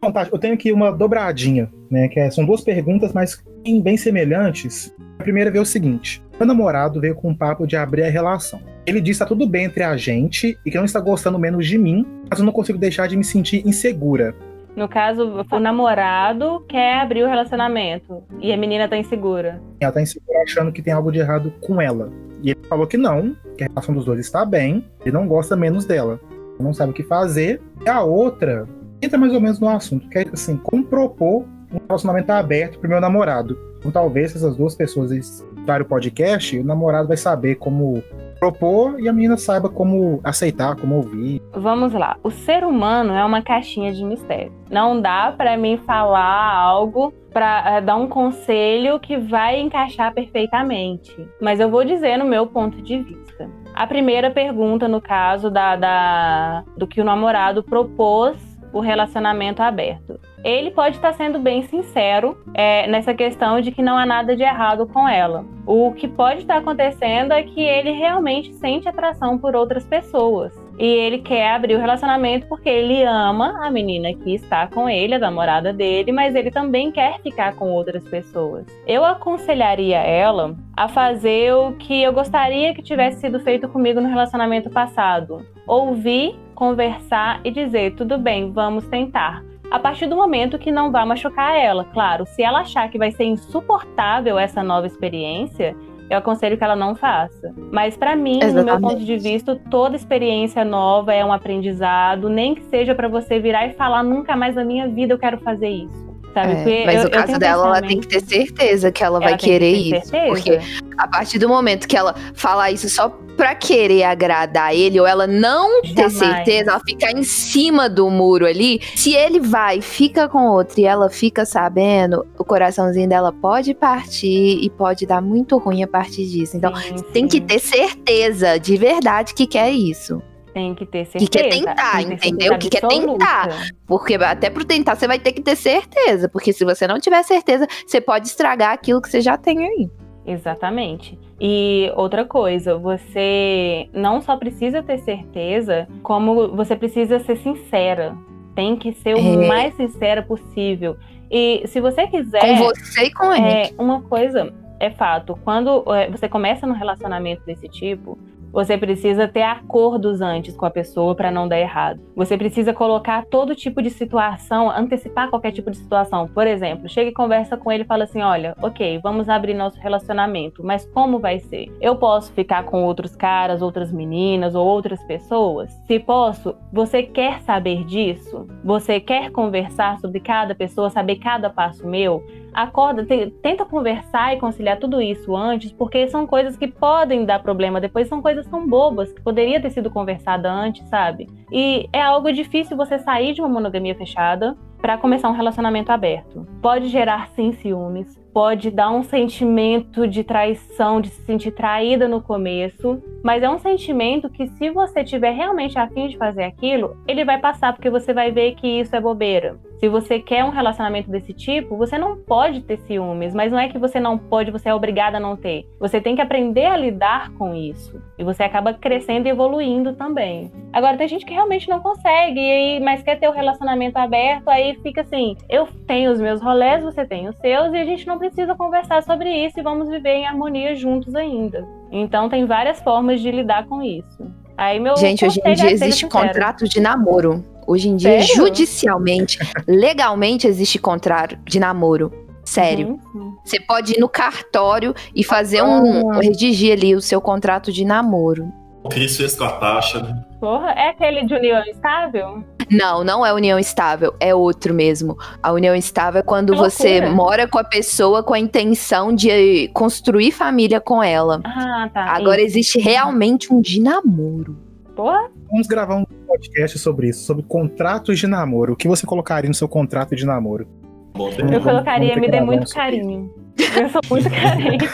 Fantástico. 0.00 0.36
Eu 0.36 0.40
tenho 0.40 0.54
aqui 0.54 0.72
uma 0.72 0.92
dobradinha, 0.92 1.70
né? 1.90 2.08
Que 2.08 2.20
é, 2.20 2.30
são 2.30 2.44
duas 2.44 2.60
perguntas, 2.60 3.12
mas 3.12 3.42
bem 3.82 3.96
semelhantes. 3.96 4.94
A 5.18 5.22
primeira 5.22 5.50
veio 5.50 5.62
o 5.62 5.66
seguinte: 5.66 6.22
meu 6.38 6.46
namorado 6.46 7.00
veio 7.00 7.14
com 7.14 7.30
um 7.30 7.34
papo 7.34 7.66
de 7.66 7.76
abrir 7.76 8.04
a 8.04 8.10
relação. 8.10 8.60
Ele 8.86 9.00
disse 9.00 9.18
que 9.18 9.24
tá 9.24 9.28
tudo 9.28 9.46
bem 9.46 9.64
entre 9.64 9.82
a 9.82 9.96
gente 9.96 10.58
e 10.64 10.70
que 10.70 10.76
não 10.76 10.84
está 10.84 11.00
gostando 11.00 11.38
menos 11.38 11.66
de 11.66 11.76
mim, 11.76 12.06
mas 12.30 12.38
eu 12.38 12.44
não 12.44 12.52
consigo 12.52 12.78
deixar 12.78 13.06
de 13.06 13.16
me 13.16 13.24
sentir 13.24 13.66
insegura. 13.66 14.34
No 14.74 14.88
caso, 14.88 15.44
o 15.50 15.58
namorado 15.58 16.64
quer 16.68 17.00
abrir 17.00 17.24
o 17.24 17.28
relacionamento 17.28 18.22
e 18.40 18.52
a 18.52 18.56
menina 18.56 18.88
tá 18.88 18.96
insegura. 18.96 19.60
Ela 19.80 19.90
tá 19.90 20.00
insegura 20.00 20.40
achando 20.42 20.70
que 20.70 20.80
tem 20.80 20.92
algo 20.92 21.10
de 21.10 21.18
errado 21.18 21.52
com 21.60 21.80
ela. 21.80 22.12
E 22.42 22.50
ele 22.50 22.60
falou 22.68 22.86
que 22.86 22.96
não, 22.96 23.36
que 23.56 23.64
a 23.64 23.66
relação 23.66 23.92
dos 23.92 24.04
dois 24.04 24.20
está 24.20 24.44
bem, 24.44 24.84
ele 25.00 25.12
não 25.12 25.26
gosta 25.26 25.56
menos 25.56 25.84
dela. 25.84 26.20
Não 26.60 26.72
sabe 26.72 26.92
o 26.92 26.94
que 26.94 27.02
fazer. 27.02 27.60
E 27.84 27.88
a 27.88 28.02
outra 28.02 28.68
entra 29.00 29.18
mais 29.18 29.32
ou 29.32 29.40
menos 29.40 29.58
no 29.60 29.68
assunto, 29.68 30.08
que 30.08 30.18
é 30.18 30.26
assim, 30.32 30.56
como 30.56 30.84
propor 30.84 31.44
um 31.72 31.78
relacionamento 31.86 32.32
aberto 32.32 32.78
pro 32.78 32.88
meu 32.88 33.00
namorado. 33.00 33.58
Então 33.78 33.90
talvez 33.90 34.34
essas 34.34 34.56
duas 34.56 34.74
pessoas 34.74 35.10
escutarem 35.10 35.84
o 35.84 35.88
podcast, 35.88 36.58
o 36.58 36.64
namorado 36.64 37.08
vai 37.08 37.16
saber 37.16 37.56
como 37.56 38.02
propor 38.38 39.00
e 39.00 39.08
a 39.08 39.12
menina 39.12 39.36
saiba 39.36 39.68
como 39.68 40.20
aceitar, 40.22 40.76
como 40.76 40.96
ouvir. 40.96 41.42
Vamos 41.52 41.92
lá. 41.92 42.16
O 42.22 42.30
ser 42.30 42.64
humano 42.64 43.12
é 43.12 43.24
uma 43.24 43.42
caixinha 43.42 43.92
de 43.92 44.04
mistério. 44.04 44.52
Não 44.70 45.00
dá 45.00 45.34
para 45.36 45.56
mim 45.56 45.76
falar 45.78 46.54
algo 46.54 47.12
para 47.32 47.78
uh, 47.78 47.84
dar 47.84 47.96
um 47.96 48.08
conselho 48.08 48.98
que 48.98 49.16
vai 49.16 49.60
encaixar 49.60 50.12
perfeitamente. 50.14 51.14
Mas 51.40 51.60
eu 51.60 51.70
vou 51.70 51.84
dizer 51.84 52.16
no 52.16 52.24
meu 52.24 52.46
ponto 52.46 52.80
de 52.80 53.02
vista. 53.02 53.50
A 53.74 53.86
primeira 53.86 54.30
pergunta, 54.30 54.88
no 54.88 55.00
caso 55.00 55.50
da, 55.50 55.76
da 55.76 56.64
do 56.76 56.86
que 56.86 57.00
o 57.00 57.04
namorado 57.04 57.62
propôs 57.62 58.36
o 58.72 58.80
relacionamento 58.80 59.62
aberto. 59.62 60.18
Ele 60.44 60.70
pode 60.70 60.96
estar 60.96 61.12
sendo 61.14 61.38
bem 61.38 61.62
sincero 61.62 62.38
é, 62.54 62.86
nessa 62.86 63.12
questão 63.12 63.60
de 63.60 63.72
que 63.72 63.82
não 63.82 63.98
há 63.98 64.06
nada 64.06 64.36
de 64.36 64.42
errado 64.42 64.86
com 64.86 65.08
ela. 65.08 65.44
O 65.66 65.92
que 65.92 66.06
pode 66.06 66.40
estar 66.40 66.58
acontecendo 66.58 67.32
é 67.32 67.42
que 67.42 67.60
ele 67.60 67.90
realmente 67.90 68.54
sente 68.54 68.88
atração 68.88 69.36
por 69.36 69.56
outras 69.56 69.84
pessoas. 69.84 70.52
E 70.78 70.86
ele 70.86 71.18
quer 71.18 71.50
abrir 71.50 71.74
o 71.74 71.80
relacionamento 71.80 72.46
porque 72.46 72.68
ele 72.68 73.02
ama 73.02 73.66
a 73.66 73.70
menina 73.70 74.14
que 74.14 74.32
está 74.32 74.68
com 74.68 74.88
ele, 74.88 75.16
a 75.16 75.18
namorada 75.18 75.72
dele, 75.72 76.12
mas 76.12 76.36
ele 76.36 76.52
também 76.52 76.92
quer 76.92 77.20
ficar 77.20 77.56
com 77.56 77.72
outras 77.72 78.04
pessoas. 78.04 78.64
Eu 78.86 79.04
aconselharia 79.04 79.98
ela 79.98 80.56
a 80.76 80.86
fazer 80.86 81.52
o 81.52 81.72
que 81.72 82.00
eu 82.00 82.12
gostaria 82.12 82.72
que 82.72 82.80
tivesse 82.80 83.20
sido 83.20 83.40
feito 83.40 83.68
comigo 83.68 84.00
no 84.00 84.08
relacionamento 84.08 84.70
passado: 84.70 85.44
ouvir 85.66 86.38
conversar 86.58 87.40
e 87.44 87.52
dizer: 87.52 87.94
tudo 87.94 88.18
bem, 88.18 88.50
vamos 88.50 88.84
tentar. 88.88 89.44
A 89.70 89.78
partir 89.78 90.06
do 90.06 90.16
momento 90.16 90.58
que 90.58 90.72
não 90.72 90.90
vai 90.90 91.04
machucar 91.04 91.56
ela, 91.56 91.84
claro. 91.84 92.26
Se 92.26 92.42
ela 92.42 92.60
achar 92.60 92.90
que 92.90 92.98
vai 92.98 93.12
ser 93.12 93.24
insuportável 93.24 94.36
essa 94.36 94.60
nova 94.62 94.86
experiência, 94.86 95.76
eu 96.10 96.18
aconselho 96.18 96.58
que 96.58 96.64
ela 96.64 96.74
não 96.74 96.96
faça. 96.96 97.54
Mas 97.70 97.96
para 97.96 98.16
mim, 98.16 98.38
Exatamente. 98.42 98.56
no 98.56 98.64
meu 98.64 98.80
ponto 98.80 99.04
de 99.04 99.16
vista, 99.18 99.54
toda 99.70 99.94
experiência 99.94 100.64
nova 100.64 101.14
é 101.14 101.24
um 101.24 101.32
aprendizado, 101.32 102.28
nem 102.28 102.56
que 102.56 102.64
seja 102.64 102.94
para 102.94 103.06
você 103.06 103.38
virar 103.38 103.66
e 103.68 103.74
falar 103.74 104.02
nunca 104.02 104.34
mais 104.34 104.56
na 104.56 104.64
minha 104.64 104.88
vida 104.88 105.14
eu 105.14 105.18
quero 105.18 105.38
fazer 105.38 105.68
isso. 105.68 106.07
É, 106.46 106.86
mas 106.86 107.04
no 107.04 107.10
caso 107.10 107.38
dela, 107.38 107.66
ela 107.66 107.82
tem 107.82 108.00
que 108.00 108.08
ter 108.08 108.20
certeza 108.20 108.90
que 108.92 109.02
ela, 109.02 109.18
ela 109.18 109.30
vai 109.30 109.38
querer 109.38 109.72
que 109.72 109.96
isso. 109.96 110.08
Certeza. 110.08 110.26
Porque 110.28 110.60
a 110.96 111.08
partir 111.08 111.38
do 111.38 111.48
momento 111.48 111.86
que 111.86 111.96
ela 111.96 112.14
falar 112.34 112.70
isso 112.70 112.88
só 112.88 113.08
pra 113.38 113.54
querer 113.54 114.02
agradar 114.02 114.74
ele, 114.74 114.98
ou 114.98 115.06
ela 115.06 115.24
não 115.24 115.80
Jamais. 115.84 115.94
ter 115.94 116.10
certeza, 116.10 116.70
ela 116.72 116.80
ficar 116.80 117.12
em 117.12 117.22
cima 117.22 117.88
do 117.88 118.10
muro 118.10 118.44
ali, 118.44 118.80
se 118.96 119.14
ele 119.14 119.38
vai, 119.38 119.80
fica 119.80 120.28
com 120.28 120.48
outro 120.48 120.80
e 120.80 120.84
ela 120.84 121.08
fica 121.08 121.46
sabendo, 121.46 122.26
o 122.36 122.44
coraçãozinho 122.44 123.08
dela 123.08 123.32
pode 123.32 123.74
partir 123.74 124.58
e 124.60 124.68
pode 124.68 125.06
dar 125.06 125.22
muito 125.22 125.56
ruim 125.56 125.84
a 125.84 125.86
partir 125.86 126.26
disso. 126.26 126.56
Então, 126.56 126.74
sim, 126.74 126.96
tem 127.12 127.22
sim. 127.22 127.28
que 127.28 127.40
ter 127.40 127.60
certeza 127.60 128.58
de 128.58 128.76
verdade 128.76 129.32
que 129.34 129.46
quer 129.46 129.70
isso. 129.70 130.20
Tem 130.52 130.74
que 130.74 130.86
ter 130.86 131.04
certeza. 131.04 131.30
Que 131.30 131.38
quer 131.38 131.48
tentar, 131.48 132.02
entendeu? 132.02 132.58
Que 132.58 132.68
quer 132.68 132.86
tentar. 132.86 133.48
Porque 133.86 134.14
até 134.14 134.50
pro 134.50 134.64
tentar 134.64 134.96
você 134.96 135.06
vai 135.06 135.18
ter 135.18 135.32
que 135.32 135.42
ter 135.42 135.56
certeza. 135.56 136.28
Porque 136.28 136.52
se 136.52 136.64
você 136.64 136.86
não 136.86 136.98
tiver 136.98 137.22
certeza, 137.22 137.66
você 137.86 138.00
pode 138.00 138.28
estragar 138.28 138.72
aquilo 138.72 139.00
que 139.00 139.08
você 139.08 139.20
já 139.20 139.36
tem 139.36 139.58
aí. 139.58 139.90
Exatamente. 140.26 141.18
E 141.40 141.90
outra 141.96 142.24
coisa, 142.24 142.76
você 142.76 143.88
não 143.94 144.20
só 144.20 144.36
precisa 144.36 144.82
ter 144.82 144.98
certeza, 144.98 145.88
como 146.02 146.54
você 146.54 146.76
precisa 146.76 147.18
ser 147.20 147.36
sincera. 147.38 148.14
Tem 148.54 148.76
que 148.76 148.92
ser 148.92 149.14
o 149.14 149.42
é. 149.42 149.46
mais 149.46 149.74
sincera 149.74 150.22
possível. 150.22 150.96
E 151.30 151.62
se 151.66 151.80
você 151.80 152.06
quiser. 152.06 152.40
Com 152.40 152.56
você 152.56 153.04
e 153.04 153.12
com 153.12 153.32
ele. 153.32 153.46
É, 153.46 153.70
uma 153.78 154.02
coisa 154.02 154.52
é 154.80 154.90
fato. 154.90 155.38
Quando 155.44 155.82
é, 155.94 156.10
você 156.10 156.28
começa 156.28 156.66
num 156.66 156.74
relacionamento 156.74 157.42
desse 157.46 157.68
tipo, 157.68 158.18
você 158.52 158.76
precisa 158.76 159.28
ter 159.28 159.42
acordos 159.42 160.20
antes 160.20 160.56
com 160.56 160.66
a 160.66 160.70
pessoa 160.70 161.14
para 161.14 161.30
não 161.30 161.48
dar 161.48 161.58
errado. 161.58 162.00
Você 162.16 162.36
precisa 162.36 162.72
colocar 162.72 163.24
todo 163.26 163.54
tipo 163.54 163.82
de 163.82 163.90
situação, 163.90 164.70
antecipar 164.70 165.30
qualquer 165.30 165.52
tipo 165.52 165.70
de 165.70 165.76
situação. 165.76 166.28
Por 166.28 166.46
exemplo, 166.46 166.88
chega 166.88 167.10
e 167.10 167.14
conversa 167.14 167.56
com 167.56 167.70
ele 167.70 167.82
e 167.84 167.86
fala 167.86 168.04
assim: 168.04 168.20
olha, 168.20 168.54
ok, 168.62 168.98
vamos 169.02 169.28
abrir 169.28 169.54
nosso 169.54 169.78
relacionamento, 169.80 170.64
mas 170.64 170.86
como 170.86 171.18
vai 171.18 171.38
ser? 171.38 171.66
Eu 171.80 171.96
posso 171.96 172.32
ficar 172.32 172.64
com 172.64 172.84
outros 172.84 173.14
caras, 173.14 173.62
outras 173.62 173.92
meninas 173.92 174.54
ou 174.54 174.66
outras 174.66 175.02
pessoas? 175.04 175.70
Se 175.86 175.98
posso, 175.98 176.54
você 176.72 177.02
quer 177.02 177.40
saber 177.42 177.84
disso? 177.84 178.46
Você 178.64 179.00
quer 179.00 179.30
conversar 179.30 179.98
sobre 179.98 180.20
cada 180.20 180.54
pessoa, 180.54 180.90
saber 180.90 181.16
cada 181.16 181.50
passo 181.50 181.86
meu? 181.86 182.24
Acorda, 182.52 183.06
tenta 183.42 183.64
conversar 183.64 184.34
e 184.34 184.38
conciliar 184.38 184.78
tudo 184.78 185.00
isso 185.00 185.36
antes, 185.36 185.72
porque 185.72 186.08
são 186.08 186.26
coisas 186.26 186.56
que 186.56 186.68
podem 186.68 187.24
dar 187.24 187.42
problema 187.42 187.80
depois, 187.80 188.08
são 188.08 188.20
coisas 188.22 188.46
tão 188.46 188.66
bobas 188.68 189.12
que 189.12 189.20
poderia 189.20 189.60
ter 189.60 189.70
sido 189.70 189.90
conversada 189.90 190.50
antes, 190.50 190.86
sabe? 190.88 191.28
E 191.52 191.88
é 191.92 192.02
algo 192.02 192.32
difícil 192.32 192.76
você 192.76 192.98
sair 192.98 193.32
de 193.32 193.40
uma 193.40 193.48
monogamia 193.48 193.94
fechada 193.94 194.56
para 194.80 194.96
começar 194.96 195.28
um 195.28 195.34
relacionamento 195.34 195.90
aberto. 195.90 196.46
Pode 196.62 196.88
gerar 196.88 197.28
sim 197.30 197.52
ciúmes, 197.52 198.18
pode 198.38 198.70
dar 198.70 198.92
um 198.92 199.02
sentimento 199.02 200.06
de 200.06 200.22
traição, 200.22 201.00
de 201.00 201.08
se 201.08 201.22
sentir 201.22 201.50
traída 201.50 202.06
no 202.06 202.22
começo, 202.22 203.02
mas 203.20 203.42
é 203.42 203.50
um 203.50 203.58
sentimento 203.58 204.30
que 204.30 204.46
se 204.46 204.70
você 204.70 205.02
tiver 205.02 205.32
realmente 205.32 205.76
afim 205.76 206.06
de 206.06 206.16
fazer 206.16 206.44
aquilo, 206.44 206.96
ele 207.08 207.24
vai 207.24 207.40
passar 207.40 207.72
porque 207.72 207.90
você 207.90 208.14
vai 208.14 208.30
ver 208.30 208.54
que 208.54 208.78
isso 208.78 208.94
é 208.94 209.00
bobeira. 209.00 209.58
Se 209.80 209.88
você 209.88 210.18
quer 210.18 210.44
um 210.44 210.50
relacionamento 210.50 211.08
desse 211.08 211.32
tipo, 211.32 211.76
você 211.76 211.96
não 211.96 212.16
pode 212.16 212.62
ter 212.62 212.78
ciúmes, 212.78 213.32
mas 213.32 213.52
não 213.52 213.58
é 213.58 213.68
que 213.68 213.78
você 213.78 214.00
não 214.00 214.18
pode, 214.18 214.50
você 214.50 214.68
é 214.68 214.74
obrigada 214.74 215.18
a 215.18 215.20
não 215.20 215.36
ter. 215.36 215.68
Você 215.78 216.00
tem 216.00 216.16
que 216.16 216.22
aprender 216.22 216.66
a 216.66 216.76
lidar 216.76 217.30
com 217.34 217.54
isso. 217.54 218.00
E 218.18 218.24
você 218.24 218.42
acaba 218.42 218.74
crescendo 218.74 219.28
e 219.28 219.30
evoluindo 219.30 219.94
também. 219.94 220.50
Agora 220.72 220.96
tem 220.96 221.06
gente 221.06 221.24
que 221.24 221.32
realmente 221.32 221.68
não 221.68 221.78
consegue, 221.78 222.40
aí, 222.40 222.80
mas 222.80 223.04
quer 223.04 223.20
ter 223.20 223.28
o 223.28 223.30
um 223.30 223.34
relacionamento 223.34 223.96
aberto, 223.96 224.48
aí 224.48 224.74
fica 224.82 225.02
assim: 225.02 225.36
eu 225.48 225.68
tenho 225.86 226.10
os 226.10 226.20
meus 226.20 226.42
rolés, 226.42 226.82
você 226.82 227.06
tem 227.06 227.28
os 227.28 227.36
seus, 227.36 227.72
e 227.72 227.76
a 227.76 227.84
gente 227.84 228.04
não 228.04 228.18
precisa 228.18 228.27
precisa 228.28 228.54
conversar 228.54 229.02
sobre 229.02 229.30
isso 229.30 229.58
e 229.58 229.62
vamos 229.62 229.88
viver 229.88 230.10
em 230.10 230.26
harmonia 230.26 230.74
juntos 230.74 231.14
ainda. 231.14 231.66
Então 231.90 232.28
tem 232.28 232.46
várias 232.46 232.80
formas 232.80 233.20
de 233.20 233.30
lidar 233.30 233.66
com 233.66 233.82
isso. 233.82 234.30
Aí 234.56 234.78
meu 234.78 234.96
Gente, 234.96 235.24
hoje 235.24 235.40
em 235.44 235.54
dia 235.54 235.70
existe 235.70 236.06
contrato 236.06 236.68
de 236.68 236.80
namoro. 236.80 237.44
Hoje 237.66 237.88
em 237.88 237.96
dia, 237.96 238.22
Sério? 238.22 238.34
judicialmente, 238.34 239.38
legalmente 239.66 240.46
existe 240.46 240.78
contrato 240.78 241.36
de 241.44 241.60
namoro. 241.60 242.12
Sério. 242.44 242.98
Uhum. 243.14 243.36
Você 243.44 243.60
pode 243.60 243.92
ir 243.92 244.00
no 244.00 244.08
cartório 244.08 244.94
e 245.14 245.22
fazer 245.22 245.62
um. 245.62 246.08
Redigir 246.18 246.72
ali 246.72 246.94
o 246.94 247.00
seu 247.00 247.20
contrato 247.20 247.70
de 247.70 247.84
namoro. 247.84 248.50
O 248.82 248.88
Cris 248.88 249.18
fez 249.18 249.36
com 249.36 249.44
a 249.44 249.52
taxa, 249.52 250.00
né? 250.00 250.24
Porra, 250.40 250.70
é 250.70 250.88
aquele 250.88 251.26
de 251.26 251.34
união 251.34 251.62
estável? 251.64 252.42
Não, 252.70 253.02
não 253.02 253.24
é 253.24 253.32
união 253.32 253.58
estável, 253.58 254.14
é 254.20 254.34
outro 254.34 254.74
mesmo. 254.74 255.16
A 255.42 255.52
união 255.52 255.74
estável 255.74 256.20
é 256.20 256.22
quando 256.22 256.52
que 256.52 256.58
você 256.58 257.00
loucura. 257.00 257.10
mora 257.10 257.48
com 257.48 257.58
a 257.58 257.64
pessoa 257.64 258.22
com 258.22 258.34
a 258.34 258.38
intenção 258.38 259.12
de 259.12 259.68
construir 259.68 260.32
família 260.32 260.80
com 260.80 261.02
ela. 261.02 261.40
Ah, 261.44 261.88
tá. 261.92 262.04
Agora 262.10 262.38
isso. 262.38 262.58
existe 262.58 262.78
realmente 262.78 263.52
um 263.52 263.60
de 263.60 263.80
namoro. 263.80 264.56
Porra? 264.94 265.30
Vamos 265.50 265.66
gravar 265.66 265.96
um 265.96 266.04
podcast 266.04 266.78
sobre 266.78 267.08
isso, 267.08 267.24
sobre 267.24 267.42
contratos 267.44 268.18
de 268.18 268.26
namoro. 268.26 268.72
O 268.72 268.76
que 268.76 268.88
você 268.88 269.06
colocaria 269.06 269.48
no 269.48 269.54
seu 269.54 269.68
contrato 269.68 270.14
de 270.14 270.26
namoro? 270.26 270.66
Bom, 271.14 271.30
eu 271.30 271.60
colocaria, 271.62 272.16
me 272.16 272.28
dê 272.28 272.40
muito 272.40 272.72
carinho. 272.72 273.32
Eu 273.76 273.88
sou 273.88 274.00
muito 274.10 274.30
carente. 274.30 274.88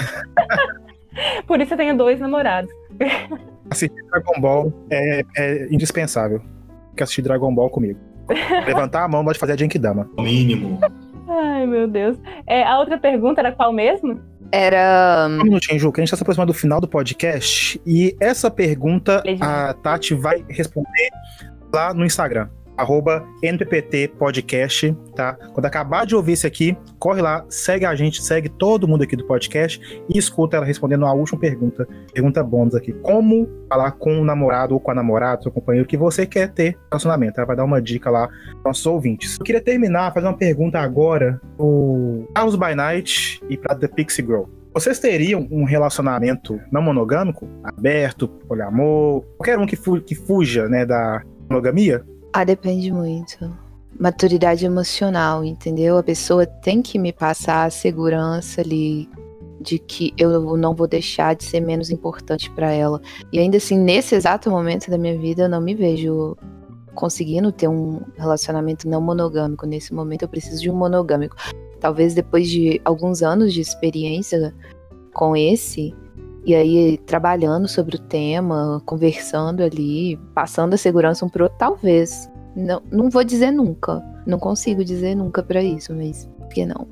Por 1.47 1.61
isso 1.61 1.75
eu 1.75 1.77
tenho 1.77 1.97
dois 1.97 2.18
namorados. 2.18 2.70
Assistir 3.70 4.03
Dragon 4.11 4.41
Ball 4.41 4.72
é, 4.91 5.22
é 5.37 5.68
indispensável. 5.70 6.41
Que 6.97 7.03
assistir 7.03 7.22
Dragon 7.22 7.55
Ball 7.55 7.70
comigo. 7.70 7.99
Levantar 8.66 9.05
a 9.05 9.09
mão 9.09 9.24
pode 9.24 9.38
fazer 9.38 9.53
a 9.53 9.57
Genkidama. 9.57 10.09
Mínimo. 10.18 10.78
Ai, 11.28 11.66
meu 11.66 11.88
Deus. 11.88 12.18
É, 12.47 12.62
a 12.64 12.78
outra 12.78 12.99
pergunta 12.99 13.40
era 13.40 13.53
qual 13.53 13.72
mesmo? 13.72 14.20
Era. 14.53 15.26
Um 15.30 15.45
minutinho, 15.45 15.78
Ju, 15.78 15.90
que 15.90 16.01
a 16.01 16.05
gente 16.05 16.11
tá 16.11 16.16
se 16.16 16.22
aproximando 16.22 16.53
do 16.53 16.59
final 16.59 16.80
do 16.80 16.88
podcast. 16.88 17.80
E 17.86 18.16
essa 18.20 18.51
pergunta 18.51 19.22
a 19.40 19.72
Tati 19.74 20.14
vai 20.14 20.45
responder 20.49 21.11
lá 21.72 21.92
no 21.92 22.05
Instagram 22.05 22.49
arroba 22.77 23.27
NPPT 23.43 24.09
Podcast, 24.18 24.97
tá? 25.14 25.35
Quando 25.53 25.66
acabar 25.66 26.07
de 26.07 26.14
ouvir 26.14 26.33
isso 26.33 26.47
aqui, 26.47 26.77
corre 26.99 27.22
lá, 27.22 27.45
segue 27.49 27.85
a 27.85 27.95
gente, 27.95 28.22
segue 28.22 28.49
todo 28.49 28.89
mundo 28.89 29.03
aqui 29.03 29.16
do 29.16 29.25
podcast 29.27 29.81
e 30.09 30.18
escuta 30.18 30.57
ela 30.57 30.66
respondendo 30.66 31.07
a 31.07 31.12
última 31.12 31.39
pergunta, 31.39 31.87
pergunta 32.12 32.43
bônus 32.43 32.75
aqui. 32.75 32.93
Como 33.03 33.49
falar 33.68 33.93
com 33.93 34.20
o 34.20 34.25
namorado 34.25 34.75
ou 34.75 34.81
com 34.81 34.91
a 34.91 34.95
namorada, 34.95 35.43
seu 35.43 35.53
companheiro, 35.53 35.87
que 35.87 35.97
você 35.97 36.27
quer 36.27 36.53
ter 36.53 36.79
relacionamento? 36.91 37.39
Ela 37.39 37.47
vai 37.47 37.57
dar 37.57 37.64
uma 37.64 37.81
dica 37.81 38.11
lá 38.11 38.29
para 38.29 38.70
nossos 38.70 38.87
ouvintes. 38.87 39.37
Eu 39.39 39.45
queria 39.45 39.61
terminar, 39.61 40.12
fazer 40.12 40.27
uma 40.27 40.37
pergunta 40.37 40.79
agora 40.79 41.41
pro 41.57 42.29
Carlos 42.35 42.57
by 42.57 42.75
Night 42.75 43.41
e 43.49 43.57
para 43.57 43.75
The 43.75 43.89
Pixie 43.89 44.25
Girl. 44.25 44.45
Vocês 44.75 44.99
teriam 44.99 45.47
um 45.53 45.62
relacionamento 45.62 46.61
não 46.72 46.83
monogâmico, 46.83 47.49
aberto, 47.62 48.27
poliamor, 48.27 49.22
qualquer 49.37 49.57
um 49.57 49.66
que, 49.66 49.77
fu 49.77 50.01
que 50.01 50.16
fuja 50.16 50.68
né, 50.68 50.85
da 50.85 51.22
monogamia? 51.49 52.05
Ah, 52.37 52.43
depende 52.43 52.91
muito. 52.91 53.57
Maturidade 53.97 54.66
emocional, 54.66 55.45
entendeu? 55.45 55.97
A 55.97 56.03
pessoa 56.03 56.45
tem 56.45 56.82
que 56.82 56.99
me 56.99 57.12
passar 57.12 57.64
a 57.64 57.70
segurança 57.70 58.61
ali 58.61 59.09
de 59.61 59.78
que 59.78 60.12
eu 60.18 60.57
não 60.57 60.74
vou 60.74 60.89
deixar 60.89 61.37
de 61.37 61.45
ser 61.45 61.61
menos 61.61 61.91
importante 61.91 62.51
para 62.51 62.72
ela. 62.72 63.01
E 63.32 63.39
ainda 63.39 63.59
assim, 63.59 63.78
nesse 63.78 64.16
exato 64.16 64.51
momento 64.51 64.91
da 64.91 64.99
minha 64.99 65.16
vida, 65.16 65.43
eu 65.43 65.49
não 65.49 65.61
me 65.61 65.76
vejo 65.76 66.37
conseguindo 66.97 67.53
ter 67.53 67.68
um 67.68 68.01
relacionamento 68.16 68.89
não 68.89 69.01
monogâmico. 69.01 69.64
Nesse 69.64 69.95
momento, 69.95 70.22
eu 70.22 70.28
preciso 70.28 70.61
de 70.61 70.68
um 70.68 70.74
monogâmico. 70.74 71.37
Talvez 71.78 72.14
depois 72.14 72.49
de 72.49 72.80
alguns 72.85 73.22
anos 73.22 73.55
de 73.55 73.61
experiência 73.61 74.53
com 75.12 75.37
esse, 75.37 75.95
e 76.47 76.55
aí 76.55 76.99
trabalhando 76.99 77.66
sobre 77.66 77.97
o 77.97 77.99
tema, 77.99 78.82
conversando 78.84 79.62
ali, 79.62 80.18
passando 80.34 80.74
a 80.74 80.76
segurança 80.76 81.24
um 81.24 81.28
pro 81.28 81.45
outro, 81.45 81.59
talvez. 81.59 82.30
Não, 82.55 82.82
não 82.90 83.11
vou 83.11 83.24
dizer 83.24 83.51
nunca. 83.51 84.03
Não 84.26 84.38
consigo 84.38 84.84
dizer 84.84 85.14
nunca 85.14 85.42
para 85.42 85.62
isso, 85.62 85.95
mas 85.95 86.28
por 86.38 86.49
que 86.49 86.64
não? 86.64 86.86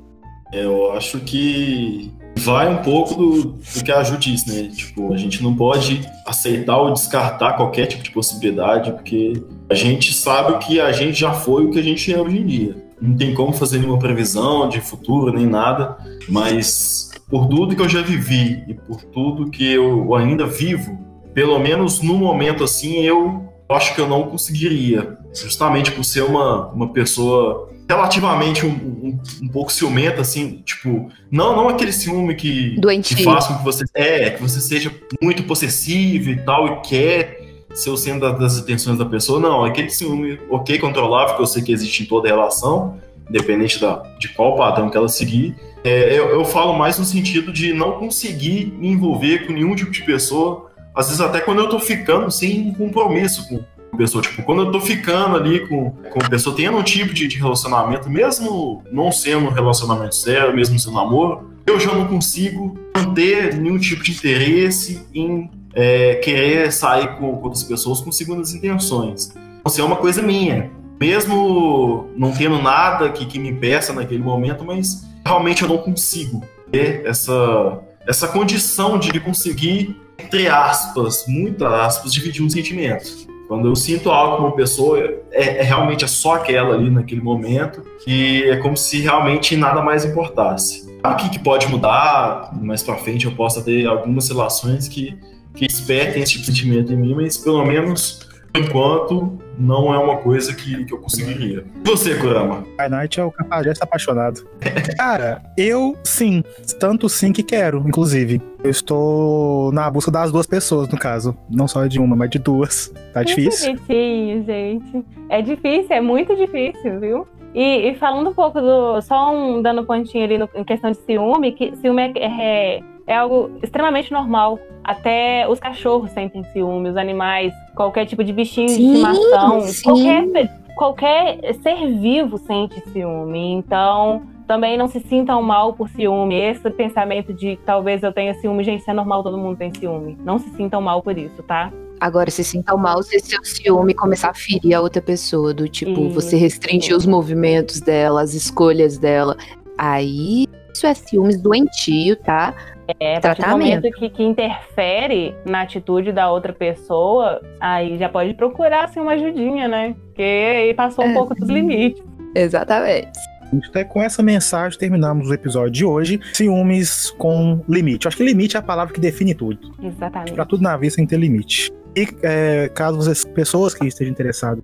Eu 0.51 0.91
acho 0.91 1.19
que 1.19 2.11
vai 2.37 2.71
um 2.71 2.81
pouco 2.81 3.15
do, 3.15 3.43
do 3.53 3.83
que 3.83 3.91
a 3.91 4.03
Ju 4.03 4.17
disse, 4.17 4.49
né? 4.51 4.69
Tipo, 4.69 5.13
a 5.13 5.17
gente 5.17 5.41
não 5.41 5.55
pode 5.55 6.07
aceitar 6.25 6.77
ou 6.77 6.91
descartar 6.91 7.53
qualquer 7.53 7.87
tipo 7.87 8.03
de 8.03 8.11
possibilidade, 8.11 8.91
porque 8.91 9.33
a 9.69 9.73
gente 9.73 10.13
sabe 10.13 10.57
que 10.65 10.79
a 10.79 10.91
gente 10.91 11.19
já 11.19 11.33
foi 11.33 11.65
o 11.65 11.71
que 11.71 11.79
a 11.79 11.83
gente 11.83 12.13
é 12.13 12.19
hoje 12.19 12.37
em 12.37 12.45
dia. 12.45 12.83
Não 13.01 13.15
tem 13.15 13.33
como 13.33 13.51
fazer 13.53 13.79
nenhuma 13.79 13.99
previsão 13.99 14.69
de 14.69 14.79
futuro 14.79 15.33
nem 15.33 15.45
nada, 15.45 15.97
mas 16.29 17.09
por 17.33 17.47
tudo 17.47 17.75
que 17.75 17.81
eu 17.81 17.89
já 17.89 18.03
vivi 18.03 18.63
e 18.67 18.75
por 18.75 19.01
tudo 19.05 19.49
que 19.49 19.67
eu 19.73 20.13
ainda 20.13 20.45
vivo, 20.45 20.99
pelo 21.33 21.57
menos 21.57 21.99
no 21.99 22.13
momento 22.13 22.63
assim, 22.63 23.03
eu 23.03 23.51
acho 23.67 23.95
que 23.95 24.01
eu 24.01 24.07
não 24.07 24.27
conseguiria. 24.27 25.17
Justamente 25.33 25.91
por 25.91 26.03
ser 26.05 26.21
uma, 26.21 26.67
uma 26.67 26.93
pessoa 26.93 27.71
relativamente 27.89 28.63
um, 28.67 28.69
um, 28.69 29.19
um 29.41 29.47
pouco 29.47 29.73
ciumenta, 29.73 30.21
assim, 30.21 30.61
tipo, 30.63 31.09
não, 31.31 31.55
não 31.55 31.69
aquele 31.69 31.91
ciúme 31.91 32.35
que, 32.35 32.79
que 33.03 33.23
faz 33.23 33.47
com 33.47 33.57
que 33.57 33.63
você, 33.63 33.83
é, 33.95 34.29
que 34.29 34.39
você 34.39 34.61
seja 34.61 34.93
muito 35.19 35.41
possessivo 35.41 36.29
e 36.29 36.37
tal, 36.37 36.67
e 36.67 36.81
quer 36.81 37.63
ser 37.73 37.89
o 37.89 37.97
centro 37.97 38.37
das 38.37 38.59
intenções 38.59 38.99
da 38.99 39.05
pessoa, 39.05 39.39
não, 39.39 39.65
aquele 39.65 39.89
ciúme 39.89 40.39
ok, 40.51 40.77
controlável, 40.77 41.35
que 41.35 41.41
eu 41.41 41.47
sei 41.47 41.63
que 41.63 41.71
existe 41.71 42.03
em 42.03 42.05
toda 42.05 42.27
relação, 42.27 42.99
independente 43.27 43.81
da, 43.81 44.03
de 44.19 44.27
qual 44.29 44.55
padrão 44.55 44.87
que 44.87 44.95
ela 44.95 45.09
seguir, 45.09 45.55
é, 45.83 46.17
eu, 46.17 46.29
eu, 46.29 46.45
falo 46.45 46.77
mais 46.77 46.97
no 46.97 47.03
sentido 47.03 47.51
de 47.51 47.73
não 47.73 47.93
conseguir 47.93 48.73
me 48.77 48.87
envolver 48.87 49.45
com 49.45 49.53
nenhum 49.53 49.75
tipo 49.75 49.91
de 49.91 50.01
pessoa, 50.03 50.71
às 50.95 51.07
vezes 51.07 51.19
até 51.19 51.41
quando 51.41 51.59
eu 51.59 51.69
tô 51.69 51.79
ficando 51.79 52.31
sem 52.31 52.73
compromisso 52.73 53.47
com 53.49 53.59
a 53.91 53.97
pessoa. 53.97 54.21
Tipo, 54.21 54.43
quando 54.43 54.63
eu 54.63 54.71
tô 54.71 54.79
ficando 54.79 55.35
ali 55.35 55.67
com, 55.67 55.91
com 55.91 56.19
a 56.23 56.29
pessoa, 56.29 56.55
tendo 56.55 56.77
um 56.77 56.83
tipo 56.83 57.13
de, 57.13 57.27
de 57.27 57.37
relacionamento, 57.37 58.09
mesmo 58.09 58.83
não 58.91 59.11
sendo 59.11 59.47
um 59.47 59.49
relacionamento 59.49 60.15
sério, 60.15 60.55
mesmo 60.55 60.79
sendo 60.79 60.95
namoro, 60.95 61.51
eu 61.65 61.79
já 61.79 61.93
não 61.93 62.07
consigo 62.07 62.77
manter 62.95 63.55
nenhum 63.55 63.77
tipo 63.77 64.03
de 64.03 64.11
interesse 64.11 65.05
em 65.13 65.49
é, 65.73 66.15
querer 66.15 66.71
sair 66.71 67.15
com, 67.17 67.35
com 67.35 67.43
outras 67.43 67.63
pessoas 67.63 67.99
com 67.99 68.11
segundas 68.11 68.53
intenções. 68.53 69.31
Então, 69.31 69.61
assim, 69.65 69.81
é 69.81 69.85
uma 69.85 69.95
coisa 69.95 70.21
minha. 70.21 70.71
Mesmo 70.99 72.09
não 72.15 72.31
tendo 72.31 72.61
nada 72.61 73.09
que, 73.09 73.25
que 73.25 73.39
me 73.39 73.49
impeça 73.49 73.91
naquele 73.91 74.23
momento, 74.23 74.63
mas 74.63 75.05
realmente 75.25 75.63
eu 75.63 75.69
não 75.69 75.77
consigo 75.77 76.43
ter 76.71 77.05
essa, 77.05 77.79
essa 78.07 78.27
condição 78.27 78.97
de 78.97 79.19
conseguir, 79.19 79.95
entre 80.17 80.47
aspas, 80.47 81.25
muitas 81.27 81.71
aspas, 81.71 82.13
dividir 82.13 82.43
um 82.43 82.49
sentimento. 82.49 83.31
Quando 83.47 83.67
eu 83.67 83.75
sinto 83.75 84.09
algo 84.09 84.37
com 84.37 84.43
uma 84.43 84.55
pessoa, 84.55 84.99
é, 85.31 85.59
é, 85.59 85.61
realmente 85.61 86.03
é 86.03 86.07
só 86.07 86.35
aquela 86.35 86.73
ali 86.73 86.89
naquele 86.89 87.21
momento, 87.21 87.83
que 88.03 88.43
é 88.49 88.57
como 88.57 88.75
se 88.75 88.99
realmente 89.01 89.55
nada 89.55 89.81
mais 89.81 90.05
importasse. 90.05 90.91
Aqui 91.03 91.29
que 91.29 91.39
pode 91.39 91.67
mudar, 91.67 92.51
mais 92.61 92.81
pra 92.81 92.95
frente 92.95 93.25
eu 93.25 93.33
possa 93.33 93.61
ter 93.61 93.85
algumas 93.85 94.29
relações 94.29 94.87
que, 94.87 95.17
que 95.53 95.67
despertem 95.67 96.23
esse 96.23 96.33
tipo 96.33 96.45
de 96.45 96.51
sentimento 96.51 96.93
em 96.93 96.95
mim, 96.95 97.13
mas 97.13 97.37
pelo 97.37 97.63
menos, 97.65 98.27
enquanto, 98.55 99.37
não 99.57 99.93
é 99.93 99.97
uma 99.97 100.17
coisa 100.17 100.53
que, 100.53 100.85
que 100.85 100.93
eu 100.93 100.99
conseguiria. 100.99 101.65
E 101.83 101.87
você, 101.87 102.15
Kurama? 102.15 102.63
Knight 102.89 103.19
é 103.19 103.23
o 103.23 103.31
capacete 103.31 103.79
apaixonado. 103.81 104.47
Cara, 104.97 105.41
eu 105.57 105.97
sim. 106.03 106.43
Tanto 106.79 107.09
sim 107.09 107.31
que 107.31 107.43
quero, 107.43 107.83
inclusive. 107.87 108.41
Eu 108.63 108.69
estou 108.69 109.71
na 109.71 109.89
busca 109.89 110.11
das 110.11 110.31
duas 110.31 110.47
pessoas, 110.47 110.87
no 110.87 110.97
caso. 110.97 111.35
Não 111.49 111.67
só 111.67 111.85
de 111.85 111.99
uma, 111.99 112.15
mas 112.15 112.29
de 112.29 112.39
duas. 112.39 112.93
Tá 113.13 113.23
difícil? 113.23 113.75
Bonitinho, 113.75 114.45
gente. 114.45 115.05
É 115.29 115.41
difícil, 115.41 115.95
é 115.95 116.01
muito 116.01 116.35
difícil, 116.35 116.99
viu? 116.99 117.27
E, 117.53 117.89
e, 117.89 117.95
falando 117.95 118.31
um 118.31 118.33
pouco 118.33 118.59
do. 118.59 118.99
Só 119.01 119.31
um 119.31 119.61
dando 119.61 119.85
pontinho 119.85 120.23
ali 120.23 120.37
no, 120.37 120.49
em 120.55 120.63
questão 120.63 120.89
de 120.89 120.97
ciúme, 120.97 121.51
que 121.51 121.75
ciúme 121.77 122.01
é, 122.01 122.77
é, 122.77 122.83
é, 123.07 123.15
algo 123.15 123.51
extremamente 123.61 124.11
normal. 124.11 124.59
Até 124.83 125.47
os 125.47 125.59
cachorros 125.59 126.11
sentem 126.11 126.43
ciúme, 126.45 126.89
os 126.89 126.97
animais, 126.97 127.53
qualquer 127.75 128.05
tipo 128.05 128.23
de 128.23 128.33
bichinho 128.33 128.69
sim, 128.69 128.77
de 128.77 128.83
estimação, 128.83 129.61
qualquer, 129.83 130.59
qualquer 130.75 131.55
ser 131.61 131.99
vivo 131.99 132.37
sente 132.37 132.81
ciúme. 132.89 133.53
Então, 133.53 134.23
também 134.47 134.77
não 134.77 134.87
se 134.87 134.99
sintam 134.99 135.41
mal 135.41 135.73
por 135.73 135.89
ciúme. 135.89 136.35
Esse 136.35 136.69
pensamento 136.69 137.33
de 137.33 137.57
talvez 137.65 138.03
eu 138.03 138.11
tenha 138.11 138.33
ciúme, 138.35 138.63
gente, 138.63 138.81
isso 138.81 138.91
é 138.91 138.93
normal, 138.93 139.23
todo 139.23 139.37
mundo 139.37 139.57
tem 139.57 139.73
ciúme. 139.73 140.17
Não 140.23 140.37
se 140.37 140.49
sintam 140.51 140.81
mal 140.81 141.01
por 141.01 141.17
isso, 141.17 141.41
tá? 141.43 141.71
Agora, 141.99 142.29
se 142.29 142.43
sinta 142.43 142.75
mal 142.75 143.01
se 143.01 143.17
seu 143.19 143.43
ciúme 143.45 143.93
começar 143.93 144.31
a 144.31 144.33
ferir 144.33 144.73
a 144.73 144.81
outra 144.81 145.01
pessoa, 145.01 145.53
do 145.53 145.69
tipo, 145.69 146.09
você 146.09 146.35
restringir 146.35 146.95
os 146.95 147.05
movimentos 147.05 147.79
dela, 147.79 148.21
as 148.21 148.33
escolhas 148.33 148.97
dela. 148.97 149.37
Aí, 149.77 150.45
isso 150.73 150.85
é 150.85 150.93
ciúmes 150.93 151.41
doentio, 151.41 152.17
tá? 152.17 152.53
É, 152.99 153.19
tratamento 153.19 153.89
que, 153.91 154.09
que 154.09 154.23
interfere 154.23 155.35
na 155.45 155.61
atitude 155.61 156.11
da 156.11 156.29
outra 156.29 156.51
pessoa, 156.51 157.41
aí 157.59 157.97
já 157.97 158.09
pode 158.09 158.33
procurar 158.33 158.85
assim, 158.85 158.99
uma 158.99 159.13
ajudinha, 159.13 159.67
né? 159.67 159.95
Porque 160.05 160.21
aí 160.21 160.73
passou 160.73 161.05
um 161.05 161.11
é. 161.11 161.13
pouco 161.13 161.35
dos 161.35 161.49
limites. 161.49 162.03
Exatamente. 162.35 163.11
Então, 163.53 163.83
com 163.85 164.01
essa 164.01 164.23
mensagem, 164.23 164.77
terminamos 164.77 165.29
o 165.29 165.33
episódio 165.33 165.71
de 165.71 165.85
hoje. 165.85 166.19
Ciúmes 166.33 167.11
com 167.11 167.63
limite. 167.69 168.05
Eu 168.05 168.09
acho 168.09 168.17
que 168.17 168.23
limite 168.23 168.55
é 168.55 168.59
a 168.59 168.63
palavra 168.63 168.93
que 168.93 168.99
define 168.99 169.35
tudo. 169.35 169.71
Exatamente. 169.81 170.33
Pra 170.33 170.45
tudo 170.45 170.63
na 170.63 170.75
vida 170.75 170.95
tem 170.95 171.05
que 171.05 171.11
ter 171.11 171.19
limite. 171.19 171.71
E 171.95 172.07
é, 172.23 172.69
caso 172.69 172.97
vocês, 172.97 173.23
pessoas 173.23 173.75
que 173.75 173.85
estejam 173.85 174.11
interessadas 174.11 174.63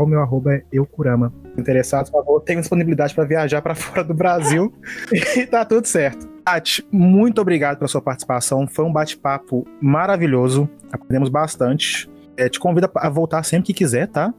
o 0.00 0.06
meu 0.06 0.20
arroba 0.20 0.54
é 0.54 0.62
eucurama. 0.72 1.32
Interessados, 1.58 2.10
por 2.10 2.24
favor, 2.24 2.40
tenham 2.40 2.60
disponibilidade 2.60 3.12
para 3.14 3.24
viajar 3.24 3.60
para 3.60 3.74
fora 3.74 4.04
do 4.04 4.14
Brasil 4.14 4.72
e 5.36 5.46
tá 5.46 5.64
tudo 5.64 5.84
certo. 5.86 6.33
Tati, 6.44 6.86
muito 6.92 7.40
obrigado 7.40 7.78
pela 7.78 7.88
sua 7.88 8.02
participação. 8.02 8.66
Foi 8.66 8.84
um 8.84 8.92
bate-papo 8.92 9.66
maravilhoso. 9.80 10.68
Aprendemos 10.92 11.30
bastante. 11.30 12.08
É, 12.36 12.48
te 12.48 12.60
convido 12.60 12.90
a 12.94 13.08
voltar 13.08 13.42
sempre 13.44 13.66
que 13.66 13.74
quiser, 13.74 14.08
tá? 14.08 14.32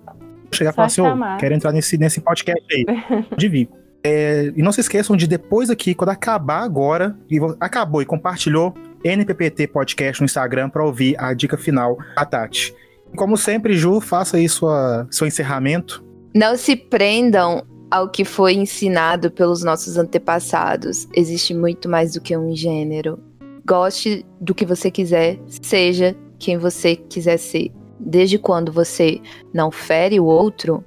Chegar 0.51 0.71
e 0.71 0.73
falar 0.73 0.85
assim, 0.85 1.01
oh, 1.01 1.37
quero 1.39 1.55
entrar 1.55 1.71
nesse, 1.71 1.97
nesse 1.97 2.21
podcast 2.21 2.63
aí. 2.71 2.85
De 3.35 3.49
vir. 3.49 3.69
É, 4.03 4.53
e 4.55 4.61
não 4.61 4.71
se 4.71 4.81
esqueçam 4.81 5.17
de 5.17 5.25
depois 5.25 5.71
aqui, 5.71 5.95
quando 5.95 6.11
acabar 6.11 6.61
agora, 6.61 7.17
e 7.27 7.39
acabou 7.59 8.03
e 8.03 8.05
compartilhou, 8.05 8.71
NPPT 9.03 9.65
Podcast 9.65 10.21
no 10.21 10.25
Instagram 10.25 10.69
para 10.69 10.85
ouvir 10.85 11.15
a 11.19 11.33
dica 11.33 11.57
final 11.57 11.97
da 12.15 12.23
Tati. 12.23 12.71
Como 13.15 13.35
sempre, 13.35 13.75
Ju, 13.75 13.99
faça 13.99 14.37
aí 14.37 14.47
sua, 14.47 15.07
seu 15.09 15.25
encerramento. 15.25 16.05
Não 16.35 16.55
se 16.55 16.75
prendam 16.75 17.65
ao 17.95 18.09
que 18.09 18.25
foi 18.25 18.53
ensinado 18.53 19.31
pelos 19.31 19.63
nossos 19.63 19.97
antepassados. 19.97 21.07
Existe 21.15 21.53
muito 21.53 21.87
mais 21.87 22.13
do 22.13 22.19
que 22.19 22.35
um 22.35 22.53
gênero. 22.53 23.17
Goste 23.65 24.25
do 24.39 24.53
que 24.53 24.65
você 24.65 24.91
quiser, 24.91 25.39
seja 25.47 26.13
quem 26.37 26.57
você 26.57 26.97
quiser 26.97 27.37
ser. 27.37 27.71
Desde 27.97 28.37
quando 28.37 28.69
você 28.69 29.21
não 29.53 29.71
fere 29.71 30.19
o 30.19 30.25
outro, 30.25 30.83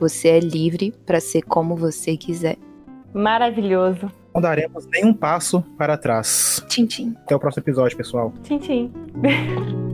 você 0.00 0.28
é 0.28 0.40
livre 0.40 0.94
para 1.04 1.20
ser 1.20 1.42
como 1.42 1.76
você 1.76 2.16
quiser. 2.16 2.56
Maravilhoso 3.12 4.10
não 4.38 4.42
daremos 4.42 4.86
nenhum 4.86 5.12
passo 5.12 5.62
para 5.76 5.96
trás. 5.96 6.64
Tchim, 6.68 6.86
tchim. 6.86 7.16
Até 7.24 7.34
o 7.34 7.40
próximo 7.40 7.62
episódio, 7.64 7.96
pessoal. 7.96 8.32
Tchim, 8.44 8.58
tchim. 8.58 8.92